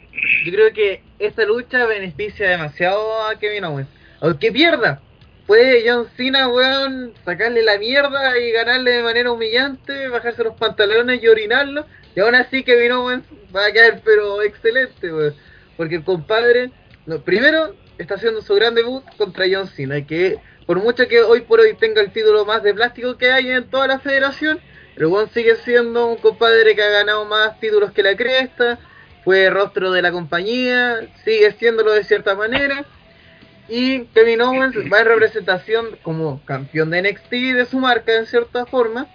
[0.46, 3.88] yo creo que esta lucha beneficia demasiado a Kevin Owens.
[4.20, 5.02] Aunque pierda,
[5.46, 11.22] puede John Cena, weón, sacarle la mierda y ganarle de manera humillante, bajarse los pantalones
[11.22, 11.86] y orinarlo.
[12.16, 15.36] Y aún así Kevin Owens va a caer, pero excelente, weón.
[15.78, 16.72] Porque el compadre,
[17.06, 21.42] no, primero, está haciendo su gran debut contra John Cena, que por mucho que hoy
[21.42, 24.60] por hoy tenga el título más de plástico que hay en toda la federación,
[24.96, 28.80] el weón sigue siendo un compadre que ha ganado más títulos que la cresta,
[29.26, 32.86] fue rostro de la compañía, sigue siéndolo de cierta manera.
[33.68, 38.68] Y Kevin Owens va en representación como campeón de NXT de su marca en cierta
[38.68, 39.08] forma.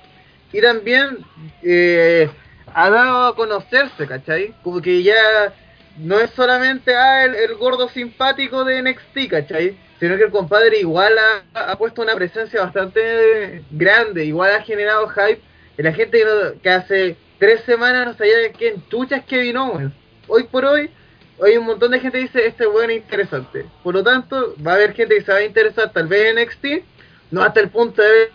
[0.53, 1.19] Y también
[1.63, 2.29] eh,
[2.75, 4.53] ha dado a conocerse, ¿cachai?
[4.65, 5.55] Como que ya
[6.01, 9.77] no es solamente ah, el, gordo simpático de NXT, ¿cachai?
[9.99, 11.15] Sino que el compadre igual
[11.55, 15.41] ha, puesto una presencia bastante grande, igual ha generado hype
[15.77, 19.25] y la gente que, no- que hace tres semanas no sabía de quién chucha es
[19.25, 19.93] Kevin Owens.
[20.27, 20.91] Hoy por hoy,
[21.39, 23.67] hoy un montón de gente dice, este weón es interesante.
[23.83, 26.43] Por lo tanto, va a haber gente que se va a interesar tal vez en
[26.43, 26.85] NXT,
[27.31, 28.31] no hasta el punto de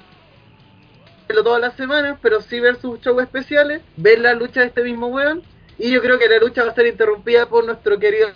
[1.28, 4.84] verlo todas las semanas, pero sí ver sus shows especiales, ver la lucha de este
[4.84, 5.42] mismo weón.
[5.78, 8.30] Y yo creo que la lucha va a ser interrumpida por nuestro querido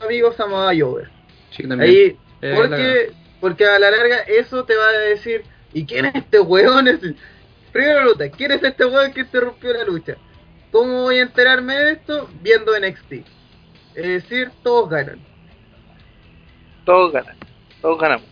[0.00, 1.04] amigo Samoa Joe.
[1.50, 1.90] Sí, también.
[1.90, 5.42] Ahí, Eh, porque, porque a la larga eso te va a decir,
[5.72, 6.86] ¿y quién es este weón?
[6.88, 7.00] Es-
[7.72, 10.16] Primero lucha, ¿quién es este weón que interrumpió la lucha?
[10.70, 12.28] ¿Cómo voy a enterarme de esto?
[12.42, 13.12] Viendo NXT.
[13.94, 15.18] Es decir, todos ganan.
[16.84, 17.36] Todos ganan,
[17.80, 18.26] todos ganamos.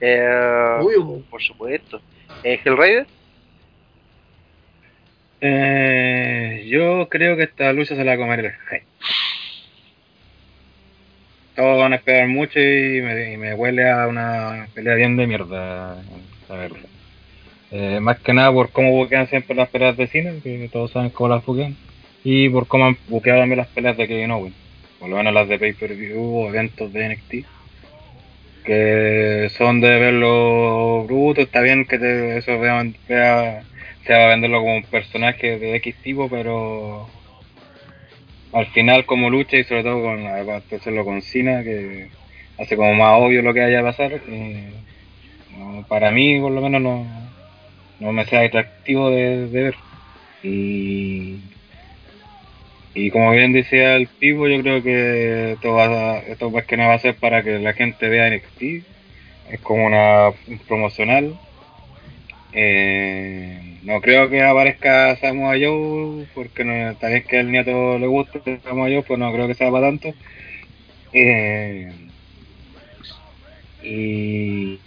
[0.00, 2.00] Eh, Uy, por supuesto.
[2.42, 3.06] Eh, Hellraider,
[5.44, 8.54] Eh, yo creo que esta lucha se la va a comer.
[11.56, 16.00] Todos van a esperar mucho y me, huele a una pelea bien de mierda.
[17.72, 21.10] Eh, más que nada por cómo buquean siempre las peleas de cine, que todos saben
[21.10, 21.76] cómo las buquean,
[22.22, 24.54] y por cómo han buqueado también las peleas de Kevin Owens,
[25.00, 27.34] por lo menos las de pay-per-view o eventos de NXT,
[28.64, 33.64] que son de verlo bruto, está bien que te, eso vean, vea,
[34.06, 37.08] se va a venderlo como un personaje de X tipo, pero
[38.52, 42.08] al final como lucha y sobre todo con hacerlo con que
[42.58, 44.20] hace como más obvio lo que vaya a pasar,
[45.56, 47.06] no, para mí por lo menos no,
[48.02, 49.74] no me sea atractivo de, ver.
[50.42, 51.38] Y,
[52.94, 56.76] y como bien decía el Pivo, yo creo que esto, va a, esto más que
[56.76, 58.84] nada va a ser para que la gente vea NXT.
[59.50, 61.38] Es como una un promocional.
[62.52, 68.06] Eh, no creo que aparezca Samoa Joe, porque no, está bien que al nieto le
[68.06, 70.14] guste Samoa Joe, pues no creo que sea para tanto.
[71.12, 71.92] Eh,
[73.82, 74.78] y,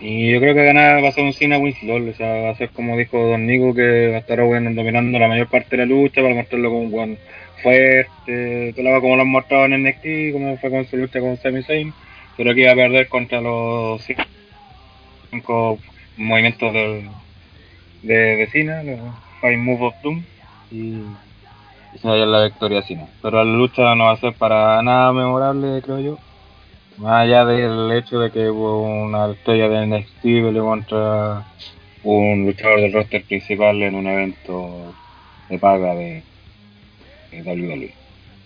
[0.00, 2.56] y, yo creo que ganar va a ser un Cena Winslow, o sea, va a
[2.56, 5.78] ser como dijo Don Nico, que va a estar bueno, dominando la mayor parte de
[5.78, 7.18] la lucha, para mostrarlo como un buen
[7.62, 11.92] fuerte, como lo han mostrado en NXT, como fue con su lucha con Sami Zayn,
[12.36, 14.02] pero que iba a perder contra los
[15.30, 15.78] cinco
[16.16, 17.08] movimientos del,
[18.02, 18.98] de, de Cena, los
[19.40, 20.22] Five Move of Doom,
[20.70, 21.02] y,
[22.00, 23.06] se vaya la victoria Cena.
[23.22, 26.18] Pero la lucha no va a ser para nada memorable, creo yo.
[26.98, 31.44] Más allá del hecho de que hubo una estrella de NXT contra
[32.02, 34.94] un luchador del roster principal en un evento
[35.48, 36.22] de paga de,
[37.30, 37.92] de WWE.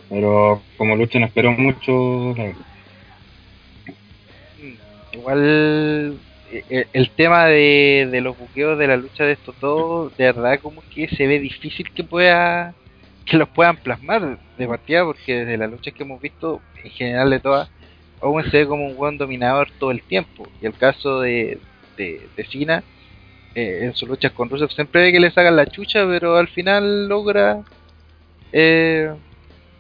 [0.08, 2.52] Pero como lucha no espero mucho, mm,
[5.12, 6.18] igual
[6.52, 10.60] eh, el tema de, de los buqueos de la lucha de estos dos, de verdad
[10.60, 12.74] como que se ve difícil que pueda
[13.30, 17.30] que los puedan plasmar de partida, porque desde las luchas que hemos visto, en general
[17.30, 17.70] de todas,
[18.20, 20.48] Owen se ve como un buen dominador todo el tiempo.
[20.60, 21.58] Y el caso de,
[21.96, 22.82] de, de Cena,
[23.54, 26.48] eh, en sus luchas con Rusev, siempre ve que le sacan la chucha, pero al
[26.48, 27.62] final logra,
[28.52, 29.12] eh,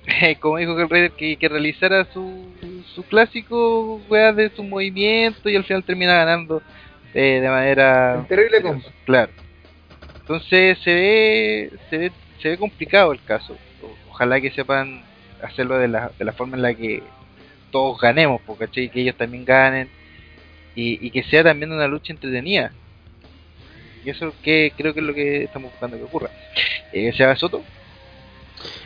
[0.40, 2.46] como dijo el Raider, que, que realizara su,
[2.94, 6.62] su clásico weá de su movimiento y al final termina ganando
[7.14, 8.88] eh, de manera terrible combo.
[9.04, 9.32] Claro.
[10.20, 13.56] Entonces se ve, se ve, se ve complicado el caso.
[14.10, 15.02] Ojalá que sepan
[15.42, 17.02] hacerlo de la, de la forma en la que
[17.70, 19.88] todos ganemos, porque que ellos también ganen
[20.74, 22.72] y, y que sea también una lucha entretenida.
[24.04, 26.30] Y eso que creo que es lo que estamos buscando que ocurra.
[26.92, 27.62] Eh, Seba Soto,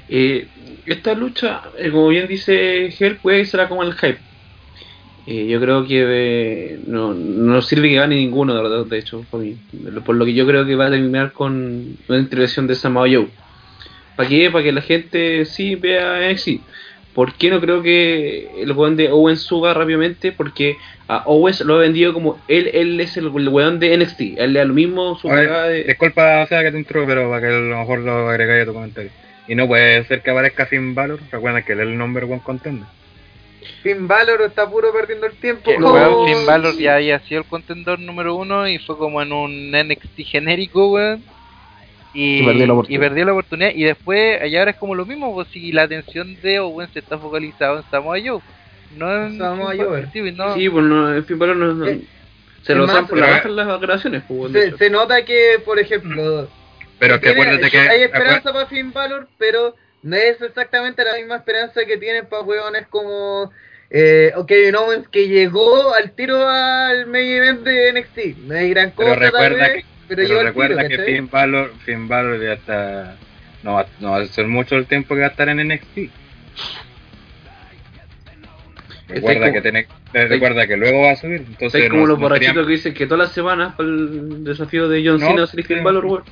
[0.09, 0.47] Eh,
[0.87, 4.19] esta lucha, eh, como bien dice Hell, puede ser como el hype.
[5.27, 9.23] Eh, yo creo que eh, no, no sirve que gane ninguno, de verdad, de hecho,
[9.31, 9.57] por, mí.
[10.05, 13.29] por lo que yo creo que va a terminar con una intervención de Samoa Joe.
[14.17, 14.51] ¿Para qué?
[14.51, 16.61] Para que la gente sí vea NXT.
[17.15, 20.33] ¿Por qué no creo que el weón de Owens suba rápidamente?
[20.33, 20.77] Porque
[21.09, 24.21] a Owens lo ha vendido como él, él es el, weón de NXT.
[24.37, 27.31] Él le da lo mismo su ver, de- Disculpa, o sea, que te intro, pero
[27.31, 29.11] para que a lo mejor lo agregáis a tu comentario.
[29.47, 31.21] Y no puede ser que aparezca Finn Balor.
[31.31, 32.87] Recuerda que él es el number one contender.
[33.83, 35.71] Finn Balor está puro perdiendo el tiempo.
[35.71, 39.33] Que, weón, Finn Balor ya había sido el contendor número uno y fue como en
[39.33, 41.23] un NXT genérico, weón.
[42.15, 43.01] Y, Y perdió la y oportunidad.
[43.01, 43.71] perdió la oportunidad.
[43.75, 47.01] Y después, allá ahora es como lo mismo, pues si la atención de Owen se
[47.01, 48.41] está focalizada en Samoa Joe.
[48.97, 50.11] No en Samoa Finn Balor, Joe.
[50.13, 50.55] sí, no.
[50.55, 52.01] Sí, pues no, en fin, pero no, no- Eh,
[52.63, 56.49] se lo usan por la baja en las grabaciones, pues, se nota que, por ejemplo,
[56.99, 57.79] Pero que acuérdate que.
[57.79, 62.43] hay esperanza para Finn Balor, pero no es exactamente la misma esperanza que tienen para
[62.43, 63.51] hueones como
[63.91, 68.39] eh, o Kevin Owens que llegó al tiro al main event de NXT.
[68.47, 71.13] No hay gran cosa, Pero recuerda tal vez, que- pero, Pero recuerda tiro, que.
[71.13, 73.17] Finn Balor, Finn Balor ya está.
[73.63, 76.11] No va, no va a ser mucho el tiempo que va a estar en NXT.
[79.09, 81.45] Recuerda como- que tiene, recuerda que luego va a subir.
[81.47, 84.89] Entonces como no- los no borrachitos que dicen que todas las semanas para el desafío
[84.89, 85.85] de John No, Cena sería Finn sí.
[85.85, 86.25] Balor, weón.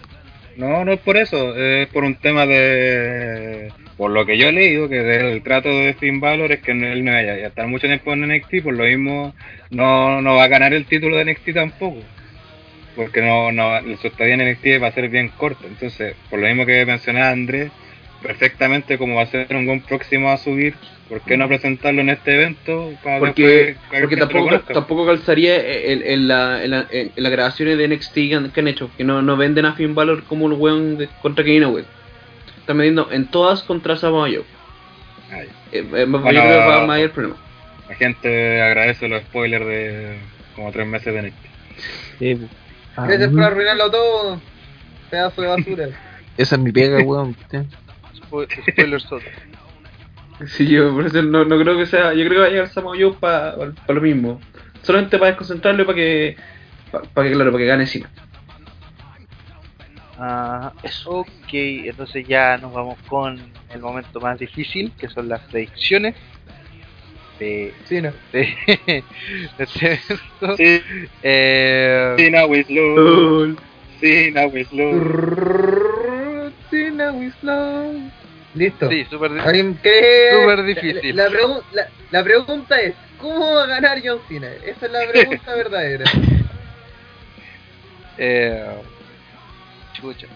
[0.57, 3.73] No, no es por eso, es por un tema de...
[3.97, 7.05] Por lo que yo he leído, que del trato de Finn Balor es que él
[7.05, 9.35] no vaya a estar mucho tiempo en NXT, por lo mismo
[9.71, 12.01] no, no va a ganar el título de NXT tampoco.
[12.97, 15.67] Porque no, no, su estadía en NXT va a ser bien corto.
[15.67, 17.71] Entonces, por lo mismo que mencionaba Andrés,
[18.23, 20.75] perfectamente como va a ser un buen próximo a subir,
[21.09, 22.93] ¿por qué no presentarlo en este evento?
[23.03, 27.79] Para Porque, que porque tampoco, tampoco calzaría en, en la, en, la- en las grabaciones
[27.79, 30.47] de NXT que han, que han hecho, que no, no venden a Finn Balor como
[30.47, 31.89] el weón de- contra Kevin Owens.
[32.61, 34.45] Están vendiendo en todas contra Samoa Joe.
[35.31, 37.37] Ay, Eh, eh, yo Bueno, creo que va más el problema.
[37.89, 40.19] la gente agradece los spoilers de
[40.55, 41.45] como tres meses de NXT.
[42.19, 42.39] Sí,
[42.97, 44.41] Gracias por arruinarlo todo,
[45.11, 45.89] pedazo de basura.
[46.37, 47.35] Esa es mi pega, weón.
[48.71, 49.23] Spoilers todos.
[50.47, 52.13] Sí, yo por eso no, no creo que sea.
[52.15, 53.55] Yo creo que va a llegar Samoa Joe para
[53.87, 54.41] lo mismo.
[54.83, 56.37] Solamente para desconcentrarlo y para que.
[56.91, 58.11] Para que, claro, para que gane Cena.
[60.19, 60.73] Ah,
[61.07, 63.39] ok, entonces ya nos vamos con
[63.73, 66.15] el momento más difícil, que son las predicciones
[67.39, 68.13] de, Sí, no.
[68.33, 68.55] de,
[68.87, 69.05] de
[69.59, 69.87] este
[70.41, 70.57] evento.
[70.57, 70.83] Sí,
[71.23, 73.57] Eh, slow.
[74.01, 76.53] Sí, now we slow.
[76.71, 78.11] Sí, now we slow.
[78.55, 78.89] Listo.
[78.91, 79.77] sí, súper difícil.
[80.33, 81.17] Súper difícil.
[81.17, 84.49] La, la pregu- la- la pregunta es, ¿cómo va a ganar John Cena?
[84.65, 86.05] Esa es la pregunta verdadera.
[88.19, 88.65] Eh,
[89.95, 90.27] chucha.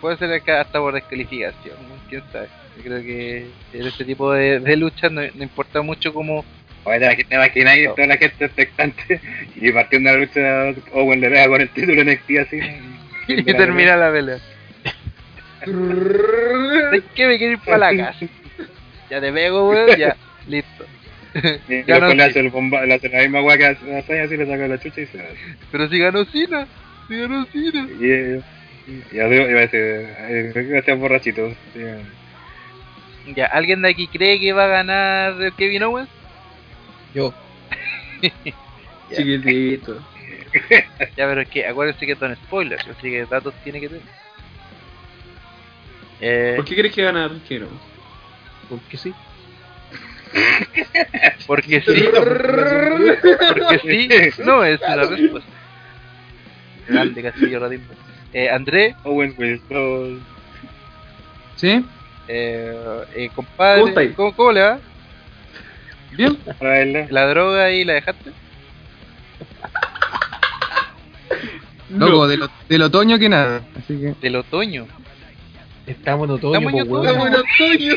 [0.00, 1.76] Puede ser acá hasta por descalificación,
[2.08, 2.48] quién sabe.
[2.76, 6.44] Yo creo que en este tipo de, de luchas no, no importa mucho cómo.
[6.84, 9.20] Oye, te imaginas ahí toda la gente expectante
[9.56, 10.24] y partiendo de la
[10.70, 12.60] lucha Owen le pega con el título en NXT así.
[13.28, 14.38] y termina la pelea.
[15.64, 17.26] ¿Sabes qué?
[17.26, 18.26] Me quiero ir para la casa.
[19.10, 20.16] Ya te pego, weón, ya,
[20.46, 20.84] listo.
[21.68, 22.30] Y Ya no después le sé.
[22.30, 25.00] hace, el bomba, le hace la misma weá que hace así, le saca la chucha
[25.00, 25.24] y se va.
[25.70, 26.66] Pero si ganó Cena,
[27.08, 27.86] si ganó Cena.
[28.00, 28.40] Y, eh,
[29.12, 31.48] y adiós, iba a decir, eh, gracias borrachito.
[31.72, 32.02] Sí, eh.
[33.36, 36.08] Ya, ¿alguien de aquí cree que va a ganar Kevin Owens?
[37.14, 37.32] Yo.
[39.14, 40.02] Chiquitito.
[41.16, 44.02] Ya, pero es que acuérdense que son spoilers, así que datos tiene que tener.
[46.20, 47.68] Eh, ¿Por qué crees que gana Owens?
[48.68, 49.14] Porque sí.
[51.46, 55.50] porque sí, porque sí, no es una respuesta.
[56.86, 57.94] Grande Castillo Radimbo.
[58.34, 60.20] Eh, André, Owen will slow.
[61.56, 61.82] ¿Sí?
[62.28, 64.14] eh, eh, compadre, ¿Cómo estáis?
[64.14, 64.78] ¿cómo, cómo le va?
[66.12, 66.36] ¿Bien?
[67.10, 68.32] ¿La droga ahí la dejaste?
[71.90, 73.62] Loco, del, del otoño que nada.
[73.78, 74.14] Así que.
[74.20, 74.86] Del otoño.
[75.88, 77.06] Estamos en otoño, Estamos en weón.
[77.06, 77.96] Estamos en otoño.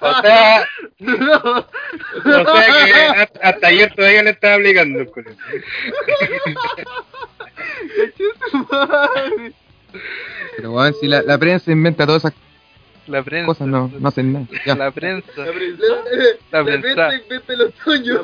[0.00, 0.68] O sea,
[2.24, 5.30] o sea que hasta, hasta ayer todavía le estaba aplicando el culo.
[10.56, 12.34] Pero bueno, si la, la prensa inventa todas esas
[13.06, 13.46] La prensa.
[13.46, 14.46] cosas, no, no hacen nada.
[14.64, 14.74] Ya.
[14.74, 15.28] La prensa.
[15.36, 15.52] La, La
[16.58, 17.08] la prensa.
[17.08, 18.20] prensa inventa el otoño.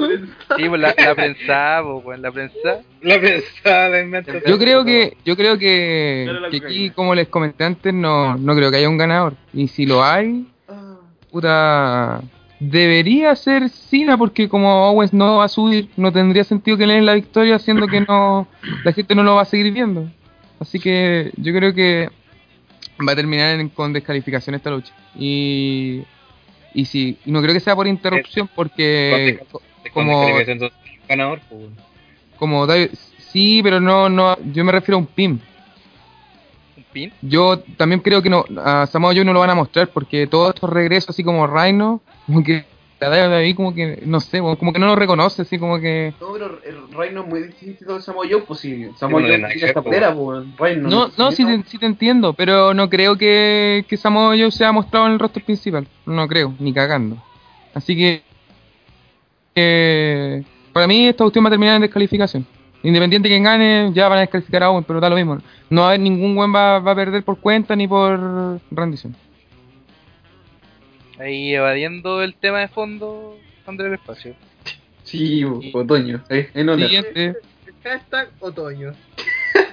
[0.57, 2.81] Sí, pues la, la prensa, pues, la prensa.
[3.03, 4.33] La pensada la inventa.
[4.47, 8.71] Yo creo que, yo creo que, que aquí, como les comenté antes, no, no creo
[8.71, 9.35] que haya un ganador.
[9.53, 10.47] Y si lo hay,
[11.31, 12.21] puta,
[12.61, 16.95] debería ser Cena porque como Owens no va a subir, no tendría sentido que le
[16.95, 18.47] den la victoria, siendo que no,
[18.85, 20.09] la gente no lo va a seguir viendo.
[20.61, 22.09] Así que yo creo que
[23.07, 24.93] va a terminar en- con descalificación esta lucha.
[25.19, 26.03] Y
[26.75, 29.39] Y si y no creo que sea por interrupción porque
[29.93, 30.27] como-
[31.07, 31.61] ganador, pues,
[32.39, 32.91] como David-
[33.31, 35.41] sí, pero no no yo me refiero a un pin.
[36.77, 37.13] Un pin.
[37.21, 40.55] Yo también creo que no a Samoa Joe no lo van a mostrar porque todos
[40.55, 42.65] estos regresos así como Rhino, como que
[43.09, 46.33] la David como que no sé, como que no lo reconoce así como que No,
[46.33, 49.39] pero el Rhino es muy distinto del Samoa Joe, pues si Sí, Samoa no, Joe
[49.39, 49.85] de tiene esta pues.
[49.85, 53.97] polera, pues Rhino No, no, sí, te- sí te entiendo, pero no creo que, que
[53.97, 55.87] Samoa Joe sea mostrado en el roster principal.
[56.07, 57.17] No creo, ni cagando.
[57.75, 58.23] Así que,
[59.55, 60.43] eh,
[60.73, 62.47] para mí esta cuestión va a terminar en descalificación.
[62.83, 65.39] Independiente de quien gane, ya van a descalificar a Owen, pero da lo mismo.
[65.71, 69.15] No va a haber ningún buen va, va a perder por cuenta ni por rendición.
[71.23, 74.35] Ahí evadiendo el tema de fondo, André del Espacio.
[75.05, 76.25] Sí, otoño.
[76.29, 76.89] Eh, en honor.
[76.89, 77.35] Siguiente.
[77.85, 78.93] Hashtag otoño.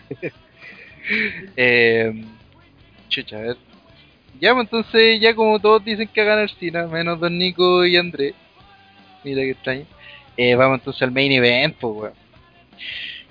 [1.57, 2.23] Eh,
[3.07, 3.57] chucha, a ver.
[4.39, 7.83] Ya, pues entonces, ya como todos dicen que va a ganar Cena, menos Don Nico
[7.83, 8.35] y André.
[9.23, 9.85] Mira que extraño.
[10.37, 12.13] Eh, vamos entonces al main event, pues, weón.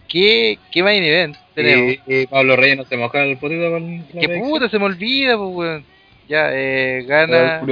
[0.09, 1.99] ¿Qué, ¿Qué main event tenemos?
[2.09, 4.69] Y, y Pablo Reyes no se moja el potito con la ¿Qué puta?
[4.69, 5.98] Se me olvida, pues, weón.
[6.29, 7.63] Ya, eh, gana.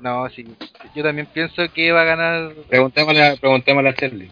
[0.00, 0.28] No.
[0.30, 0.46] sí.
[0.94, 2.52] Yo también pienso que va a ganar.
[2.68, 4.30] Preguntémosle, a- preguntémosle a Charlie.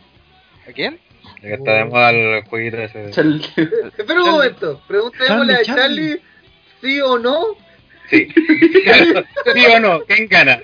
[0.68, 0.98] ¿A quién?
[1.42, 3.10] Ya que está de moda el jueguito ese.
[3.10, 4.80] Espera un momento.
[4.88, 6.20] Preguntémosle a Charlie, Charlie
[6.80, 7.44] sí o no.
[8.10, 8.28] Sí.
[9.54, 10.00] ¿Sí o no?
[10.04, 10.60] ¿Quién gana?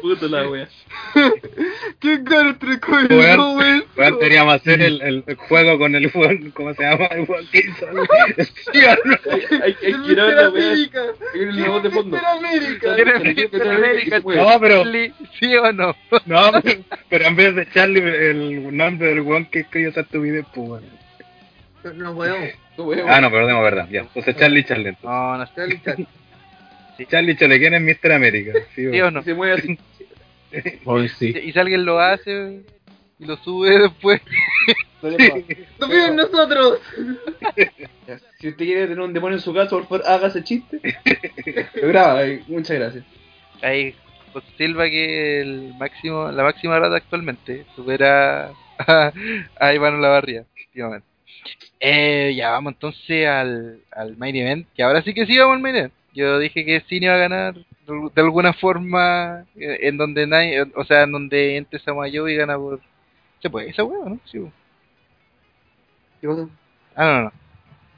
[0.00, 0.68] Puta la wea.
[1.98, 2.76] ¿Quién gana entre
[3.16, 7.06] Weón, weón, deberíamos hacer el, el, el juego con el weón, ¿cómo se llama?
[7.06, 7.86] El weón que hizo.
[8.72, 9.18] ¿Sí o no?
[9.30, 10.74] Hay, hay, hay que El ir a la wea.
[11.34, 12.16] Una voz de fondo.
[12.16, 12.96] América.
[14.22, 14.84] No, pero,
[15.38, 15.96] ¿Sí o no?
[16.26, 20.46] no, pero, pero en vez de Charlie, el nombre del weón que escribió esa estupidez,
[20.54, 21.05] pues weón.
[21.94, 22.48] No podemos.
[22.76, 23.88] No, wea, Ah, no, perdemos, verdad.
[23.90, 24.88] Ya, entonces Charlie Charlie.
[24.90, 25.10] entonces.
[25.10, 25.46] No, no.
[25.54, 26.06] Charlie, Charlie.
[27.08, 28.12] Charlie Charlie, ¿quién es Mr.
[28.12, 28.52] América?
[28.74, 29.22] Sí, ¿Sí o no?
[29.22, 29.78] Se mueve así.
[30.84, 31.34] Hoy sí.
[31.42, 32.62] Y si alguien lo hace
[33.18, 34.20] y lo sube después.
[35.78, 36.80] ¡No nosotros!
[38.38, 40.80] Si usted quiere tener un demonio en su casa, por favor, haga ese chiste.
[41.82, 43.04] Lo graba, eh, muchas gracias.
[43.62, 43.94] Ahí
[44.32, 49.12] José Silva que el máximo, la máxima rata actualmente supera a,
[49.60, 51.06] a Iván Olavarría, efectivamente.
[51.80, 55.62] Eh, ya vamos entonces al, al main event, que ahora sí que sí vamos al
[55.62, 55.92] main event.
[56.14, 60.84] Yo dije que Cine iba a ganar de alguna forma eh, en donde nadie, o
[60.84, 62.80] sea, en donde entre Samoa Joe y gana por...
[63.40, 64.18] ¿Se puede esa hueá, no?
[64.24, 64.40] Sí.
[66.96, 67.32] Ah, no, no.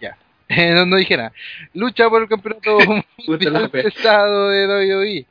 [0.00, 0.18] Ya.
[0.74, 1.32] no, no dije nada.
[1.74, 2.78] Lucha por el campeonato
[3.26, 5.26] mundial pesado de WWE.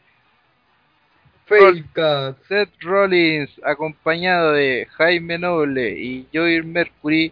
[2.47, 7.31] Seth Rollins, acompañado de Jaime Noble y Joey Mercury,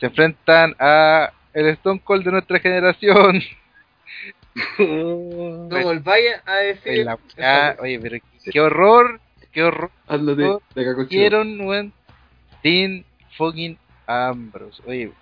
[0.00, 3.40] se enfrentan a el Stone Cold de nuestra generación.
[4.78, 6.92] No volváis a decir.
[6.92, 8.18] Oye, la- ah, oye, pero
[8.50, 9.20] qué horror,
[9.52, 9.90] qué horror
[10.74, 11.04] cacochudo.
[11.04, 11.92] hicieron.
[12.62, 13.04] Dean
[13.36, 14.82] fucking Ambrose.
[14.86, 15.12] Oye,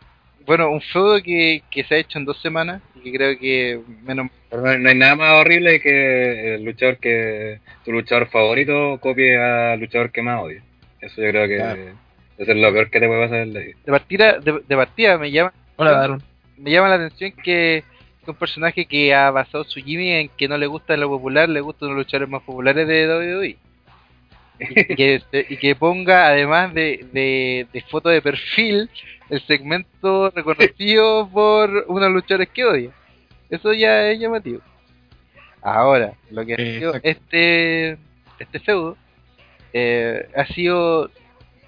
[0.46, 3.80] bueno, un feudo que, que se ha hecho en dos semanas y que creo que
[4.04, 8.98] menos Pero no, no hay nada más horrible que el luchador que tu luchador favorito
[9.00, 10.62] copie al luchador que más odia.
[11.00, 12.05] Eso yo creo que Claro.
[12.38, 13.76] Eso es lo peor que te puede pasar en la vida.
[13.84, 16.18] de partida, de, de partida me llama Hola,
[16.56, 17.84] me llama la atención que
[18.30, 21.60] un personaje que ha basado su Jimmy en que no le gusta lo popular, le
[21.60, 23.56] gustan los luchadores más populares de WWE.
[24.58, 28.90] Y que, y que ponga, además de, de, de foto de perfil,
[29.28, 32.90] el segmento reconocido por unos luchadores que odia.
[33.50, 34.60] Eso ya es llamativo.
[35.62, 37.98] Ahora, lo que ha sido este,
[38.38, 38.96] este feudo
[39.72, 41.10] eh, ha sido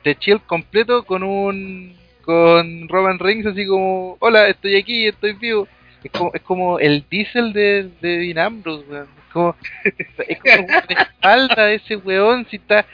[0.08, 5.68] de chill completo con un con Roman Reigns así como hola estoy aquí estoy vivo
[6.02, 9.08] es como, es como el diesel de, de Dean Ambrose weón.
[9.18, 12.86] es como es como una espalda de ese weón si está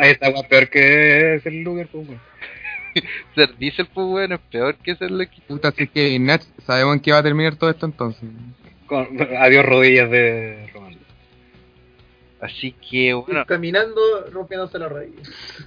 [0.00, 2.20] está weón, peor que es el Luger, pues, weón.
[3.34, 7.00] ser diesel pues weón es peor que ser Lucky Puta, así que Natch, sabemos en
[7.00, 8.28] qué va a terminar todo esto entonces.
[8.86, 9.08] Con,
[9.38, 10.98] adiós rodillas de Roman.
[12.40, 14.00] así que bueno Caminando,
[14.30, 15.12] rompiéndose la raíz.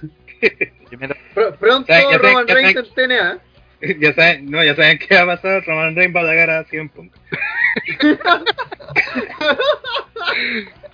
[1.34, 3.38] Pr- pronto Ya- Roman Reigns en TNA.
[4.00, 5.62] Ya saben, no, ya saben qué va a pasar.
[5.66, 7.12] Roman Reigns va a atacar a 100 Punk.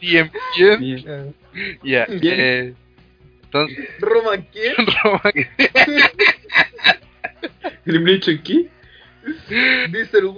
[0.00, 1.04] bien bien Bien.
[1.06, 1.32] Eh,
[1.84, 2.74] ya eh,
[3.44, 4.74] entonces ¿Roman quién?
[5.04, 5.32] Roman
[7.86, 8.68] ¿Elimination qué?
[9.90, 10.32] Dice el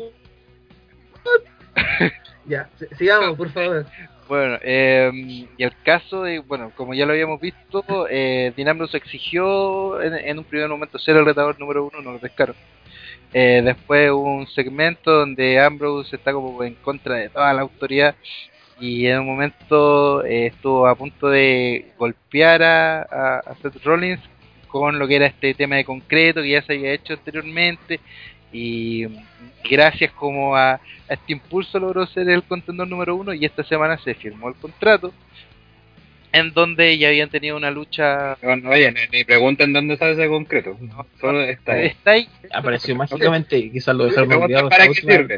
[2.46, 3.86] Ya, si- sigamos, por favor.
[4.26, 8.96] Bueno, eh, y el caso de, bueno, como ya lo habíamos visto, eh, Dean Ambrose
[8.96, 12.56] exigió en, un primer momento ser el retador número uno, no lo pescaron.
[13.32, 18.14] Eh, después hubo un segmento donde Ambrose está como en contra de toda la autoridad
[18.80, 23.02] y en un momento eh, estuvo a punto de golpear a-
[23.40, 24.20] a Seth Rollins
[24.68, 28.00] con lo que era este tema de concreto que ya se había hecho anteriormente
[28.56, 29.06] y
[29.68, 33.98] gracias como a, a este impulso logró ser el contendor número uno y esta semana
[33.98, 35.12] se firmó el contrato
[36.32, 40.26] en donde ya habían tenido una lucha Bueno, oye, ni, ni pregunten dónde sale ese
[40.28, 40.76] concreto.
[41.20, 41.86] Solo está ahí.
[41.86, 44.68] está ahí Apareció mágicamente y quizás lo dejaron olvidado.
[44.68, 45.36] para qué sirve.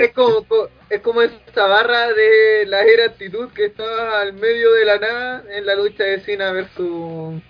[0.00, 4.72] Es, como, co- es como esa barra de la era actitud que estaba al medio
[4.74, 7.42] de la nada en la lucha de Cena versus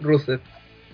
[0.00, 0.40] Rusev.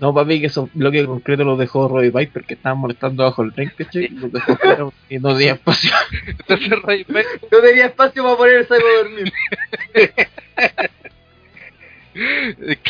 [0.01, 3.53] No, papi, que esos bloques concretos los dejó Roy Viper, que estaban molestando bajo el
[3.53, 4.09] ring, ¿cachai?
[4.09, 5.91] Los dejó y no tenía espacio.
[6.27, 9.33] entonces Roy Viper No tenía espacio para poner el saco a dormir.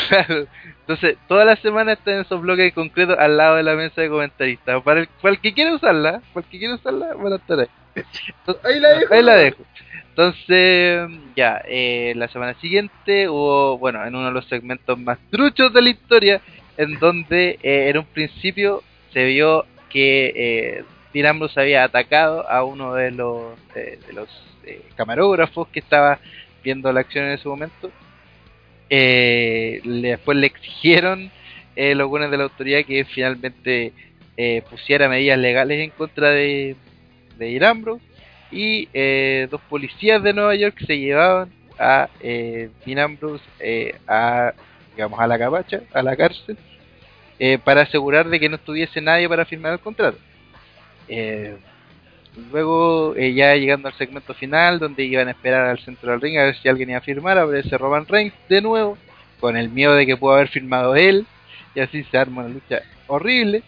[0.09, 0.47] Claro.
[0.81, 4.81] Entonces, toda la semana están esos bloques concretos al lado de la mesa de comentaristas.
[4.85, 7.59] Para el, para el que quiera usarla, para el que quiera usarla, van a estar
[7.59, 7.67] ahí.
[7.97, 9.15] Entonces, Ahí la dejo.
[9.15, 9.63] ahí la dejo.
[10.11, 15.73] Entonces, ya, eh, la semana siguiente hubo, bueno, en uno de los segmentos más truchos
[15.75, 16.41] de la historia,
[16.77, 18.83] en donde eh, en un principio
[19.13, 24.29] se vio que eh, Dean había atacado a uno de los, eh, de los
[24.65, 26.19] eh, camarógrafos que estaba
[26.63, 27.91] viendo la acción en ese momento.
[28.91, 31.31] Eh, le- después le exigieron
[31.75, 33.93] eh, los buenos de la autoridad que finalmente
[34.69, 36.77] pusiera medidas legales en contra de,
[37.39, 38.05] de Dean Ambrose
[38.51, 38.87] y
[39.51, 43.43] dos policías de Nueva York se llevaban a Dean Ambrose
[44.07, 44.53] a
[44.97, 46.57] digamos a la capacha, a la cárcel
[47.39, 50.17] eh, para asegurar de que no estuviese nadie para firmar el contrato.
[51.07, 51.57] Eh,
[52.51, 56.39] luego eh, ya llegando al segmento final donde iban a esperar al centro del ring
[56.39, 58.97] a ver si alguien iba a firmar, aparece Roman Reigns de nuevo
[59.39, 61.27] con el miedo de que pudo haber firmado él
[61.75, 63.63] y así se arma una lucha horrible,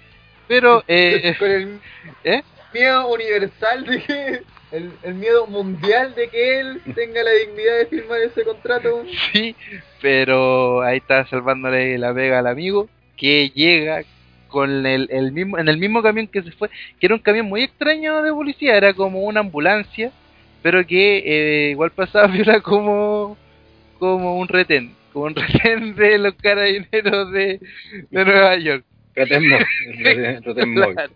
[0.47, 1.81] pero eh, Con el
[2.25, 2.43] ¿eh?
[2.73, 4.43] Miedo universal de que.
[4.71, 9.03] El, el miedo mundial de que él tenga la dignidad de firmar ese contrato.
[9.33, 9.57] Sí,
[10.03, 12.87] pero ahí está salvándole la pega al amigo
[13.17, 14.03] que llega
[14.49, 16.69] con el, el mismo en el mismo camión que se fue,
[16.99, 20.11] que era un camión muy extraño de policía, era como una ambulancia,
[20.63, 23.37] pero que eh, igual pasaba viola como
[23.99, 27.61] como un retén, como un retén de los carabineros de,
[28.11, 28.85] de Nueva York.
[29.15, 29.51] Rotem
[30.75, 30.95] Boy.
[30.95, 31.13] Claro,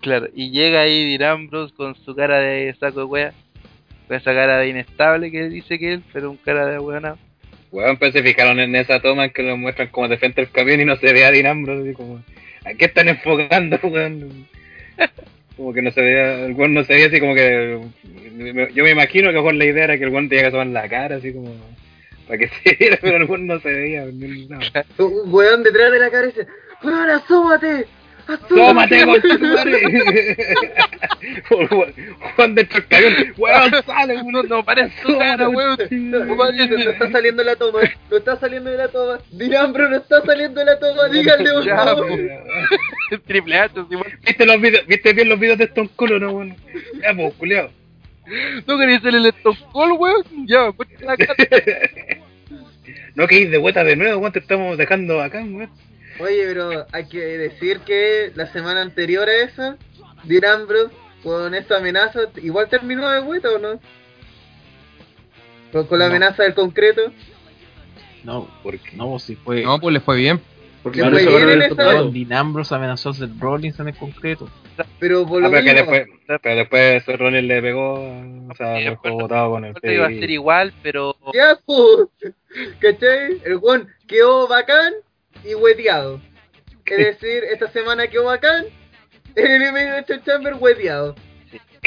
[0.00, 3.32] claro, y llega ahí Dean Ambrose con su cara de saco de wea,
[4.08, 7.18] con esa cara de inestable que dice que él, pero un cara de weón
[7.72, 10.50] Weón, pues se fijaron en esa toma en que lo muestran como de frente al
[10.50, 12.22] camión y no se ve a Dean Ambrose, así como,
[12.64, 14.48] ¿a qué están enfocando, weón?
[15.56, 17.78] Como que no se veía, el weón no se veía así como que,
[18.72, 20.88] yo me imagino que mejor la idea era que el weón tenía que asomar la
[20.88, 21.54] cara, así como,
[22.26, 24.86] para que se viera, pero el weón no se veía, nada.
[24.96, 26.46] Un weón detrás de la cara y dice:
[26.82, 27.86] ¡Weón, asómate!
[28.48, 30.46] ¡Tómate, conchetumare!
[32.36, 35.76] Juan dentro del camión, weón, sale, weón, No, no parece su cara, weón.
[35.90, 36.50] No,
[36.90, 37.80] está saliendo la toma,
[38.10, 39.18] no está saliendo de la toma.
[39.30, 42.18] Dirambro no está saliendo de la toma, díganle por favor.
[43.26, 43.74] Triple H.
[44.24, 46.56] ¿Viste, los videos, ¿Viste bien los videos de Stone Cold no, weón?
[47.02, 47.70] Ya, pues, culiao.
[48.66, 50.24] ¿No querías ser el Stone Cold, weón?
[50.46, 51.34] Ya, ponte la cara.
[53.16, 55.68] No que ir de vuelta de nuevo, weón, te estamos dejando acá, weón.
[56.20, 59.76] Oye, pero hay que decir que la semana anterior a esa,
[60.24, 60.90] Dirambro
[61.22, 63.80] con esa amenaza, igual terminó de vuelta o no?
[65.72, 66.10] Con, con la No.
[66.10, 67.12] amenaza del concreto.
[68.24, 69.62] No, Porque no, si fue.
[69.62, 70.40] No, pues le fue bien.
[70.82, 74.48] Porque no fue bien en esa- Dean Ambrose amenazó a Seth Rollins en el concreto.
[74.98, 78.54] Pero por Ah, lo pero que mismo, después, pero después Seth Rollins le pegó, o
[78.56, 81.58] sea, Sí, lo dejó después- botado con el Esto iba a ser igual, pero ya,
[81.66, 82.08] pues,
[82.78, 83.40] ¿cachai?
[83.44, 84.94] El weón quedó bacán
[85.44, 86.20] y hueteado.
[86.86, 88.66] Es decir, esta semana quedó bacán,
[89.36, 91.14] el Elimination Chamber hueteado.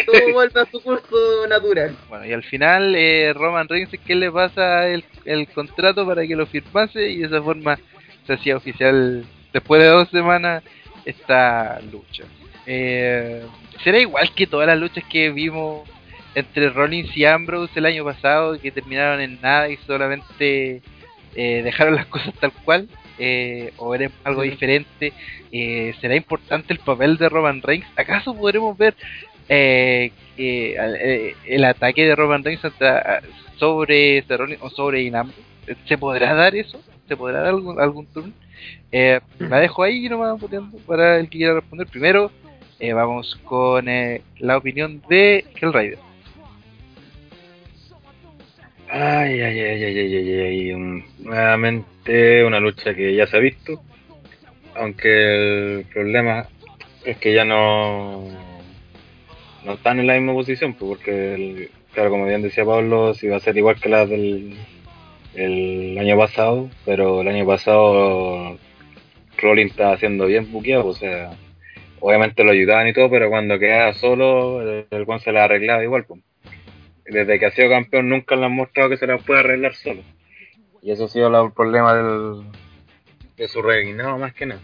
[0.06, 1.96] Todo vuelve a su curso natural.
[2.10, 6.36] bueno, y al final eh, Roman Reigns, ¿qué le pasa el, el contrato para que
[6.36, 7.10] lo firmase?
[7.10, 7.78] Y de esa forma
[8.26, 10.64] se hacía oficial después de dos semanas
[11.06, 12.24] esta lucha.
[12.66, 13.46] Eh,
[13.84, 15.88] será igual que todas las luchas que vimos
[16.36, 20.82] entre Rollins y Ambrose el año pasado, que terminaron en nada y solamente
[21.36, 22.88] eh, dejaron las cosas tal cual.
[23.20, 25.14] Eh, o veremos algo diferente.
[25.52, 27.86] Eh, ¿Será importante el papel de Roman Reigns?
[27.96, 28.96] ¿Acaso podremos ver
[29.50, 33.22] eh, eh, el ataque de Roman Reigns anta-
[33.58, 35.32] sobre Seth Rollins o sobre Inam?
[35.88, 36.82] ¿Se podrá dar eso?
[37.08, 38.34] ¿Se podrá dar algún, algún turno?
[38.92, 41.88] Eh, la dejo ahí nomás boteando, para el que quiera responder.
[41.88, 42.32] Primero,
[42.80, 45.98] eh, vamos con eh, la opinión de Hellrider.
[48.96, 50.40] Ay, ay, ay, ay, ay, ay,
[50.70, 50.76] ay.
[50.76, 53.82] mm, Nuevamente una lucha que ya se ha visto.
[54.76, 55.10] Aunque
[55.80, 56.48] el problema
[57.06, 58.24] es que ya no.
[59.66, 63.28] No están en la misma posición, pues, porque el- claro, como bien decía Pablo, si
[63.28, 64.56] va a ser igual que la del
[65.36, 68.58] el año pasado, pero el año pasado
[69.40, 71.32] Rolling está haciendo bien buqueado, o sea,
[72.02, 75.84] obviamente lo ayudaban y todo, pero cuando quedaba solo, el, el Juan se la arreglaba
[75.84, 76.06] igual.
[76.06, 76.22] pues.
[77.06, 80.02] Desde que ha sido campeón nunca le han mostrado que se la puede arreglar solo.
[80.82, 82.44] Y eso ha sido el problema del,
[83.38, 84.62] de su reinado más que nada.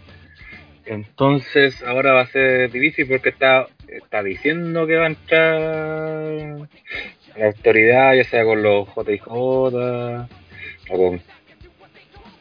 [0.86, 6.68] Entonces ahora va a ser difícil porque está, está diciendo que va a entrar
[7.36, 10.28] la autoridad, ya sea con los JJ o
[10.88, 11.22] con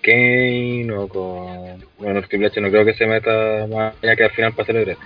[0.02, 1.86] Kane o con...
[2.00, 4.66] Bueno, el Triple H no creo que se meta más allá que al final para
[4.66, 4.98] celebrar.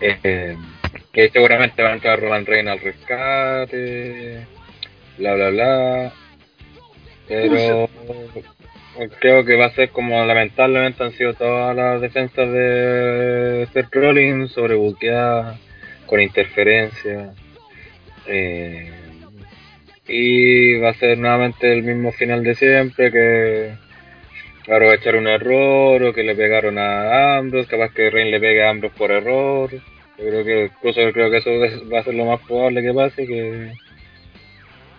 [0.00, 0.56] Eh,
[1.12, 4.46] que seguramente va a entrar Roman Reigns al rescate,
[5.18, 6.12] bla bla bla.
[7.26, 7.88] Pero
[9.20, 14.52] creo que va a ser como lamentablemente han sido todas las defensas de Seth Rollins
[14.52, 15.58] sobrebuqueadas,
[16.06, 17.32] con interferencia.
[18.26, 18.92] Eh,
[20.06, 23.72] y va a ser nuevamente el mismo final de siempre que
[24.64, 28.70] aprovechar un error o que le pegaron a Ambrose, capaz que Reigns le pegue a
[28.70, 29.70] Ambrose por error.
[30.18, 32.92] Yo creo que incluso creo que eso es- va a ser lo más probable que
[32.92, 33.70] pase, que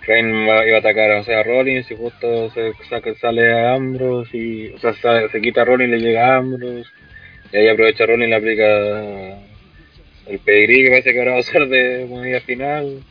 [0.08, 3.74] Reigns va- iba a atacar o sea, a Rollins y justo se saca, sale a
[3.74, 6.90] Ambrose y o sea, sale- se quita a Rollins y le llega a Ambrose
[7.52, 9.40] y ahí aprovecha Rollins y le aplica
[10.28, 13.04] el pedigrí que parece que ahora va a ser de moneda final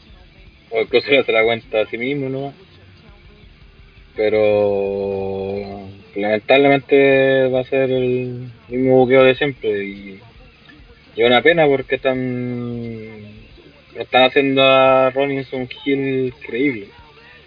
[0.71, 2.53] o incluso le hace la cuenta a sí mismo ¿no?
[4.17, 10.21] pero lamentablemente va a ser el mismo buqueo de siempre y,
[11.19, 13.19] y una pena porque están
[13.99, 16.91] están haciendo a Rollins un heel increíble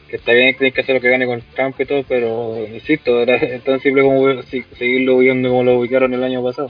[0.09, 2.67] que está bien que tiene que hacer lo que gane con campo y todo pero
[2.67, 6.69] insisto era tan simple como seguirlo viendo como lo ubicaron el año pasado.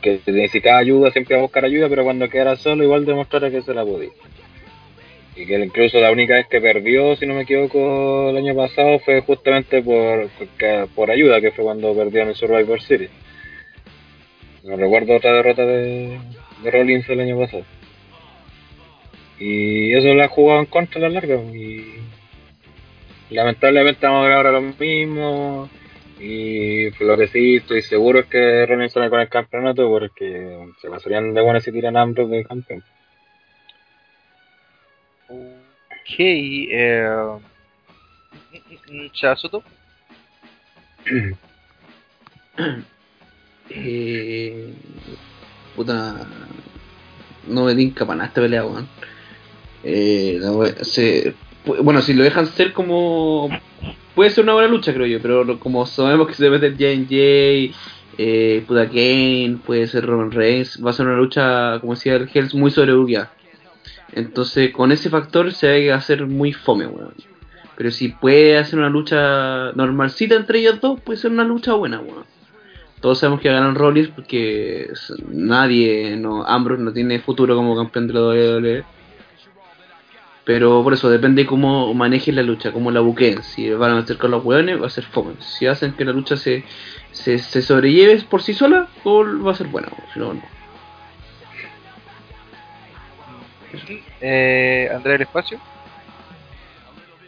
[0.00, 3.62] Que necesitaba ayuda siempre va a buscar ayuda pero cuando quedara solo igual demostrara que
[3.62, 4.10] se la podía.
[5.36, 8.98] Y que incluso la única vez que perdió, si no me equivoco, el año pasado
[8.98, 10.28] fue justamente por,
[10.94, 13.10] por ayuda, que fue cuando perdió en el Survivor Series.
[14.64, 16.20] No recuerdo otra derrota de,
[16.62, 17.64] de Rollins el año pasado.
[19.38, 21.34] Y eso le ha jugado en contra a la larga.
[21.34, 21.96] Y
[23.30, 25.68] lamentablemente vamos a ver ahora lo mismo.
[26.20, 30.88] Y lo que sí estoy seguro es que Rollins sale con el campeonato porque se
[30.88, 32.84] pasarían de buenas si tiran ambos de campeón.
[35.28, 37.38] Ok, eh,
[39.12, 39.64] Chasuto.
[43.74, 44.72] Eh,
[45.76, 46.26] puta.
[47.48, 48.88] No me tinca para nada esta pelea, weón.
[49.84, 50.40] Eh,
[50.82, 51.34] se-
[51.82, 53.48] bueno, si lo dejan ser como.
[54.14, 57.74] Puede ser una buena lucha, creo yo, pero como sabemos que se mete J&J,
[58.18, 62.28] eh, puta Kane, puede ser Roman Reigns, va a ser una lucha, como decía el
[62.32, 63.32] Hells, muy sobrebuqueada.
[64.12, 67.14] Entonces, con ese factor se va a hacer muy fome, weón.
[67.74, 72.00] Pero si puede hacer una lucha normalcita entre ellos dos, puede ser una lucha buena,
[72.00, 72.24] weón.
[73.02, 74.88] Todos sabemos que ganan Rollins porque
[75.28, 78.84] nadie, no, Ambrose no tiene futuro como campeón de la WWE.
[80.44, 83.42] Pero por eso depende cómo manejen la lucha, cómo la buqueen.
[83.42, 85.34] Si van a meter con los hueones, va a ser fome.
[85.40, 86.64] Si hacen que la lucha se,
[87.10, 89.88] se, se sobrelleve por sí sola, va a ser buena.
[90.14, 90.42] Si no, no.
[94.20, 95.58] Eh, Andrea del Espacio.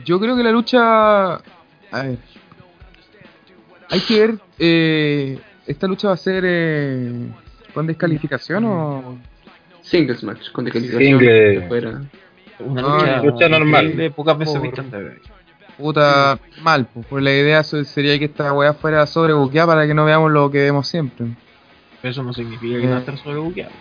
[0.04, 1.34] Yo creo que la lucha.
[1.34, 1.40] A
[1.92, 2.18] ver.
[3.90, 4.34] Hay que ver.
[4.60, 7.28] eh, ¿Esta lucha va a ser eh,
[7.72, 9.18] con descalificación o.?
[9.82, 11.18] Singles match, con descalificación.
[11.20, 11.68] Single.
[11.68, 12.00] fuera.
[12.60, 13.96] Una Ah, lucha, lucha normal.
[13.96, 14.84] De pocas veces vista.
[15.76, 20.04] Puta, mal, pues, pues la idea sería que esta weá fuera sobrebuqueada para que no
[20.04, 21.26] veamos lo que vemos siempre.
[22.00, 23.72] Pero eso no significa que no va a estar sobrebuqueado.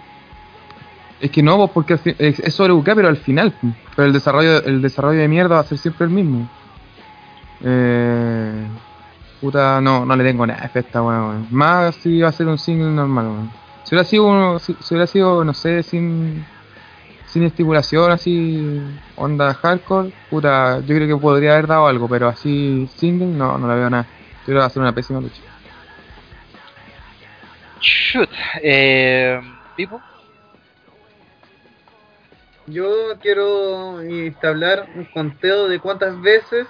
[1.21, 3.53] Es que no, pues porque es, sobrebuqueada, pero al final.
[3.61, 3.73] pues.
[3.95, 6.49] Pero el desarrollo, el desarrollo de mierda va a ser siempre el mismo.
[7.63, 8.65] Eh,
[9.43, 11.47] puta, no, no le tengo nada de fe a esta weá, weón.
[11.51, 13.49] Más si va a ser un single normal, weón.
[13.83, 16.45] Si hubiera sido, uno- si, si hubiera sido, no sé, sin
[17.27, 18.79] sin estipulación, así,
[19.17, 23.67] onda hardcore, puta, yo creo que podría haber dado algo, pero así single, no, no
[23.67, 24.03] la veo nada.
[24.03, 25.41] Yo creo que va a ser una pésima lucha.
[27.81, 28.29] Shoot.
[28.61, 29.41] Eh,
[29.75, 29.99] Pipo.
[32.67, 32.87] Yo
[33.21, 36.67] quiero establecer un conteo de cuántas veces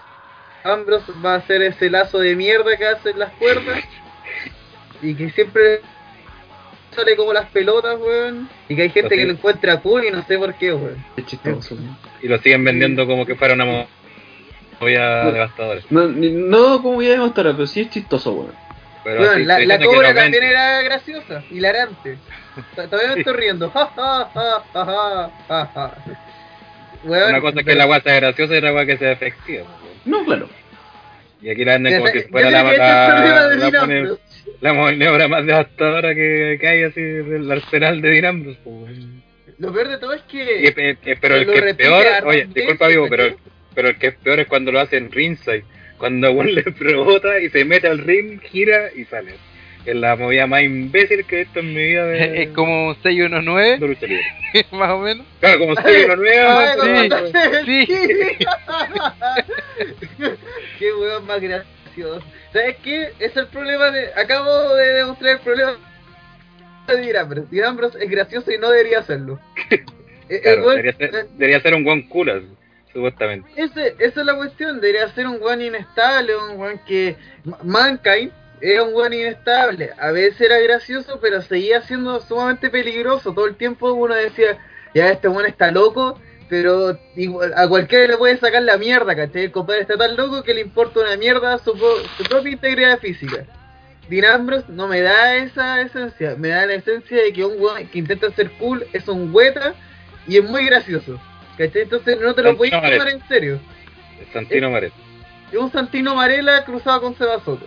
[0.64, 3.80] Ambrose va a hacer ese lazo de mierda que hace en las cuerdas
[5.02, 5.82] y que siempre
[6.96, 8.48] sale como las pelotas, weón.
[8.70, 9.38] Y que hay gente que lo es.
[9.40, 11.04] encuentra cool y no sé por qué, weón.
[11.18, 11.76] Es chistoso.
[11.76, 11.98] weón.
[12.22, 13.88] Y lo siguen vendiendo como que fuera una mo-
[14.80, 15.82] movida devastadora.
[15.90, 18.54] No, no como ya demostrará, pero sí es chistoso, weón.
[19.04, 22.18] Pero así, la, la cobra también era graciosa, hilarante.
[22.74, 23.70] Todavía me estoy riendo.
[23.72, 24.30] Ja, ja,
[24.74, 25.94] ja,
[27.04, 29.66] Una cosa es que la agua sea graciosa y otra cosa que sea efectiva.
[30.04, 30.06] Pues.
[30.06, 30.50] No, claro.
[31.42, 34.22] Y aquí la venden como sé- fuera la, que la, de la, Ambrose.
[34.62, 38.58] la maniobra más devastadora que, que hay así del arsenal de Dinambros.
[39.60, 40.68] Lo peor de todo es Y, que.
[40.68, 43.36] eh, eh, pero el que es peor, oye, disculpa vivo, pero,
[43.76, 45.64] pero el que es peor es cuando lo hace en ringside.
[45.98, 49.34] Cuando a le rebota y se mete al ring, gira y sale.
[49.86, 52.96] Es la movida más imbécil que he visto en mi vida de, Es como un
[53.04, 54.26] 619, de lucha libre.
[54.72, 55.26] más o menos.
[55.40, 55.74] Claro, como
[56.16, 56.60] nueva.
[56.60, 56.78] Ay, sí,
[57.10, 57.88] cuando hace- sí.
[60.80, 62.24] Qué weón más gracioso.
[62.52, 63.10] ¿Sabes qué?
[63.20, 64.10] Es el problema de.
[64.16, 65.74] Acabo de demostrar el problema
[66.88, 67.44] de.
[67.52, 69.40] Dean Ambrose es gracioso y no debería hacerlo.
[70.30, 72.42] Eh, Claro, weón- debería ser, debería ser un Juan Culas,
[72.92, 73.50] supuestamente.
[73.56, 77.16] Ese, esa es la cuestión, debería ser un weón inestable, un weón que...
[77.44, 78.32] Ma- Mankind
[78.66, 83.56] era un weón inestable, a veces era gracioso, pero seguía siendo sumamente peligroso, todo el
[83.56, 84.58] tiempo uno decía,
[84.94, 86.18] ya este weón está loco,
[86.50, 89.44] pero igual- a cualquiera le puede sacar la mierda, ¿cachai?
[89.46, 91.72] El compadre está tan loco que le importa una mierda su,
[92.18, 93.46] su propia integridad física.
[94.10, 97.88] Dean Ambrose no me da esa esencia, me da la esencia de que un weón
[97.88, 99.74] que intenta ser cool es un hueta
[100.28, 101.20] y es muy gracioso.
[101.58, 101.82] ¿Cachai?
[101.84, 103.12] Entonces no te lo puedes tomar Marella.
[103.12, 103.60] en serio.
[104.20, 104.94] El Santino Maret.
[105.52, 107.66] Es un Santino Marella cruzado con Seba Soto.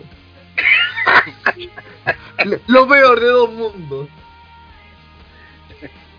[2.67, 4.07] lo, peor de dos mundos.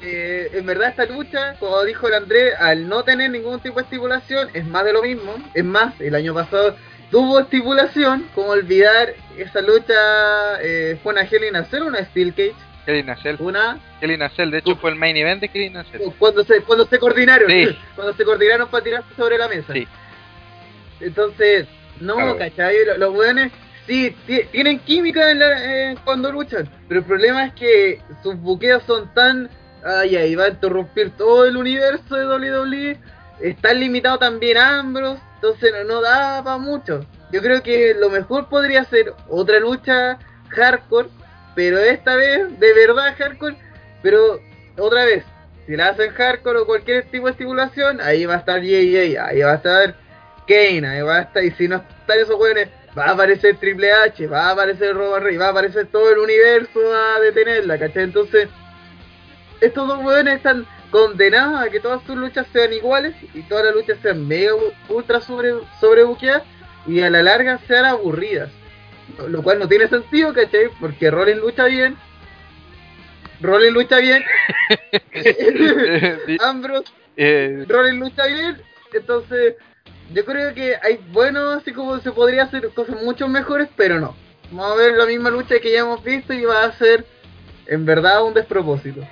[0.00, 3.82] Eh, en verdad esta lucha, como dijo el André, al no tener ningún tipo de
[3.82, 5.34] estipulación, es más de lo mismo.
[5.54, 6.76] Es más, el año pasado
[7.10, 9.94] tuvo estipulación, como olvidar esa lucha,
[10.62, 12.54] eh, fue una Hell in a Cell, una Steel Cage,
[12.86, 13.36] Kelly Nacel.
[13.40, 16.00] una Kelly Nacel, de hecho fue el main event de Kelly Nacel.
[16.18, 17.76] cuando se cuando se coordinaron Sí.
[17.94, 19.86] cuando se coordinaron para tirarse sobre la mesa Sí.
[21.00, 21.66] entonces
[22.00, 22.36] no.
[22.38, 22.86] ¿cachai?
[22.86, 23.52] Los, los weones
[23.88, 28.36] sí ti- tienen química en la- eh, cuando luchan pero el problema es que sus
[28.36, 29.48] buqueos son tan
[29.84, 32.96] ay ay va a interrumpir todo el universo de WWE
[33.40, 37.06] está limitado también a Ambrose entonces no, no da para mucho.
[37.30, 41.08] Yo creo que lo mejor podría ser otra lucha hardcore
[41.54, 43.56] pero esta vez de verdad hardcore
[44.02, 44.40] pero
[44.76, 45.24] otra vez
[45.66, 49.40] si la hacen hardcore o cualquier tipo de estimulación, ahí va a estar JJ, ahí
[49.42, 49.94] va a estar
[50.48, 53.92] Kane, ahí va a estar, y si no están esos jóvenes, va a aparecer Triple
[53.92, 58.04] H, va a aparecer Roman Reigns, va a aparecer todo el universo a detenerla, ¿cachai?
[58.04, 58.48] Entonces,
[59.60, 63.74] estos dos jóvenes están condenados a que todas sus luchas sean iguales y todas las
[63.74, 64.52] luchas sean mega
[64.88, 66.42] ultra sobre, sobrebuqueadas
[66.86, 68.50] y a la larga sean aburridas.
[69.28, 70.68] Lo- cual no tiene sentido, ¿cachai?
[70.80, 71.96] Porque Rollins lucha bien.
[73.40, 74.24] Rollins lucha bien.
[76.40, 78.62] Ambrose eh, Rollins lucha bien,
[78.92, 79.56] entonces
[80.12, 84.14] yo creo que hay bueno, así como se podría hacer cosas mucho mejores, pero no.
[84.50, 87.04] Vamos a ver la misma lucha que ya hemos visto y va a ser
[87.66, 89.02] en verdad un despropósito.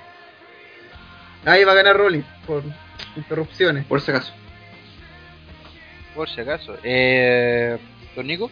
[1.45, 2.63] Ahí va a ganar Rollins por
[3.15, 3.85] interrupciones.
[3.85, 4.33] Por si acaso.
[6.15, 6.75] por si acaso.
[6.83, 7.77] Eh,
[8.15, 8.49] ¿Don Nico?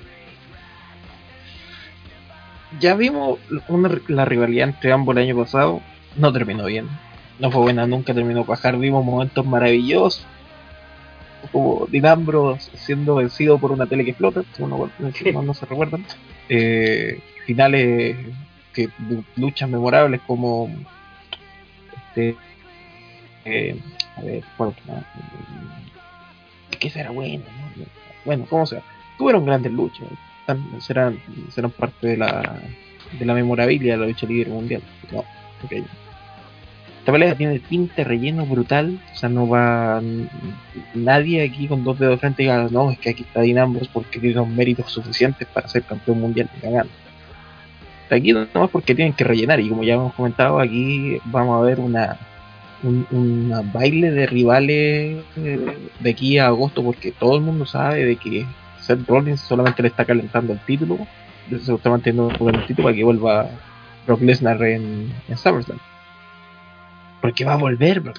[2.80, 5.82] Ya vimos una- la rivalidad entre ambos el año pasado.
[6.16, 6.88] No terminó bien.
[7.40, 8.78] No fue buena, nunca terminó cuajar.
[8.78, 10.26] Vimos momentos maravillosos.
[11.52, 16.06] Como Dinambro siendo vencido por una tele que explota, uno- si no, no se recuerdan.
[16.50, 18.18] Eh, finales
[18.74, 18.90] que
[19.38, 20.70] luchas memorables como
[22.08, 22.36] este
[23.46, 23.78] eh,
[24.18, 25.04] a ver ¿cuál otra más?
[26.72, 27.44] Eh, que será bueno
[27.78, 27.86] ¿no?
[28.26, 28.82] bueno como sea
[29.18, 30.08] tuvieron grandes luchas
[30.80, 31.20] serán
[31.54, 32.60] serán parte de la
[33.18, 34.82] de la memorabilia de la lucha libre mundial
[35.12, 35.74] no ok.
[37.06, 40.02] Esta pelea tiene tinte relleno brutal o sea no va
[40.96, 43.92] nadie aquí con dos dedos de frente diga no es que aquí está Dean Ambrose
[43.94, 46.92] porque tiene los méritos suficientes para ser campeón mundial de cagando
[48.10, 51.64] aquí no es porque tienen que rellenar y como ya hemos comentado aquí vamos a
[51.64, 52.18] ver una
[52.82, 58.16] un baile de rivales eh, de aquí a agosto porque todo el mundo sabe de
[58.16, 58.48] que
[58.80, 60.98] Seth Rollins solamente le está calentando el título
[61.52, 63.48] se está manteniendo el título para que vuelva
[64.08, 65.78] Brock Lesnar en, en SummerSlam
[67.26, 68.16] porque va a volver Lesnar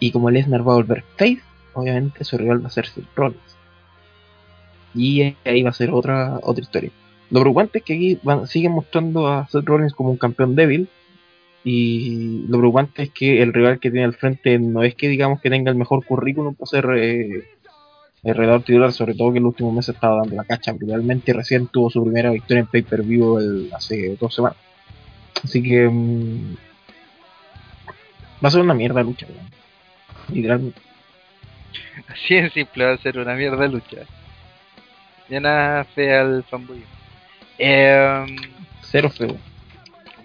[0.00, 1.40] y como Lesnar va a volver face
[1.74, 3.56] obviamente su rival va a ser Seth Rollins
[4.94, 6.90] y ahí va a ser otra otra historia
[7.30, 10.88] lo preocupante es que aquí siguen mostrando a Seth Rollins como un campeón débil.
[11.64, 15.40] Y lo preocupante es que el rival que tiene al frente no es que digamos
[15.40, 17.42] que tenga el mejor currículum para ser eh,
[18.22, 21.30] el redador titular, sobre todo que en los últimos meses estaba dando la cacha brutalmente
[21.30, 24.58] y recién tuvo su primera victoria en pay-per-view el- hace dos semanas.
[25.42, 26.56] Así que mm,
[28.42, 29.48] va a ser una mierda lucha, weón.
[30.32, 30.80] literalmente.
[32.08, 33.98] Así de simple va a ser una mierda de lucha.
[35.28, 36.82] Ya nada fea al fanboy.
[37.58, 38.26] Eh,
[38.82, 39.36] Cero feo.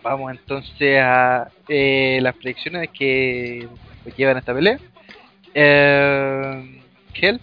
[0.03, 3.67] vamos entonces a eh, las predicciones que
[4.17, 4.79] llevan esta pelea.
[5.53, 6.81] Eh,
[7.13, 7.39] Gel,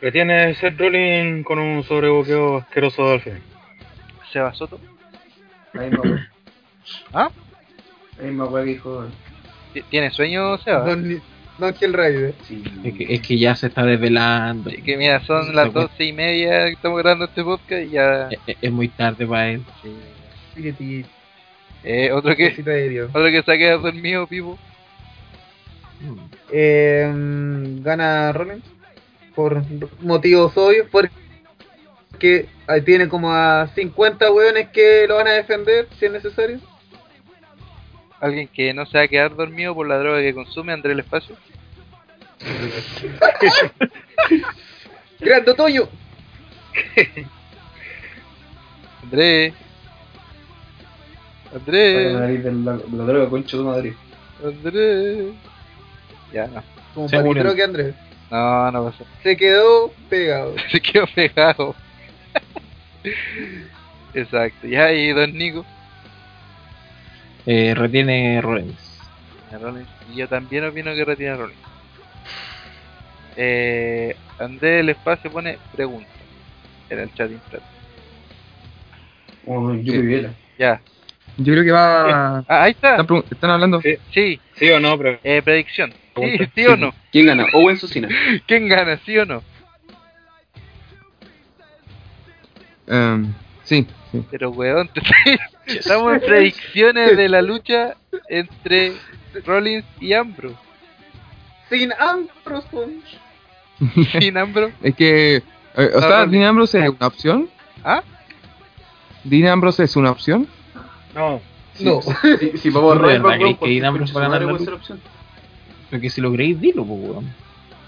[0.00, 3.42] Retiene Seth Rollins con un sobrebuqueo asqueroso al final.
[4.32, 4.80] Seba Soto.
[5.74, 6.29] Misma wea.
[7.12, 7.30] ¿Ah?
[8.20, 9.06] Wea que dijo.
[9.72, 10.80] ¿Ti- ¿Tiene sueño, Seba?
[10.80, 11.22] Don,
[11.58, 12.34] Don Kill Rider.
[12.46, 12.62] Sí.
[12.84, 14.70] Es que, es que ya se está desvelando.
[14.70, 18.28] Sí, que mira, son las doce y media que estamos grabando este podcast y ya.
[18.30, 19.62] Es, es- es muy tarde para él.
[19.82, 21.04] sí.
[21.82, 22.48] Eh, otro que
[23.08, 24.58] otro que se ha quedado dormido, Pipo.
[26.50, 27.10] Eh,
[27.82, 28.64] gana Rollins
[29.34, 29.62] por
[30.00, 36.06] motivos obvios porque ahí tiene como a 50 hueones que lo van a defender si
[36.06, 36.58] es necesario.
[38.20, 41.00] Alguien que no se va a quedar dormido por la droga que consume, André el
[41.00, 41.36] Espacio.
[45.20, 45.88] ¡Grande Toño!
[49.02, 49.52] André.
[51.52, 52.12] La André.
[52.12, 53.94] nariz de la, la droga concha de madre.
[54.44, 55.32] André.
[56.32, 56.62] Ya, no.
[56.94, 57.42] Como Se murió.
[57.42, 57.94] patitro que Andrés.
[58.30, 59.04] No, no pasó.
[59.22, 60.54] Se quedó pegado.
[60.70, 61.74] Se quedó pegado.
[64.14, 64.66] Exacto.
[64.66, 65.64] Ya, y Don Nico.
[67.46, 69.00] Eh, retiene Rollins.
[69.60, 69.88] Rollins.
[70.12, 71.60] Y yo también opino que retiene Rollins.
[73.36, 76.08] Eh, André el Espacio pone pregunta
[76.90, 77.66] en el chat interno.
[79.44, 80.30] Como yo.
[80.58, 80.80] Ya.
[81.36, 82.38] Yo creo que va.
[82.40, 82.96] Ah, ahí está.
[83.30, 83.80] Están, hablando.
[83.80, 85.90] Sí, Sí, sí o no, pero eh, predicción.
[85.92, 86.50] Sí, Pregunta.
[86.54, 86.94] sí o no.
[87.12, 87.46] ¿Quién gana?
[87.54, 88.08] Owen Susina.
[88.46, 89.42] ¿Quién gana, sí o no?
[92.86, 94.22] Em, sí, sí.
[94.30, 95.00] Pero weón, te
[95.78, 97.96] estamos en predicciones de la lucha
[98.28, 98.94] entre
[99.44, 100.54] Rollins y Ambro.
[101.68, 102.98] Sin Ambrose.
[104.20, 104.70] Sin Ambro.
[104.82, 105.36] Es que.
[105.36, 105.42] eh,
[105.76, 106.32] o No, sea, Rollins.
[106.32, 107.48] Dean Ambrose es una opción.
[107.84, 108.02] ¿Ah?
[109.24, 110.46] Dean Ambrose es una opción.
[111.14, 111.40] no.
[111.78, 112.00] No.
[112.02, 114.42] Si, si vamos a ¿De Royal verdad Rumble, crees que Dean Ambrose va a ganar
[114.42, 114.74] la lucha?
[114.74, 115.00] opción.
[115.88, 117.32] Porque si lo creéis, dilo, pues, weón.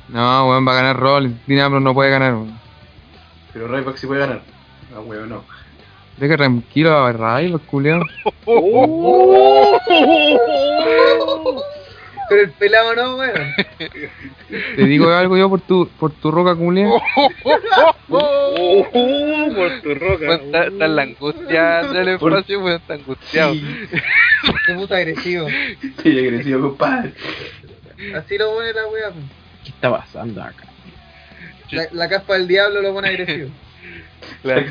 [0.09, 1.37] No, weón, va a ganar Rollins.
[1.47, 2.59] Dean Ambrose no puede ganar, weón.
[3.53, 4.41] Pero Ryback sí puede ganar.
[4.97, 5.45] Ah, weón, no.
[6.19, 8.03] Deja tranquilo a Ryback, culiao.
[12.29, 13.55] Pero el pelado no, weón.
[14.77, 17.01] Te digo algo yo por tu, por tu roca, culiao.
[18.09, 18.87] Oh,
[19.55, 20.27] por tu roca.
[20.29, 23.55] Weón, Está, está en la angustia el Por- espacio, weón, está angustiado.
[24.67, 25.49] Se puso agresivo.
[25.83, 27.13] Estoy agresivo, compadre.
[28.17, 29.11] Así lo pone la wea.
[29.65, 30.65] ¿Qué está pasando acá?
[31.71, 33.51] La, la caspa del diablo lo pone agresivo.
[34.43, 34.67] Claro.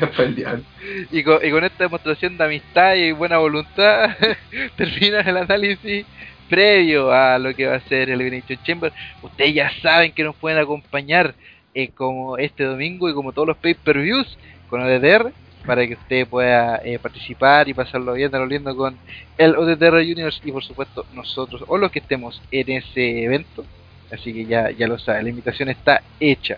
[1.10, 4.10] Y con, y con esta demostración de amistad y buena voluntad,
[4.76, 6.04] termina el análisis
[6.48, 8.92] previo a lo que va a ser el Elimination Chamber.
[9.22, 11.34] Ustedes ya saben que nos pueden acompañar
[11.74, 15.32] eh, como este domingo y como todos los pay-per-views con ODTR
[15.64, 18.98] para que usted pueda eh, participar y pasarlo bien, lo lindo con
[19.38, 23.64] el ODTR Juniors y por supuesto nosotros o los que estemos en ese evento.
[24.12, 26.56] Así que ya, ya lo saben, la invitación está hecha.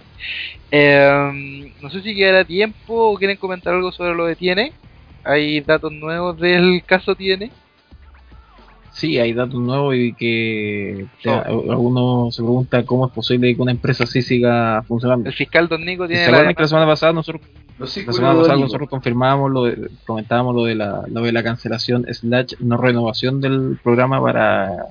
[0.71, 4.73] Eh, no sé si quedará tiempo o quieren comentar algo sobre lo de TN.
[5.25, 7.51] Hay datos nuevos del caso TN.
[8.93, 13.73] Sí, hay datos nuevos y que te- alguno se pregunta cómo es posible que una
[13.73, 15.29] empresa así siga funcionando.
[15.29, 17.43] El fiscal Don Nico ¿Se tiene la que la semana pasada nosotros,
[17.77, 21.23] Los la círculos semana pasada de nosotros confirmábamos lo de- comentábamos lo de la lo
[21.23, 24.87] de la cancelación slash no renovación del programa para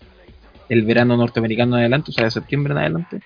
[0.69, 3.19] el verano norteamericano en adelante, o sea, de septiembre en adelante?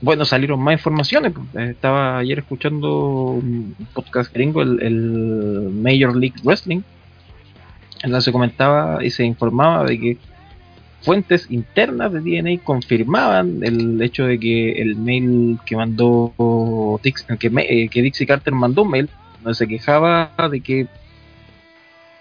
[0.00, 1.32] Bueno, salieron más informaciones.
[1.32, 1.46] pues.
[1.66, 6.82] Eh, Estaba ayer escuchando un podcast gringo, el, Major League Wrestling,
[8.02, 10.18] en donde se comentaba y se informaba de que
[11.00, 17.48] fuentes internas de DNA confirmaban el hecho de que el mail que mandó Dix, que,
[17.50, 19.08] me- eh, que Dixie Carter mandó un mail
[19.42, 20.86] donde se quejaba de que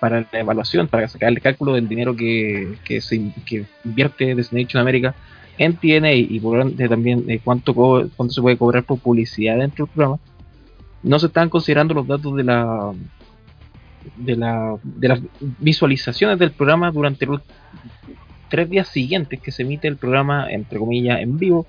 [0.05, 4.79] para la evaluación, para sacar el cálculo del dinero que, que se que invierte Destination
[4.79, 5.15] America
[5.57, 9.85] en TNA y por ende también de cuánto, cuánto se puede cobrar por publicidad dentro
[9.85, 10.19] del programa,
[11.01, 12.93] no se estaban considerando los datos de la
[14.15, 17.41] de la de las visualizaciones del programa durante los
[18.47, 21.65] tres días siguientes que se emite el programa entre comillas en vivo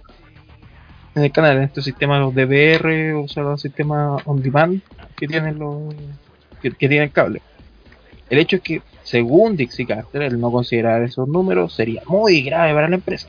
[1.15, 4.83] en el canal en estos sistemas los DVR o sea los sistemas on demand
[5.17, 5.95] que tienen los
[6.61, 7.41] que, que tienen cable
[8.31, 12.75] el hecho es que según Dixie Carter el no considerar esos números sería muy grave
[12.75, 13.29] para la empresa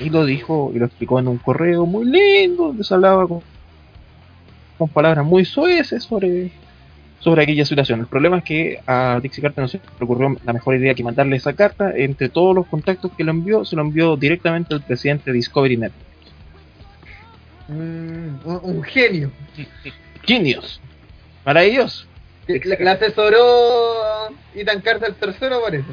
[0.00, 3.40] y lo dijo y lo explicó en un correo muy lindo donde se hablaba con,
[4.76, 6.50] con palabras muy soeces sobre
[7.24, 8.00] sobre aquella situación.
[8.00, 11.02] El problema es que a Dixie Carter no se le ocurrió la mejor idea que
[11.02, 11.90] mandarle esa carta.
[11.96, 15.78] Entre todos los contactos que lo envió, se lo envió directamente al presidente de Discovery
[15.78, 15.92] Net.
[17.68, 19.30] Mm, un, genio.
[20.22, 20.82] Genius.
[21.46, 22.04] Maravilloso.
[22.46, 25.88] Le, le asesoró Ethan Carter tercero, parece.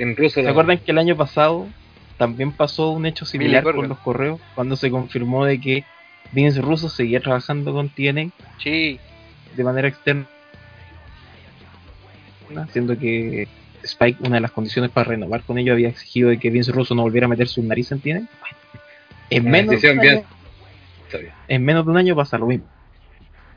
[0.00, 0.42] En ruso.
[0.42, 1.68] ¿Se acuerdan que el año pasado
[2.16, 5.84] también pasó un hecho similar con los correos cuando se confirmó de que
[6.32, 8.98] Vince Russo seguía trabajando con TNA Sí,
[9.56, 10.26] de manera externa,
[12.72, 13.48] siendo que
[13.82, 16.94] Spike, una de las condiciones para renovar con ellos, había exigido de que Vince Russo
[16.94, 18.28] no volviera a meter su nariz en TNA.
[19.30, 20.24] En Una menos, año,
[21.48, 22.66] en menos de un año pasa lo mismo.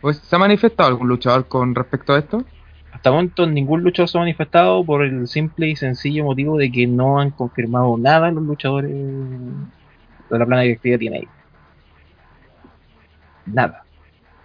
[0.01, 2.43] Pues, ¿Se ha manifestado algún luchador con respecto a esto?
[2.91, 6.71] Hasta el momento ningún luchador se ha manifestado por el simple y sencillo motivo de
[6.71, 11.31] que no han confirmado nada los luchadores de la plana directiva de TNA.
[13.45, 13.85] Nada.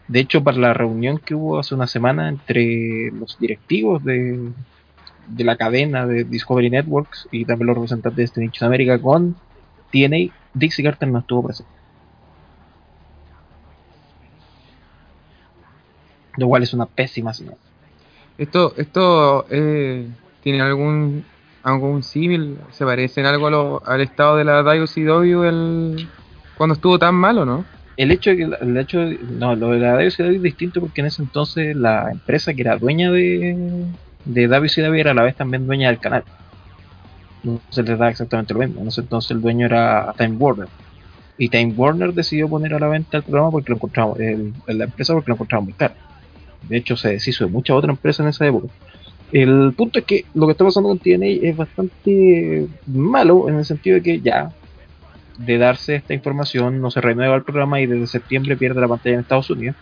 [0.09, 4.53] De hecho, para la reunión que hubo hace una semana entre los directivos de,
[5.27, 9.37] de la cadena de Discovery Networks y también los representantes de nicho de América con
[9.91, 11.76] TNA, Dixie Carter no estuvo presente.
[16.37, 17.57] Lo cual es una pésima señal.
[18.39, 20.07] ¿Esto, esto eh,
[20.43, 21.25] tiene algún
[21.63, 22.59] algún símil?
[22.71, 26.09] ¿Se parece en algo a lo- al estado de la WCW el,
[26.57, 27.65] cuando estuvo tan malo, no?
[27.97, 31.01] el hecho de que el hecho de- no lo de la WCW es distinto porque
[31.01, 33.57] en ese entonces la empresa que era dueña de
[34.27, 36.23] de WCW era a la vez también dueña del canal
[37.43, 40.69] no se les da exactamente lo mismo en ese entonces el dueño era Time Warner
[41.39, 44.85] y Time Warner decidió poner a la venta el programa porque lo encontraba el- la
[44.85, 45.95] empresa porque lo encontraba muy caro
[46.63, 48.69] de hecho se deshizo de muchas otras empresas en esa época
[49.33, 53.65] el punto es que lo que está pasando con TNA es bastante malo en el
[53.65, 54.53] sentido de que ya
[55.39, 59.15] de darse esta información no se renueva el programa y desde septiembre pierde la pantalla
[59.15, 59.77] en Estados Unidos,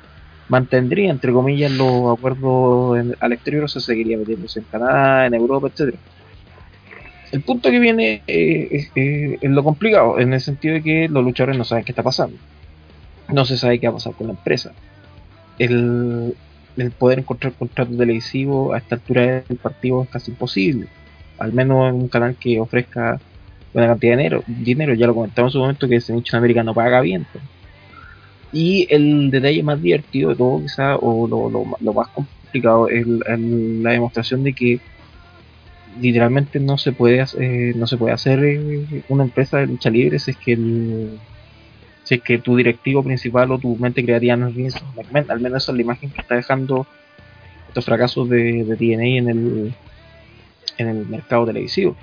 [0.49, 5.69] mantendría entre comillas los acuerdos al exterior, o sea, seguiría metiéndose en Canadá, en Europa,
[5.69, 5.99] etcétera.
[7.31, 11.09] El punto que viene eh, es, eh, es lo complicado, en el sentido de que
[11.09, 12.37] los luchadores no saben qué está pasando.
[13.29, 14.73] No se sabe qué va a pasar con la empresa.
[15.59, 16.35] El,
[16.77, 20.89] el poder encontrar contrato televisivo a esta altura del partido es casi imposible.
[21.39, 23.21] Al menos en un canal que ofrezca
[23.73, 26.39] buena cantidad de dinero, dinero ya lo comentamos en su momento que ese nicho en
[26.39, 27.27] América no paga bien.
[28.53, 33.91] Y el detalle más divertido de todo, quizá, o lo, lo, más complicado, es la
[33.91, 34.81] demostración de que
[36.01, 40.19] literalmente no se puede eh, no se puede hacer eh, una empresa de lucha libre
[40.19, 41.21] si es que el,
[42.05, 44.81] si es que tu directivo principal o tu mente creativa no es Vince.
[45.29, 46.87] Al menos esa es la imagen que está dejando
[47.69, 49.75] estos fracasos de, de TNA en el,
[50.79, 51.97] en el mercado televisivo.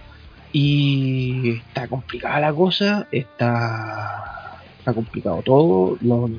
[0.52, 6.32] Y está complicada la cosa, está, está complicado todo, los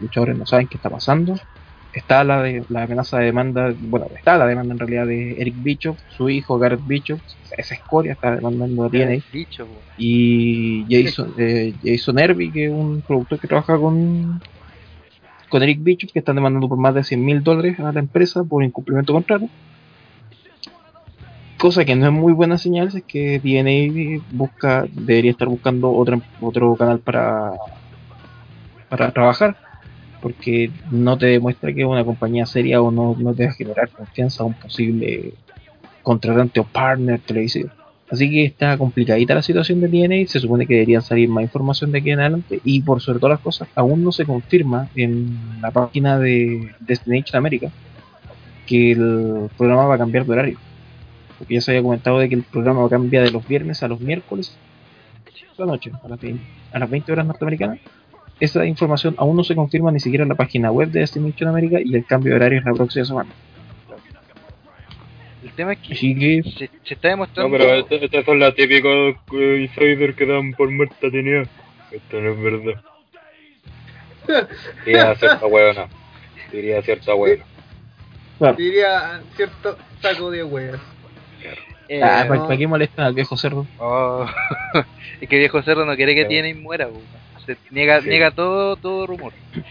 [0.00, 1.38] luchadores no saben qué está pasando.
[1.92, 5.54] Está la, de, la amenaza de demanda, bueno, está la demanda en realidad de Eric
[5.58, 7.20] Bischoff, su hijo Garrett Bischoff,
[7.56, 9.18] esa escoria está demandando a TNA.
[9.58, 9.66] po.
[9.98, 14.40] Y Jason, eh, Jason Hervey, que es un productor que trabaja con,
[15.48, 18.42] con Eric Bischoff, que están demandando por más de 100 mil dólares a la empresa
[18.42, 19.48] por incumplimiento de contrato.
[21.58, 26.18] Cosa que no es muy buena señal, es que DNA busca, debería estar buscando otra,
[26.40, 27.52] otro canal para,
[28.88, 29.56] para trabajar,
[30.22, 33.90] porque no te demuestra que una compañía seria o no, no te va a generar
[33.90, 35.34] confianza a un posible
[36.02, 37.70] contratante o partner televisivo.
[38.10, 41.92] Así que está complicadita la situación de DNA, se supone que deberían salir más información
[41.92, 45.60] de aquí en adelante y por sobre todas las cosas aún no se confirma en
[45.60, 47.70] la página de Destination America
[48.66, 50.58] que el programa va a cambiar de horario.
[51.38, 53.82] Porque ya se había comentado de que el programa va a cambiar de los viernes
[53.82, 54.56] a los miércoles
[55.58, 56.42] a la noche, a las 20,
[56.72, 57.78] a las 20 horas norteamericanas.
[58.42, 61.78] Esa información aún no se confirma ni siquiera en la página web de Destination America
[61.80, 63.30] y el cambio de horario es la próxima semana.
[65.44, 67.50] El tema es que que se, se está No, demostrando.
[67.56, 68.92] pero estas estas son las típicas
[69.32, 71.42] eh, insiders que dan por muerta tenía.
[71.92, 72.82] Esto no es verdad.
[74.86, 75.86] Diría cierta huevona.
[76.52, 77.44] Diría cierta huevona.
[78.38, 80.80] claro, Diría cierto saco de weas.
[81.88, 82.28] eh, ah, no.
[82.28, 83.66] ¿para, para qué molestan al viejo cerdo?
[83.78, 84.26] oh,
[85.20, 86.28] es que viejo cerdo no quiere que Sí.
[86.28, 87.00] tiene y muera, po.
[87.46, 88.08] Se niega, Sí.
[88.08, 89.32] niega todo, todo rumor.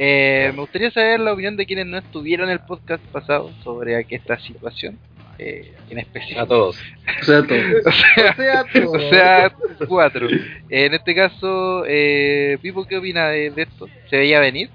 [0.00, 4.06] Eh, me gustaría saber la opinión de quienes no estuvieron en el podcast pasado sobre
[4.10, 4.96] esta situación
[5.40, 6.42] eh, en especial.
[6.42, 6.78] A todos.
[7.20, 7.58] O sea, todo.
[7.84, 8.92] O sea, O sea, todo.
[8.92, 9.52] o sea,
[9.88, 10.28] cuatro.
[10.68, 13.88] En este caso, eh, Pipo, ¿qué opina de, de esto?
[14.08, 14.70] ¿Se veía venir?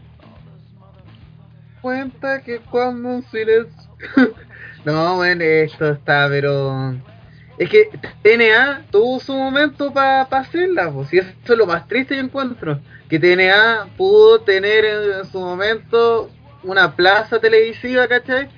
[1.82, 3.90] cuenta que cuando un silencio.
[4.86, 6.96] no, bueno, esto está, pero.
[7.58, 7.90] Es que
[8.24, 12.80] TNA tuvo su momento para hacerla, pues, y eso es lo más triste que encuentro.
[13.10, 16.30] Que TNA pudo tener en su momento
[16.64, 18.50] una plaza televisiva, ¿cachai?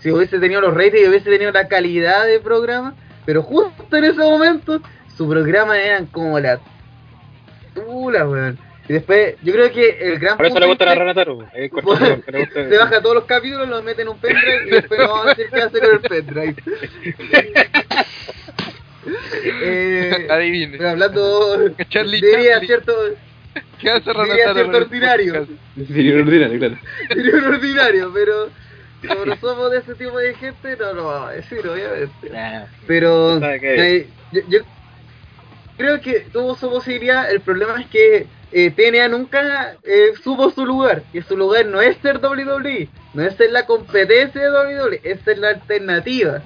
[0.00, 2.94] Si hubiese tenido los ratings hubiese tenido la calidad de programa,
[3.24, 4.80] pero justo en ese momento,
[5.16, 6.60] su programa eran como la
[7.74, 8.58] tula, weón.
[8.88, 10.94] Y después, yo creo que el gran Por eso le punto gusta la
[12.32, 15.08] le gusta- se baja todos los capítulos, los mete en un pendrive y después nos
[15.08, 16.54] vamos a decir qué hace con el pendrive.
[19.62, 20.78] Eh, Adivine.
[20.78, 22.66] pero hablando Charlie diría Chaplin.
[22.66, 22.94] cierto
[23.78, 25.46] ¿Qué hace diría cierto ordinario?
[25.86, 26.78] Sería ordinario, claro.
[27.08, 28.48] sería un ordinario pero
[29.06, 32.64] como no somos de ese tipo de gente no lo vamos a decir obviamente Nah.
[32.86, 34.58] pero eh, yo, yo
[35.76, 40.64] creo que tuvo su posibilidad el problema es que eh, TNA nunca eh, supo su
[40.64, 45.00] lugar que su lugar no es ser WWE no es ser la competencia de WWE
[45.02, 46.42] es ser la alternativa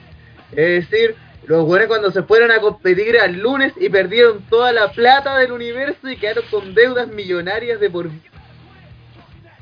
[0.53, 1.15] es decir
[1.49, 5.53] los buenos cuando se fueron a competir al lunes y perdieron toda la plata del
[5.53, 8.11] universo y quedaron con deudas millonarias de por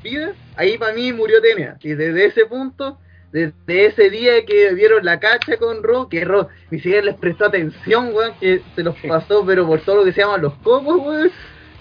[0.03, 1.77] vida, ahí para mí murió TNA.
[1.81, 2.97] Y desde ese punto,
[3.31, 7.45] desde ese día que vieron la cacha con Ro, que Ro ni siquiera les prestó
[7.45, 10.97] atención, weón, que se los pasó, pero por todo lo que se llaman los copos,
[10.97, 11.31] weón.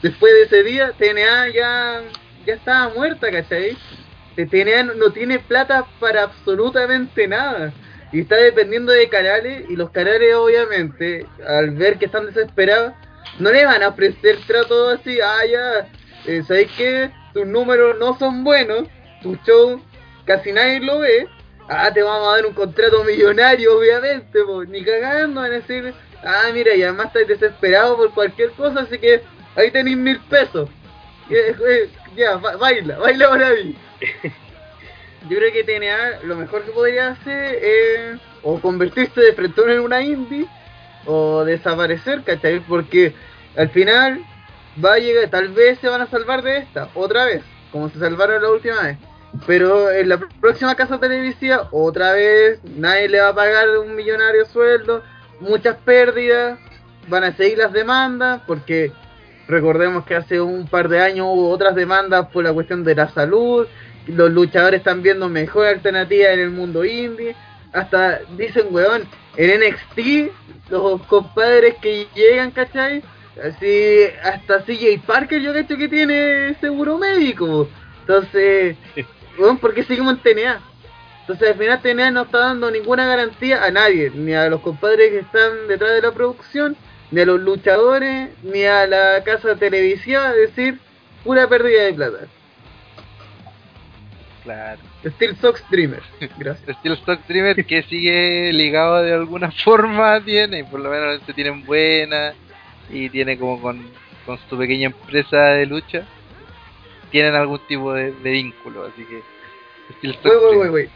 [0.02, 2.02] Después de ese día, TNA ya,
[2.44, 3.76] ya estaba muerta, ¿cachai?
[4.36, 7.72] TNA no, tiene plata para absolutamente nada.
[8.12, 12.92] Y está dependiendo de canales, y los canales obviamente, al ver que están desesperados,
[13.38, 15.88] no le van a ofrecer trato así, ah, ya,
[16.26, 17.10] eh, ¿sabéis qué?
[17.32, 18.84] Tus números no son buenos,
[19.22, 19.80] tu show
[20.24, 21.26] casi nadie lo ve,
[21.68, 25.94] ah, te vamos a dar un contrato millonario, obviamente, pues, ni cagando van a decir,
[26.22, 29.22] ah, mira, y además estáis desesperado por cualquier cosa, así que
[29.56, 30.68] ahí tenéis mil pesos.
[32.16, 33.74] Ya, ba- baila, baila para mí.
[35.28, 39.80] Yo creo que TNA lo mejor que podría hacer es o convertirse de frente en
[39.80, 40.46] una indie
[41.04, 42.60] o desaparecer, ¿cachai?
[42.60, 43.12] Porque
[43.56, 44.20] al final
[44.84, 47.42] va a llegar, tal vez se van a salvar de esta, otra vez,
[47.72, 48.98] como se salvaron la última vez.
[49.46, 54.46] Pero en la próxima casa televisiva, otra vez, nadie le va a pagar un millonario
[54.46, 55.02] sueldo,
[55.40, 56.58] muchas pérdidas,
[57.08, 58.92] van a seguir las demandas, porque
[59.48, 63.08] recordemos que hace un par de años hubo otras demandas por la cuestión de la
[63.08, 63.66] salud,
[64.06, 67.34] los luchadores están viendo mejor alternativa en el mundo indie,
[67.72, 69.04] hasta dicen, weón,
[69.36, 73.02] en NXT, los compadres que llegan, ¿cachai?
[73.42, 77.68] Así, hasta CJ Parker yo cacho que tiene seguro médico.
[78.00, 78.76] Entonces,
[79.38, 80.60] weón, ¿por qué seguimos en TNA?
[81.20, 85.10] Entonces al final TNA no está dando ninguna garantía a nadie, ni a los compadres
[85.10, 86.76] que están detrás de la producción,
[87.10, 90.78] ni a los luchadores, ni a la casa televisiva, es decir,
[91.24, 92.18] pura pérdida de plata.
[94.42, 94.80] Claro.
[95.04, 96.02] Steel Sox Dreamer.
[96.38, 96.76] Gracias.
[96.78, 101.64] Steel Stock Dreamer que sigue ligado de alguna forma tiene, por lo menos se tienen
[101.64, 102.32] buena
[102.88, 103.84] y tiene como con,
[104.24, 106.06] con su pequeña empresa de lucha,
[107.10, 109.22] tienen algún tipo de, de vínculo, así que
[109.98, 110.90] Steel Dreamer.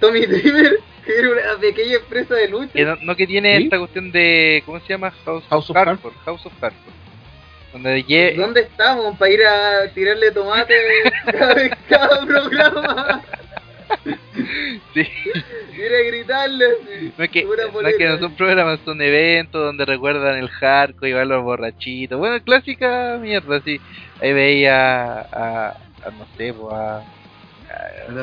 [0.00, 2.72] Tommy Dreamer era una pequeña empresa de lucha.
[2.72, 3.64] Que no, no que tiene ¿Sí?
[3.64, 5.10] esta cuestión de, ¿cómo se llama?
[5.24, 6.96] House, House of Hardcore, House of Hardcore.
[7.72, 10.74] Donde lle- ¿Dónde estamos para ir a tirarle tomate
[11.30, 13.22] cada, vez- cada programa?
[14.94, 15.00] sí.
[15.76, 16.64] Ir a gritarle.
[17.16, 21.10] No es que, no es que no son programas, son eventos donde recuerdan el hardcore
[21.10, 22.18] y van los borrachitos.
[22.18, 23.80] Bueno, clásica mierda, sí.
[24.20, 25.68] Ahí veía a,
[26.04, 27.04] a no sé, pues, a,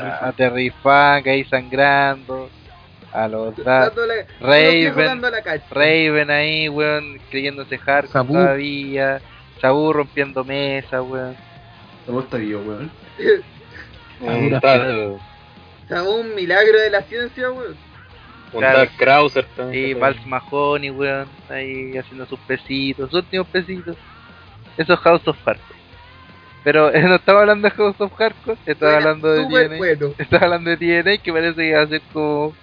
[0.02, 2.50] a, a Terry Funk ahí sangrando.
[3.12, 3.92] A los la-
[4.42, 5.22] Raven.
[5.70, 8.34] Raven ahí, weón, creyéndose hardcore Sabu.
[8.34, 9.22] todavía.
[9.62, 11.36] Sabu rompiendo mesa, weón.
[12.08, 12.92] No está vivo, weón.
[15.88, 17.76] Sea, un milagro de la ciencia, weón.
[18.52, 18.90] Claro.
[18.98, 19.88] Krauser también.
[19.90, 23.96] Sí, que Vals Mahoney, weón, ahí haciendo sus pesitos, sus últimos pesitos.
[24.78, 25.73] Eso es House of Hardcore.
[26.64, 29.78] Pero eh, no estaba hablando de House of Hardcore, estaba hablando de TNA.
[29.78, 30.14] bueno.
[30.18, 32.56] Estaba hablando de TNA, que parece que va a ser como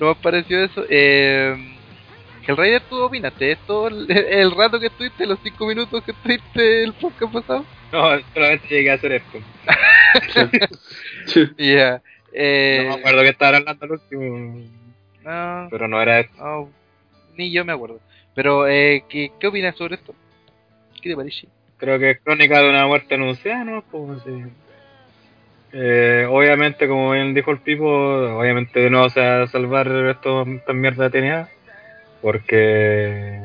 [0.00, 0.84] lo más parecido a eso.
[0.88, 1.68] Eh,
[2.46, 6.82] el Raider, tú opinaste esto el, el rato que estuviste, los 5 minutos que estuviste
[6.82, 7.64] el podcast pasado.
[7.92, 9.38] No, solamente llegué a hacer esto.
[11.58, 12.02] Ya.
[12.32, 14.58] Eh, No me acuerdo que estaba hablando al último,
[15.22, 16.42] no, pero no era esto.
[16.42, 16.70] no,
[17.36, 18.00] ni yo me acuerdo.
[18.34, 20.14] Pero, eh, ¿qué, ¿qué opinas sobre esto?
[21.00, 21.46] ¿Qué te parece?
[21.82, 23.82] Creo que es crónica de una muerte anunciada, ¿no?
[23.82, 24.44] Pues, sí.
[25.72, 27.88] Eh, obviamente, como bien dijo el Pipo,
[28.38, 31.48] obviamente no se va a salvar esto, esta mierda de TNA,
[32.20, 33.36] porque,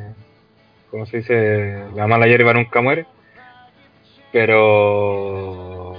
[0.91, 3.07] como se dice, la mala hierba nunca muere,
[4.31, 5.95] pero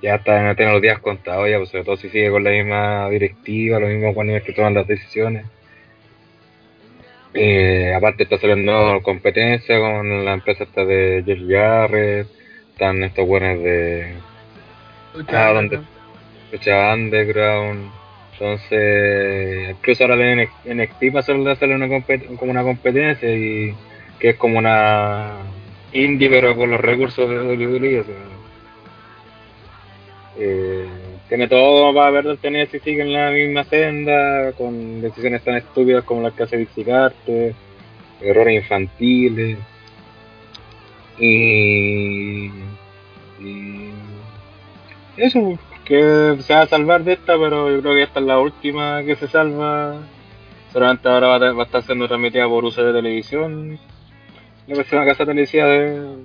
[0.00, 3.10] ya está, tiene los días contados ya, pues sobre todo si sigue con la misma
[3.10, 5.44] directiva, los mismos cuando que toman las decisiones.
[7.34, 12.26] Eh, aparte está saliendo competencia con la empresa esta de Jeff Jarrett,
[12.72, 14.14] están estos buenos de
[15.28, 15.80] Ah, ¿dónde?
[16.52, 17.90] lucha underground,
[18.32, 21.88] entonces incluso ahora en NXT va a hacerle una
[22.36, 23.74] como una competencia y
[24.18, 25.36] que es como una
[25.92, 28.14] indie pero con los recursos de WWE, o sea,
[30.38, 30.86] eh,
[31.30, 36.22] tiene todo para ver tener si en la misma senda, con decisiones tan estúpidas como
[36.22, 37.54] las que hace Dixie Carter,
[38.20, 39.56] errores infantiles.
[41.20, 42.50] Y,
[43.38, 43.92] y
[45.16, 48.40] eso, que se va a salvar de esta, pero yo creo que esta es la
[48.40, 50.02] última que se salva.
[50.72, 53.78] Solamente ahora va a, va a estar siendo transmitida por UC de televisión.
[54.66, 56.24] La próxima casa televisiva de,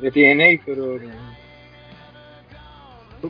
[0.00, 0.98] de TNA, pero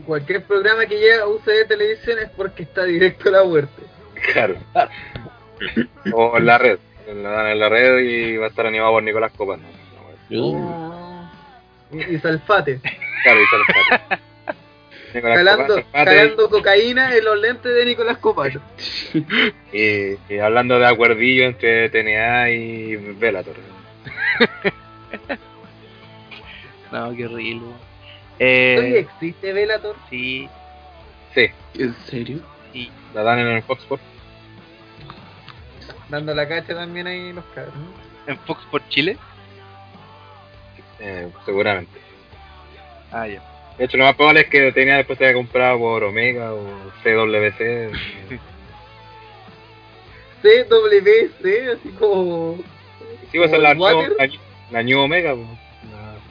[0.04, 3.82] Cualquier programa que llega a UCD Televisión es porque está directo a la muerte.
[4.32, 4.56] claro.
[6.12, 6.78] o en la red.
[7.06, 9.60] En la, en la red y va a estar animado por Nicolás Copas.
[10.28, 11.30] ¿no?
[11.90, 12.80] Y, y Salfate.
[13.22, 14.16] Claro, y Salfate.
[15.14, 18.60] Nicolás Calando, Copas, cocaína en los lentes de Nicolás Copano.
[19.72, 23.56] y, y hablando de acuerdillo entre TNA y Bellator.
[26.92, 27.66] No, qué horrible.
[28.38, 29.96] ¿Todavía Eh, existe Velator?
[30.10, 30.48] sí,
[31.34, 32.40] Sí, ¿En serio?
[32.72, 32.90] sí.
[33.14, 34.04] la dan en el Fox Sports.
[36.08, 37.74] Dando la cacha también ahí los cabros.
[38.26, 39.16] En Fox por Chile.
[41.00, 41.98] Eh, seguramente.
[43.12, 43.42] Ah, ya.
[43.76, 46.64] De hecho, lo más probable es que tenía después se haya comprado por Omega o
[47.02, 47.90] CWC.
[50.42, 52.58] CWC, así como.
[53.30, 54.28] Sí, va a ser la, la,
[54.70, 55.34] la New Omega.
[55.34, 55.46] po.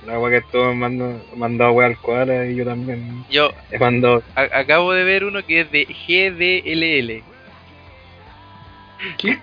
[0.06, 4.22] La, wea que me han mandado wea al cuadro y yo también Yo he mandado.
[4.36, 7.24] a- acabo de ver uno que es de GDLL.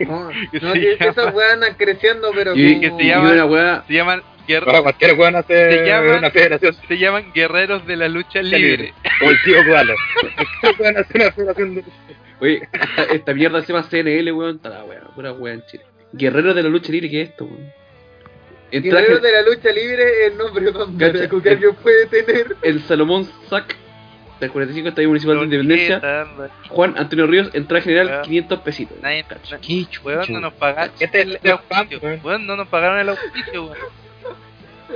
[0.07, 2.81] No, Que no llama- esas weas andan creciendo, pero Y, como...
[2.81, 3.85] que se y llama- una weá.
[3.87, 4.23] Se llaman,
[4.83, 8.93] cualquier weón hace Se llama- una federación se llaman guerreros de la lucha libre.
[9.19, 9.95] Como el tío Koala.
[10.61, 11.85] Cualquier weón hace una federación de.
[12.41, 14.57] Oye, esta, esta mierda se llama CNL, weón.
[14.57, 15.85] Está la weá, pura weá en Chile.
[16.13, 17.73] Guerreros de la lucha libre, ¿qué es esto, weón?
[18.73, 22.07] En traje, Guerreros de la lucha libre es el nombre más barato que alguien puede
[22.07, 22.57] tener.
[22.63, 23.77] el Salomón Sac
[24.41, 26.27] del 45 Estadio Municipal de Independencia.
[26.69, 28.23] Juan Antonio Ríos, en traje general, Ah.
[28.23, 28.97] 500 pesitos.
[29.01, 29.61] Nadie, na-
[30.05, 32.01] weón, no nos pagaron Este es el, el auspicio.
[32.03, 32.21] weón.
[32.25, 33.77] Weón, no nos pagaron el auspicio, weón.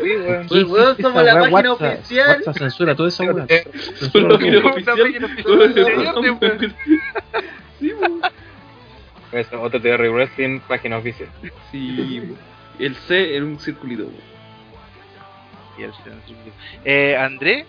[0.03, 0.47] Sí, weón.
[0.49, 2.37] Pues, weón, somos la página WhatsApp, oficial.
[2.39, 3.25] WhatsApp censura toda esa.
[3.25, 3.69] Eh,
[4.11, 4.47] quiero todo.
[4.49, 4.99] Una oficial.
[4.99, 6.75] página oficial de weón.
[7.79, 8.21] Sí, weón.
[9.33, 11.29] Eso, otro de Wrestling, página oficial.
[11.71, 12.56] Sí, weón.
[12.79, 14.09] El C en un circulito.
[15.79, 16.37] Y el silencio.
[16.85, 17.67] Eh, André,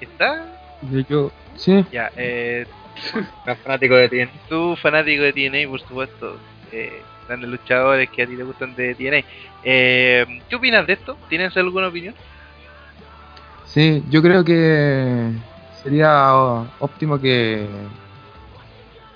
[0.00, 0.44] ¿está?
[0.82, 2.66] De yo, sí, Ya, eh,
[3.64, 4.30] fanático de TN.
[4.48, 6.36] tú fanático de TNA, por supuesto.
[6.72, 9.24] Eh, grandes luchadores que a ti te gustan de TNA.
[9.64, 11.16] Eh, ¿Qué opinas de esto?
[11.28, 12.14] ¿Tienes alguna opinión?
[13.66, 15.30] sí, yo creo que
[15.82, 16.34] sería
[16.78, 17.66] óptimo que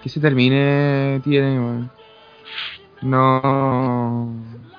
[0.02, 1.90] que se termine TNA.
[3.02, 4.32] No,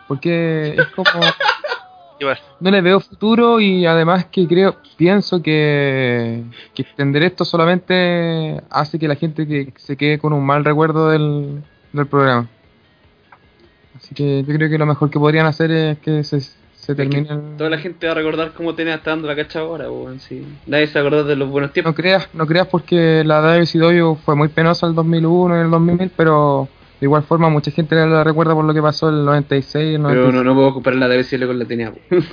[0.08, 1.10] porque es como
[2.60, 6.44] no le veo futuro y además que creo, pienso que,
[6.74, 11.10] que extender esto solamente hace que la gente que se quede con un mal recuerdo
[11.10, 11.62] del,
[11.94, 12.48] del programa.
[13.96, 17.28] Así que yo creo que lo mejor que podrían hacer es que se, se termine.
[17.30, 20.20] el- Toda la gente va a recordar cómo tenía está dando la cacha ahora, weón.
[20.20, 20.44] Sí.
[20.66, 21.92] Nadie se acordó de los buenos tiempos.
[21.94, 26.12] No creas, no creas porque la WCW fue muy penosa el 2001 y el 2000,
[26.16, 26.68] pero
[27.00, 29.96] de igual forma mucha gente la recuerda por lo que pasó en el 96 y
[29.96, 30.32] el 97.
[30.32, 31.94] Pero no, no puedo comparar la DBCL con la TNA.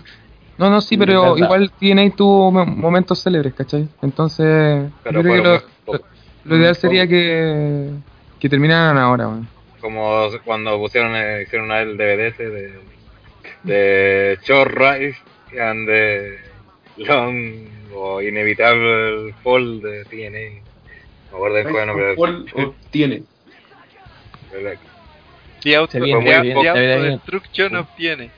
[0.57, 3.89] No, no, sí, pero igual TNA tuvo mo- momentos célebres, ¿cachai?
[4.03, 5.99] Entonces, Pero yo creo que
[6.45, 7.91] lo, ideal sería que,
[8.39, 9.49] que terminaran ahora, weón.
[9.81, 12.73] como cuando pusieron eh, hicieron una el DVD ese de
[13.65, 15.19] de Short Rise
[15.61, 16.39] and the
[16.99, 20.63] Long o Inevitable Fall de TNA
[21.33, 22.15] no me acuerdo cuál nombre
[22.55, 23.25] o tiene.
[26.01, 26.57] Viene bien.
[26.69, 28.31] Autodestruction obtiene.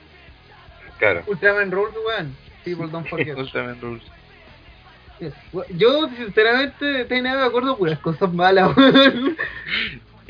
[0.97, 2.35] claro Ultraman Rules, weón.
[2.63, 3.37] People don't forget.
[3.37, 4.03] Ultraman Rules.
[5.69, 9.35] Yo, sinceramente, tenía me acuerdo puras cosas malas, weón.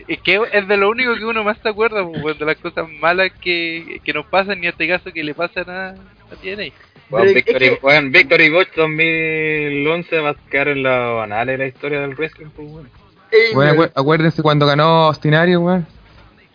[0.08, 2.56] Es que es de lo único que uno más se acuerda, pues, weón, de las
[2.58, 6.36] cosas malas que, que nos pasan, y en este caso que le pasan a, a
[6.42, 6.72] TNA.
[7.10, 11.68] Bueno, Victory, que- bueno, Victory Watch 2011 va a quedar en los anales de la
[11.68, 12.90] historia del wrestling pues, bueno.
[13.32, 13.90] Ey, Bueno, weón.
[13.90, 15.86] acu- acuérdense cuando ganó Ostinario, weón.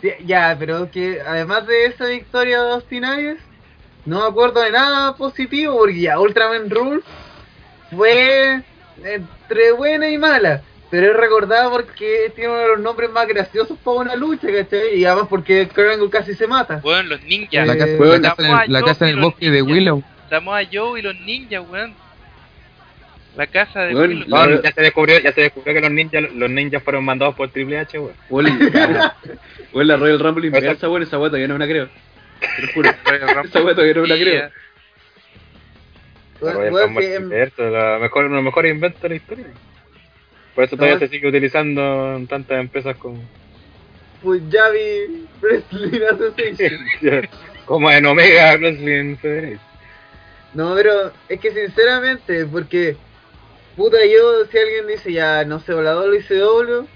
[0.00, 3.38] Sí, Ya, pero que además de esa victoria de Austin Aries,
[4.04, 7.04] no me acuerdo de nada positivo, porque ya Ultraman Rules
[7.94, 8.62] fue
[9.04, 10.62] entre buena y mala.
[10.90, 14.96] Pero es recordada porque tiene uno de los nombres más graciosos para una lucha, ¿cachai?
[14.98, 16.80] Y además porque Kurt Angle casi se mata.
[16.84, 17.66] Weón, los ninjas.
[17.66, 19.24] La Eh, casa, weón, la casa en el, la Joe casa en y el los
[19.30, 19.62] bosque de.
[19.62, 20.02] Willow.
[20.28, 21.94] Samoa Joe y los ninjas, weón.
[23.36, 26.82] La casa de Bueno, ya se descubrió ya se descubrió que los ninjas los ninjas
[26.82, 28.14] fueron mandados por Triple H weón.
[28.28, 31.88] Weón, la Royal Rumble inversa, weón, esa weá todavía no me la creo.
[32.40, 32.90] Te lo juro.
[33.44, 34.50] Esa weá todavía no me la creo.
[36.40, 39.08] La Weón, Royal weón, Rumble que, inversa, la mejor, uno de los mejores inventos de
[39.08, 39.46] la historia
[40.54, 43.22] Por eso todavía se sigue utilizando en tantas empresas como,
[44.22, 46.86] Punjabi Wrestling Association.
[47.64, 49.72] como en Omega Wrestling Federation.
[50.54, 52.96] No, pero es que sinceramente, porque
[53.76, 56.86] puta yo, si alguien dice ya no sé, la WCW,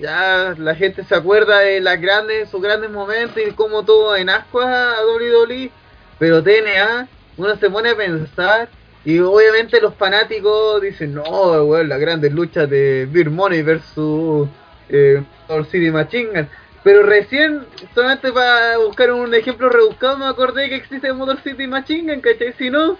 [0.00, 4.30] ya la gente se acuerda de las grandes, sus grandes momentos y cómo todo en
[4.30, 5.70] ascuas a WWE,
[6.18, 8.68] pero TNA, uno se pone a pensar
[9.04, 11.22] y obviamente los fanáticos dicen, no,
[11.64, 14.48] weón, las grandes luchas de Beer Money versus
[14.88, 15.22] eh,
[15.70, 16.48] City Machine Gun".
[16.84, 17.64] Pero recién,
[17.94, 22.52] solamente para buscar un ejemplo rebuscado, me acordé que existe Motor City Machine Gun, ¿cachai?
[22.54, 22.98] Si no,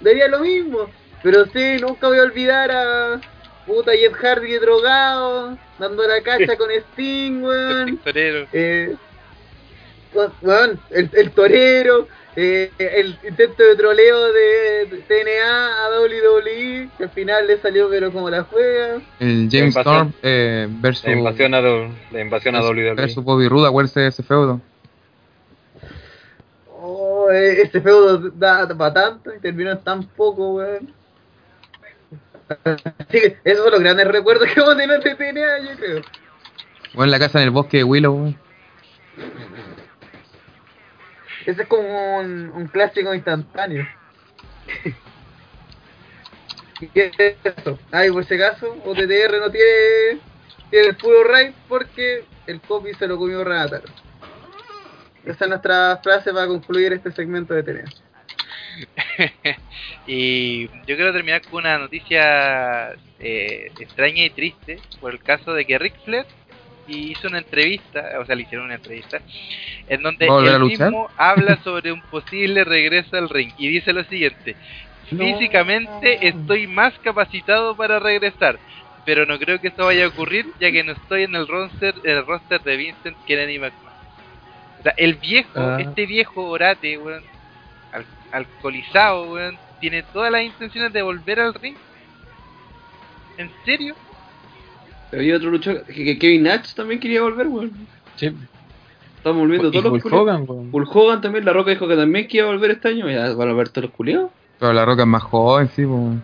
[0.00, 0.88] daría lo mismo.
[1.24, 3.20] Pero sí, nunca voy a olvidar a
[3.66, 7.96] puta Jeff Hardy drogado, dando la cacha con Sting, weón.
[8.04, 8.46] Torero.
[8.52, 8.94] Eh,
[10.42, 12.06] weón, el, el torero,
[12.36, 18.12] eh, el intento de troleo de TNA a WWE, que al final le salió pero
[18.12, 19.00] como la juega.
[19.18, 19.74] El James.
[19.76, 22.60] Storm eh, versus, La invasión a, do- la invasión a.
[22.60, 22.94] WWE.
[22.94, 24.60] versus Bobby Roode, ese feudo.
[26.70, 30.92] Oh, eh, ese feudo da para tanto y terminó tan poco, weón.
[32.64, 36.02] Así que esos son los grandes recuerdos que vamos a tener de TNA, yo creo.
[36.94, 38.34] Bueno, en la casa en el bosque de Willow.
[41.46, 43.86] Ese es como un, un clásico instantáneo.
[46.80, 47.78] ¿Y qué es eso?
[47.90, 50.20] Ay, por si acaso, OTTR no tiene,
[50.70, 53.84] tiene el puro raid porque el copy se lo comió Renataro.
[55.24, 58.03] Esa es nuestra frase para concluir este segmento de TNA.
[60.06, 65.64] y yo quiero terminar con una noticia eh, extraña y triste por el caso de
[65.64, 66.26] que Ric Flair
[66.86, 69.20] hizo una entrevista, o sea, le hicieron una entrevista,
[69.88, 73.52] en donde ¿Va a volver a él mismo habla sobre un posible regreso al ring
[73.58, 74.54] y dice lo siguiente:
[75.08, 78.58] Físicamente estoy más capacitado para regresar,
[79.06, 81.94] pero no creo que esto vaya a ocurrir ya que no estoy en el roster,
[82.04, 83.94] el roster de Vincent Kennedy McMahon.
[84.80, 85.78] O sea, el viejo, Ah.
[85.80, 86.98] este viejo orate,
[88.34, 91.76] alcoholizado, weón, tiene todas las intenciones de volver al ring.
[93.38, 93.94] ¿En serio?
[95.12, 97.72] Había otro luchador, que, Kevin Nash también quería volver, weón.
[98.16, 98.32] Sí.
[99.16, 100.22] Estamos volviendo Y todos los Hulk culiados.
[100.22, 100.68] Hogan, weón.
[100.72, 103.08] Hulk Hogan también, La Roca dijo que también quería volver este año.
[103.08, 104.30] Ya van a ver todos los culiados.
[104.58, 106.22] Pero la roca es más joven, sí, weón.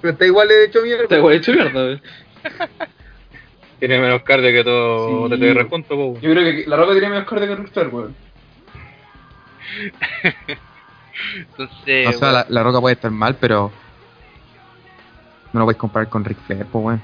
[0.00, 1.02] Pero está igual de hecho mierda.
[1.04, 2.02] Está igual hecho mierda, weón.
[3.78, 5.36] Tiene menos cardio que todo Sí.
[5.36, 6.18] TTR junto, po.
[6.20, 8.14] Yo creo que La Roca tiene menos cardio que Flair, weón.
[11.36, 13.70] Entonces, o sea, la, la roca puede estar mal, pero.
[15.52, 17.02] No lo podéis comparar con Ric Flair, pues, weón.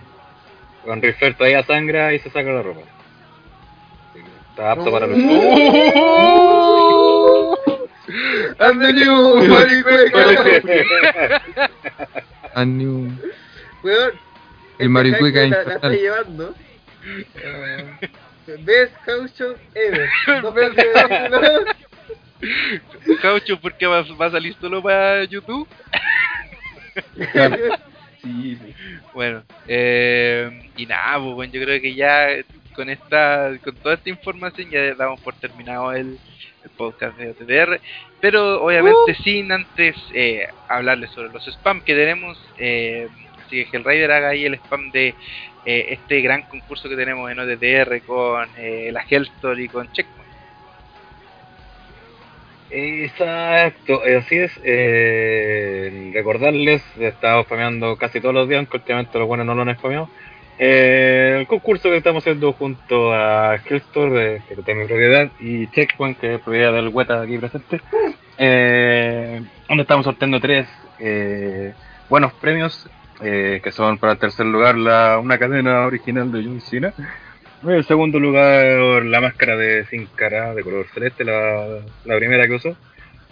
[0.84, 2.80] Con Ric Flair todavía sangra y se saca la ropa.
[4.50, 5.30] Está apto para luchar.
[8.58, 11.40] And the new maricueca.
[12.54, 13.10] A new-
[13.82, 14.12] Weón.
[14.78, 16.54] El maricueca la, la está llevando.
[17.44, 17.98] Ah,
[18.60, 20.08] best house show ever.
[20.54, 21.74] De
[23.22, 25.68] Caucho, ¿por qué va, va a salir solo para YouTube?
[28.22, 28.74] Sí, sí.
[29.12, 32.28] Bueno, eh, y nada, pues, bueno, yo creo que ya
[32.74, 36.18] con esta, con toda esta información ya damos por terminado el,
[36.64, 37.80] el podcast de OTDR,
[38.20, 43.08] pero obviamente sin antes eh, hablarles sobre los spam que tenemos, eh,
[43.44, 45.14] así que Hellraider haga ahí el spam de
[45.66, 50.23] eh, este gran concurso que tenemos en OTDR con eh, la Hellstory y con Checkpoint.
[52.70, 54.52] Exacto, eh, así es.
[54.64, 59.62] Eh, recordarles, he estado spameando casi todos los días, aunque últimamente los buenos no lo
[59.62, 60.08] han spameado.
[60.58, 66.18] Eh, el concurso que estamos haciendo junto a Hellstore, que es mi propiedad, y Checkpoint,
[66.18, 67.80] que es propiedad del Weta aquí presente,
[68.38, 70.66] eh, donde estamos sorteando tres
[72.08, 72.88] buenos premios,
[73.20, 76.60] que son para el tercer lugar la, una cadena original de John.
[77.66, 82.76] En segundo lugar, la máscara de Sin Cara de color celeste, la, primera que usó,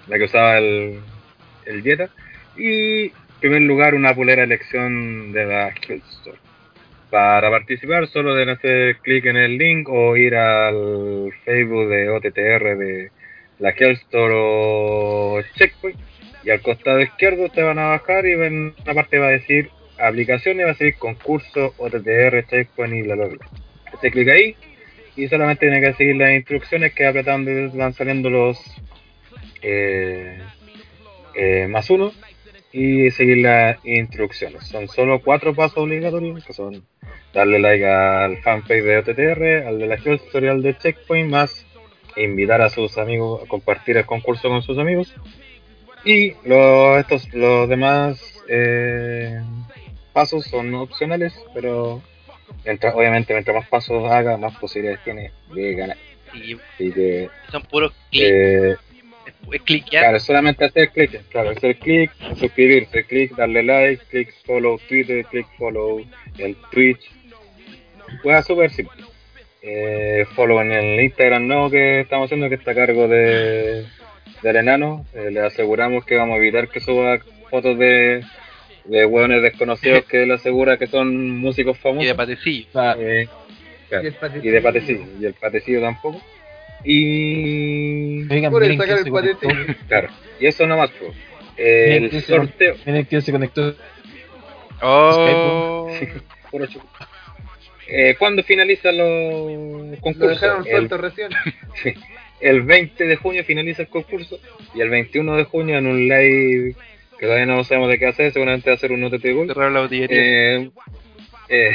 [0.09, 1.00] la que usaba el,
[1.66, 2.09] el.
[2.56, 6.38] Y en primer lugar, una pulera elección de la Hellstore.
[7.10, 12.78] Para participar, solo deben hacer clic en el link o ir al Facebook de OTTR
[12.78, 13.10] de
[13.59, 15.98] la Hellstore o Checkpoint.
[16.42, 19.68] Y al costado izquierdo te van a bajar y en una parte va a decir
[19.98, 23.72] aplicaciones, va a decir concurso, OTTR, Checkpoint y bla bla bla
[24.02, 24.56] se clica ahí
[25.16, 28.58] y solamente tiene que seguir las instrucciones que apretando van saliendo los
[29.62, 30.38] eh,
[31.34, 32.12] eh, más uno
[32.72, 34.66] y seguir las instrucciones.
[34.66, 36.84] Son solo cuatro pasos obligatorios que son
[37.32, 41.66] darle like al fanpage de OTTR, al de la History, al de Checkpoint, más
[42.16, 45.14] invitar a sus amigos a compartir el concurso con sus amigos
[46.04, 49.40] y los, estos, los demás eh,
[50.12, 52.02] pasos son opcionales, pero
[52.64, 55.96] mientras, obviamente mientras más pasos haga, más posibilidades tiene de ganar.
[56.34, 58.30] Y Así que, son puros clics.
[58.30, 58.76] eh,
[59.52, 60.04] es cliquear.
[60.04, 65.46] claro, solamente hacer clic, claro, hacer clic, suscribirse, clic, darle like, clic, follow Twitter, clic,
[65.58, 66.00] follow
[66.38, 67.10] en Twitch.
[68.22, 69.04] Juega súper simple.
[69.62, 73.86] Eh, follow en el Instagram nuevo que estamos haciendo, que está a cargo de
[74.42, 75.06] del enano.
[75.14, 77.18] Eh, le aseguramos que vamos a evitar que suba
[77.50, 78.24] fotos de,
[78.84, 82.09] de hueones desconocidos que él asegura que son músicos Y famosos.
[82.09, 82.66] de patecillo.
[82.98, 83.28] Eh,
[83.88, 84.09] claro,
[84.42, 86.20] Y y de patecillo, y el patecillo tampoco.
[86.84, 89.74] Y Oigan, Por sacar el patecillo.
[89.88, 90.09] claro,
[90.40, 91.12] y eso nomás, pues.
[91.56, 92.74] Bien, El que se- sorteo.
[92.86, 93.74] Miren quién se conectó.
[94.80, 95.88] Oh.
[96.50, 96.66] Puro.
[97.88, 100.66] Eh, ¿Cuándo finalizan los Lo concursos?
[100.66, 101.28] El, recién.
[101.82, 101.92] sí,
[102.40, 104.38] el 20 de junio finaliza el concurso
[104.74, 106.74] y el 21 de junio en un live
[107.23, 109.53] que todavía no sabemos de qué hacer, seguramente va a ser un OTT Gold.
[109.53, 110.19] Cerrar la botillería.
[110.57, 110.70] Eh,
[111.49, 111.70] eh,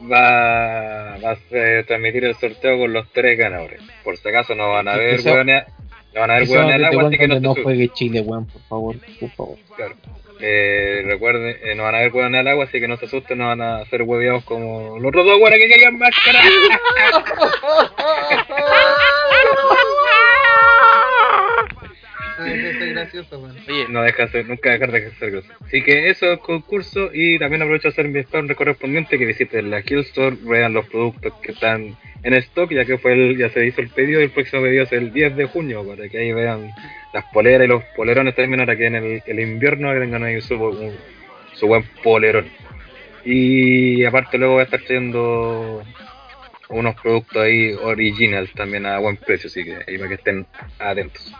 [0.10, 3.82] va, va a ser- transmitir el sorteo con los tres ganadores.
[4.02, 5.64] Por si acaso no van a ver Eso- hueones,
[6.14, 8.62] no van a ver Eso hueones al agua, así que no juegue Chile, weón, por
[8.62, 9.58] favor, por favor.
[9.76, 9.94] Claro.
[10.40, 13.36] Eh, recuerden, eh, no van a ver hueones al agua, así que no se asusten,
[13.36, 16.40] no van a ser hueveados como los otros dos hueones que querían máscara.
[22.38, 23.48] Gracioso,
[23.88, 25.54] no deja de ser, nunca dejar de ser grosero.
[25.64, 29.70] Así que eso es concurso y también aprovecho de hacer mi spam correspondiente que visiten
[29.70, 33.48] la Kill Store, vean los productos que están en stock, ya que fue el, ya
[33.50, 36.18] se hizo el pedido y el próximo pedido es el 10 de junio, para que
[36.18, 36.70] ahí vean
[37.12, 40.92] las poleras y los polerones también ahora que en el, invierno tengan ahí su,
[41.54, 42.48] su buen polerón.
[43.24, 45.82] Y aparte luego voy a estar trayendo
[46.68, 50.46] unos productos ahí original también a buen precio, así que ahí para que estén
[50.78, 51.32] atentos.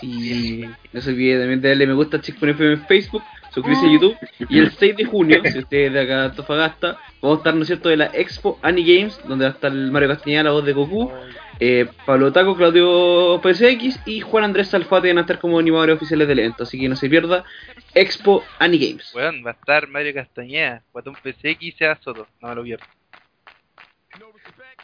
[0.00, 3.22] Sí, no se olvide también de darle me gusta a Checkpoint FM en Facebook,
[3.52, 4.16] suscribirse a YouTube.
[4.48, 7.54] Y el 6 de junio, si usted es de acá de Antofagasta, vamos a estar,
[7.54, 10.44] ¿no es cierto?, de la Expo Annie Games, donde va a estar el Mario Castañeda,
[10.44, 11.12] la voz de Goku,
[11.62, 16.26] eh, Pablo Taco, Claudio PSX y Juan Andrés Salfate van a estar como animadores oficiales
[16.26, 16.62] del evento.
[16.62, 17.44] Así que no se pierda
[17.94, 19.14] Expo Annie Games.
[19.14, 22.26] weón, va a estar Mario Castañeda, Guatón PCX y Seba Soto.
[22.40, 22.86] No me lo pierdo.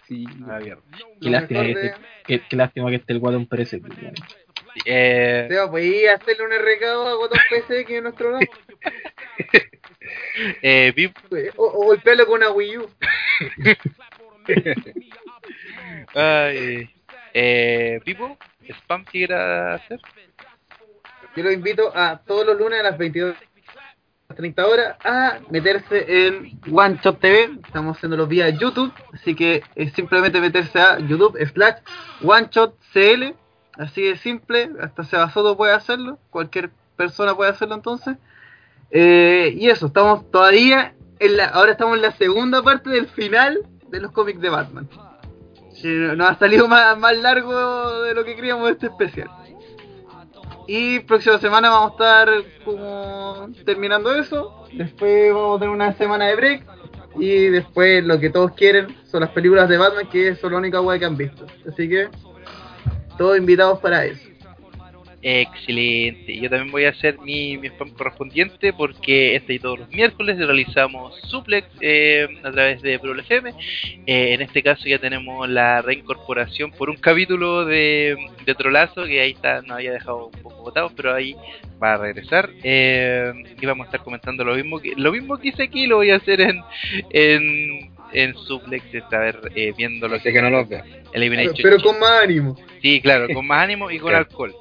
[0.06, 0.26] Sí.
[0.38, 0.82] No me lo pierdo.
[1.22, 1.94] Qué lástima, que esté,
[2.26, 3.74] qué, qué lástima que esté el guatón Pérez.
[4.84, 8.50] Eh, Seba, ¿podías hacerle un recado a Guatón PC que es nuestro nombre?
[10.62, 11.16] eh, Pip,
[11.56, 12.90] O, o golpearlo con una Wii U.
[16.14, 16.90] ay,
[17.34, 18.38] eh, Pipo,
[18.68, 20.00] spam que quiera hacer.
[21.34, 23.36] Yo los invito a todos los lunes a las 22
[24.34, 27.58] 30 horas a meterse en One Shot TV.
[27.64, 31.76] Estamos haciéndolo vía YouTube, así que es simplemente meterse a YouTube slash
[32.22, 33.34] One Shot CL.
[33.78, 38.16] Así de simple, hasta Seba Soto puede hacerlo, cualquier persona puede hacerlo entonces.
[38.90, 43.60] Eh, y eso, estamos todavía en la, ahora estamos en la segunda parte del final
[43.88, 44.88] de los cómics de Batman.
[45.74, 49.28] Sí, nos ha salido más, largo de lo que queríamos este especial.
[50.68, 52.28] Y próxima semana vamos a estar
[52.64, 54.66] como terminando eso.
[54.72, 56.64] Después vamos a tener una semana de break.
[57.18, 60.80] Y después lo que todos quieren son las películas de Batman, que son la única
[60.80, 61.46] wea que han visto.
[61.68, 62.08] Así que
[63.16, 64.36] todos invitados para eso.
[65.28, 66.38] Excelente.
[66.38, 71.20] Yo también voy a hacer mi, spam correspondiente porque este y todos los miércoles realizamos
[71.22, 73.12] suplex eh, a través de Pro.
[73.18, 73.54] Eh,
[74.06, 79.32] en este caso ya tenemos la reincorporación por un capítulo de, de Trolazo que ahí
[79.32, 81.34] está, nos había dejado un poco botado, pero ahí
[81.82, 82.50] va a regresar.
[82.62, 85.96] Eh, y vamos a estar comentando lo mismo que lo mismo que hice aquí, lo
[85.96, 90.68] voy a hacer en, en suplex, esta vez eh, viendo lo Así que no los
[90.68, 90.84] vean.
[91.12, 91.92] Elimination Pero Chamber.
[91.92, 92.56] con más ánimo.
[92.82, 94.26] Sí, claro, con más ánimo y con Claro.
[94.28, 94.54] alcohol.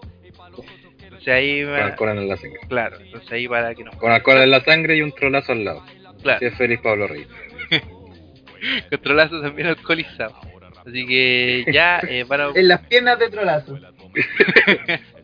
[1.04, 2.60] Entonces ahí Con va- alcohol en la sangre.
[2.68, 5.64] Claro, entonces ahí para que nos Con alcohol en la sangre y un trolazo al
[5.66, 5.84] lado.
[6.22, 7.28] claro, Así es feliz Pablo Reyes.
[8.90, 10.36] controlazo también alcoholizado.
[10.86, 13.80] Así que ya eh, van a En las piernas de trolazo.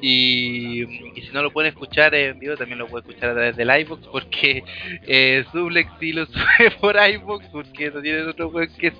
[0.00, 0.84] y,
[1.14, 4.06] si no lo pueden escuchar en vivo también lo pueden escuchar a través del iVoox
[4.08, 4.62] porque
[5.06, 8.94] eh, Sublex sí lo sube por iVoox porque no tienen otro web que es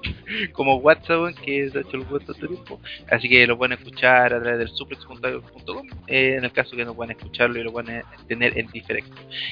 [0.52, 2.80] como WhatsApp que se ha hecho el web todo tiempo.
[3.10, 6.94] Así que lo pueden escuchar a través del suplex.com eh, en el caso que no
[6.94, 9.10] puedan escucharlo y lo pueden tener en diferente.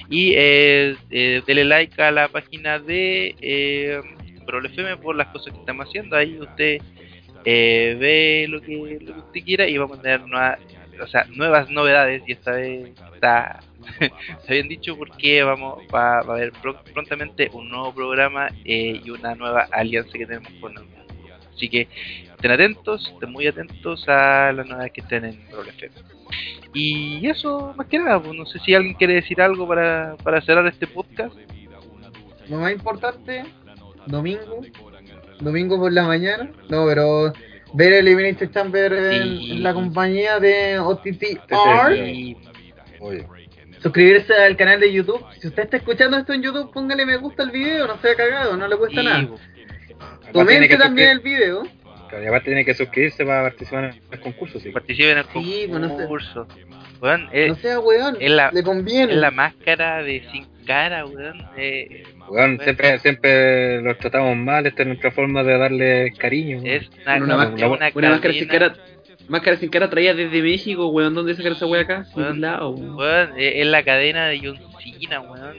[0.08, 4.00] Y eh, eh, denle like a la página de eh,
[5.02, 6.16] por las cosas que estamos haciendo.
[6.16, 6.80] Ahí usted
[7.44, 10.58] eh, ve lo que, lo que usted quiera y vamos a tener nueva-
[11.02, 13.60] o sea, nuevas novedades y esta vez está,
[14.00, 19.00] está bien dicho porque vamos va, va a haber pro- prontamente un nuevo programa eh,
[19.04, 20.84] y una nueva alianza que tenemos con el
[21.54, 21.86] Así que
[22.34, 25.94] estén atentos, estén muy atentos a las novedades que estén en Roll FM.
[26.74, 30.40] Y eso, más que nada, pues, no sé si alguien quiere decir algo para, para
[30.40, 31.36] cerrar este podcast.
[32.48, 33.44] Lo más importante,
[34.06, 34.62] domingo,
[35.40, 37.32] domingo por la mañana, no, pero
[37.74, 39.52] ver Elimination Chamber en, Sí.
[39.52, 42.36] en la compañía de OTTR,
[43.82, 45.24] suscribirse al canal de YouTube.
[45.40, 48.56] Si usted está escuchando esto en YouTube, póngale me gusta al video, no sea cagado,
[48.56, 49.28] no le cuesta nada.
[50.32, 51.64] Comente también el video.
[52.12, 54.68] y aparte tiene que suscribirse para participar en el concurso, sí.
[54.70, 56.46] participen en el Sí, pues, concurso.
[57.00, 59.14] Weón, es, No sea weón, es la- le conviene.
[59.14, 61.42] es la máscara de sin cara, weón.
[61.56, 66.60] Eh, Weón, siempre, siempre los tratamos mal, esta es nuestra forma de darle cariño.
[66.64, 68.74] es una, una una, máscara- una Una máscara sin cara.
[69.28, 71.14] Máscara sin cara traída desde México, weón.
[71.14, 72.06] ¿Dónde sacar esa wea acá?
[72.16, 72.40] Weón.
[72.40, 72.96] lado, weón.
[72.96, 74.58] weón, es, es la cadena de John
[75.00, 75.56] Cena, weón.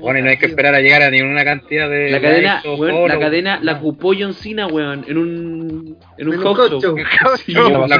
[0.00, 2.10] Bueno, y no hay que esperar a llegar a ninguna cantidad de.
[2.10, 6.34] La cadena, likes weón, la cadena la ocupó John Cena, weón, en un en un
[6.34, 6.42] En un
[6.80, 6.96] show.
[7.44, 7.98] Sí, No, la la, la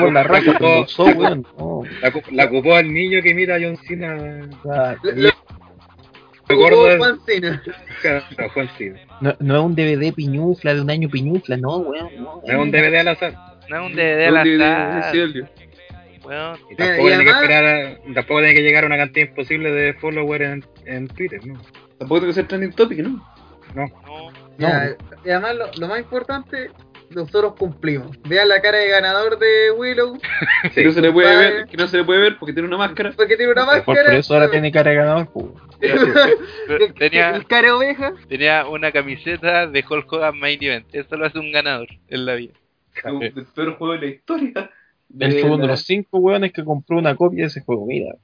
[2.30, 4.48] la ocupó- el niño que imita a John Cena.
[6.56, 7.62] Juan Cena.
[8.00, 9.00] Claro, Juan Cena.
[9.20, 12.08] no, no es un DVD piñufla de un año piñufla, no, weón.
[12.16, 13.34] No, No es un DVD al azar.
[13.68, 15.16] No es un DVD al DVD, azar.
[16.70, 19.70] Y tampoco y tiene que esperar a- tampoco tiene que llegar a una cantidad imposible
[19.72, 21.60] de followers en, en Twitter, ¿no?
[21.98, 23.10] Tampoco tengo que ser trending topic, ¿no?
[23.74, 23.86] No.
[23.86, 26.70] No, Ya, y además lo, lo más importante,
[27.10, 28.16] nosotros cumplimos.
[28.28, 30.18] Vean la cara de ganador de Willow,
[30.74, 32.76] Que no se le puede ver, que no se le puede ver porque tiene una
[32.78, 33.12] máscara.
[33.16, 34.04] porque tiene una Por, máscara.
[34.04, 35.46] por eso ahora tiene cara de ganador, pues.
[36.98, 38.14] tenía, El cara de oveja.
[38.28, 40.86] tenía una camiseta de Hulk Hogan Main Event.
[40.94, 42.52] Eso lo hace un ganador en la vida.
[43.04, 44.70] Del peor juego de la historia.
[45.18, 48.14] Él fue uno de los cinco weones que compró una copia de ese juego, mira.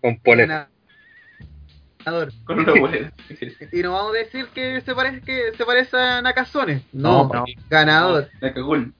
[0.00, 0.20] Con.
[0.24, 0.68] Ganador.
[2.44, 3.12] Con una.
[3.72, 6.82] Y no vamos a decir que se parece que se parece a Nakazone.
[6.92, 7.44] No, No, no.
[7.68, 8.28] ganador.
[8.40, 8.92] El-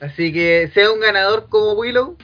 [0.00, 2.16] Así que sea un ganador como Willow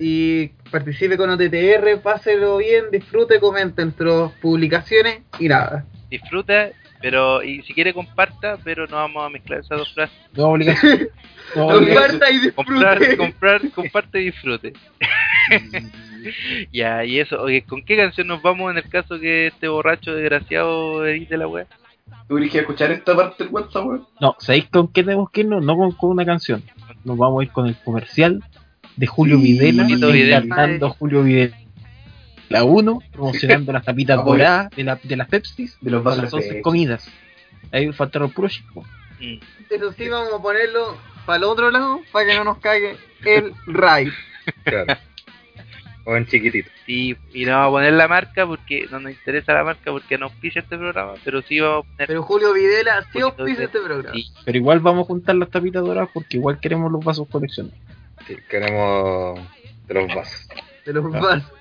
[0.00, 4.08] y participe con OTTR, páselo bien, disfrute, comente entre
[4.40, 5.84] publicaciones y nada.
[6.08, 6.70] Disfruta,
[7.02, 10.16] pero y si quiere comparta, pero no vamos a mezclar esas dos frases.
[10.32, 11.08] No obligación.
[11.54, 11.66] No.
[11.68, 13.16] Comparta y Comprar, disfrute.
[13.16, 14.72] comprar, comparte y disfrute.
[16.72, 20.14] ya, y eso, oye, ¿con qué canción nos vamos en el caso que este borracho
[20.14, 21.66] desgraciado edite la web?
[22.28, 24.06] ¿Tú que escuchar esta parte del WhatsApp, weón?
[24.20, 25.64] No, ¿sabéis con qué tenemos que irnos?
[25.64, 26.62] No con, con una canción.
[27.04, 28.42] Nos vamos a ir con el comercial
[28.96, 29.86] de Julio Sí, Videla,
[30.40, 31.56] cantando a Julio Videla.
[32.48, 36.30] La 1, promocionando las tapitas Ah, doradas de, la, de las Pepsi, De los vasos
[36.30, 36.62] de 11 Pepsi.
[36.62, 37.08] comidas.
[37.72, 38.84] Ahí faltaron puro chico.
[39.70, 40.96] Eso sí, vamos a ponerlo
[41.26, 44.10] para el otro lado para que no nos cague el raid.
[44.64, 44.94] Claro.
[46.06, 46.70] O en chiquitito.
[46.86, 50.16] Sí, y no vamos a poner la marca porque no nos interesa la marca porque
[50.16, 52.06] no auspicia este programa, pero sí vamos a poner.
[52.08, 54.14] Pero Julio Videla sí auspicia este programa.
[54.14, 57.78] Sí, Pero igual vamos a juntar las tapitas doradas porque igual queremos los vasos coleccionados.
[58.30, 59.40] Sí, queremos
[59.88, 60.46] de los vasos.
[60.86, 61.59] De los vasos.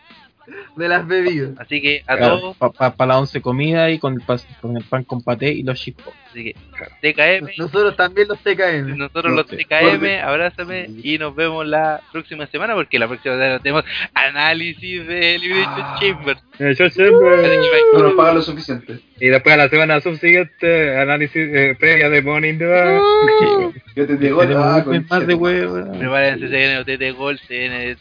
[0.76, 1.52] De las bebidas.
[1.60, 5.04] así que a todos, Para las 11 comidas y con el, pas- con el pan
[5.04, 6.14] con paté y los chicos.
[6.30, 6.96] así que Claro.
[7.02, 8.98] TKM, Nosotros también los TKM.
[8.98, 9.46] nosotros los.
[9.48, 15.38] TKM, abrázame y nos vemos la próxima semana porque la próxima semana tenemos análisis de
[15.40, 15.98] Liberation Ah.
[16.00, 16.38] Chamber.
[16.60, 17.60] Eh, yo siempre-
[17.94, 19.00] No nos pagan lo suficiente.
[19.20, 23.74] Y después a la semana subsiguiente, análisis eh, previa de Morning Dog.
[23.96, 25.92] Yo te digo, ah, mes más de huevo.
[26.00, 27.98] Prepárense, se viene OTT Gol, se viene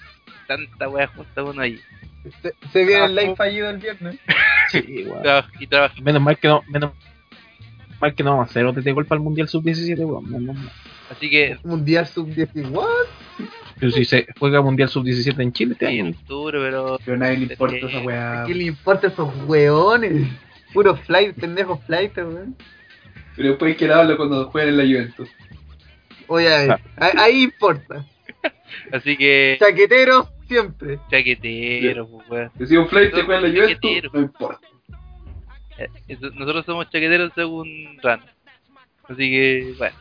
[0.49, 1.79] tanta wea junta uno ahí.
[2.43, 4.19] Se, se viene el live fallido el viernes.
[4.71, 5.07] Sí,
[5.61, 5.95] y trabaja.
[6.03, 6.93] Menos mal que no, menos
[8.03, 10.31] mal que no vamos a hacer OTT gol para el Mundial Sub-17, weón.
[10.31, 10.71] Menos mal.
[11.11, 12.69] Así que Mundial sub-10.
[12.71, 12.85] ¿What?
[13.81, 16.17] Pero si se juega Mundial Sub-17 en Chile este en año.
[16.19, 18.43] octubre, pero Pero a nadie le importa esa weá.
[18.43, 20.29] ¿A quién le importa esos weones?
[20.75, 22.55] Puro flight, pendejos flight, weón.
[23.37, 25.31] Pero después quiero hablar cuando jueguen en la Juventus.
[26.27, 26.81] Oye, a ver, Ah.
[27.07, 28.05] ahí, ahí importa.
[28.93, 30.99] así que Chaqueteros siempre.
[31.11, 32.51] chaquetero, pues, weón.
[32.67, 34.69] Si un flight te juega la Juventus, no importa.
[35.79, 35.89] Eh,
[36.35, 38.21] Nosotros somos chaqueteros según Ran.
[39.09, 39.97] Así que, bueno,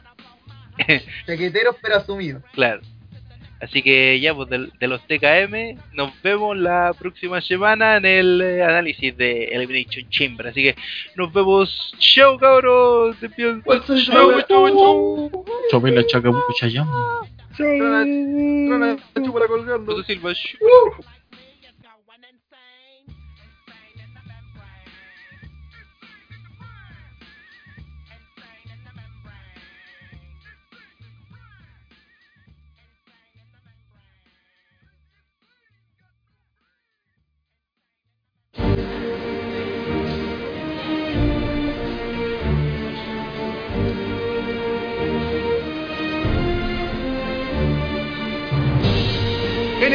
[1.28, 2.44] Chaqueteros pero asumidos.
[2.54, 2.82] claro.
[3.60, 8.40] Así que ya, pues de, de los TKM, nos vemos la próxima semana en el
[8.40, 10.46] eh, análisis de Elimination Chamber.
[10.50, 10.76] Así que
[11.16, 11.92] nos vemos.
[11.98, 13.18] Chao, cabros.
[13.20, 17.68] Chao, chao, chao, chao.
[17.68, 18.68] Chopela chacabucha llama.
[18.68, 19.96] Trona, trona, chúpala colgando.
[19.96, 20.34] José Silva.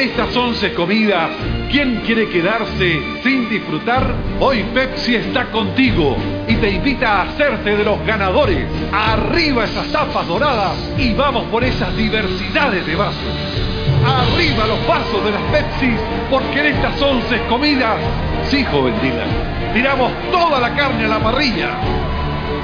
[0.02, 1.30] Estas 11 comidas,
[1.70, 4.14] ¿quién quiere quedarse sin disfrutar?
[4.40, 6.16] Hoy Pepsi está contigo
[6.48, 8.66] y te invita a hacerte de los ganadores.
[8.92, 13.22] Arriba esas tapas doradas y vamos por esas diversidades de vasos.
[14.04, 15.92] Arriba los vasos de las Pepsi,
[16.28, 17.96] porque en estas 11 comidas,
[18.50, 21.70] sí, joven Dylan, tiramos toda la carne a la parrilla.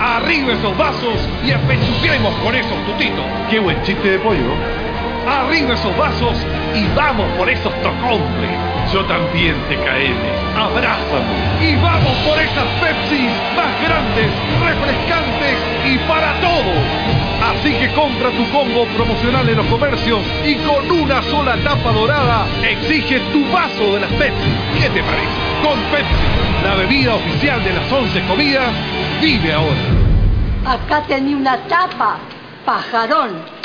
[0.00, 3.24] Arriba esos vasos y apechuguemos con esos tutitos.
[3.48, 4.87] Qué buen chiste de pollo.
[5.28, 6.38] Arriba esos vasos
[6.74, 8.50] y vamos por esos tocombres.
[8.92, 10.14] Yo también te caeré.
[10.56, 11.60] Abrázame.
[11.60, 14.30] Y vamos por esas Pepsis más grandes,
[14.64, 17.18] refrescantes y para todos.
[17.42, 22.46] Así que compra tu combo promocional en los comercios y con una sola tapa dorada
[22.62, 24.50] exige tu vaso de las Pepsi.
[24.80, 25.38] ¿Qué te parece?
[25.62, 28.70] Con Pepsi, la bebida oficial de las 11 comidas,
[29.20, 30.74] vive ahora.
[30.74, 32.16] Acá tenía una tapa,
[32.64, 33.57] pajarón.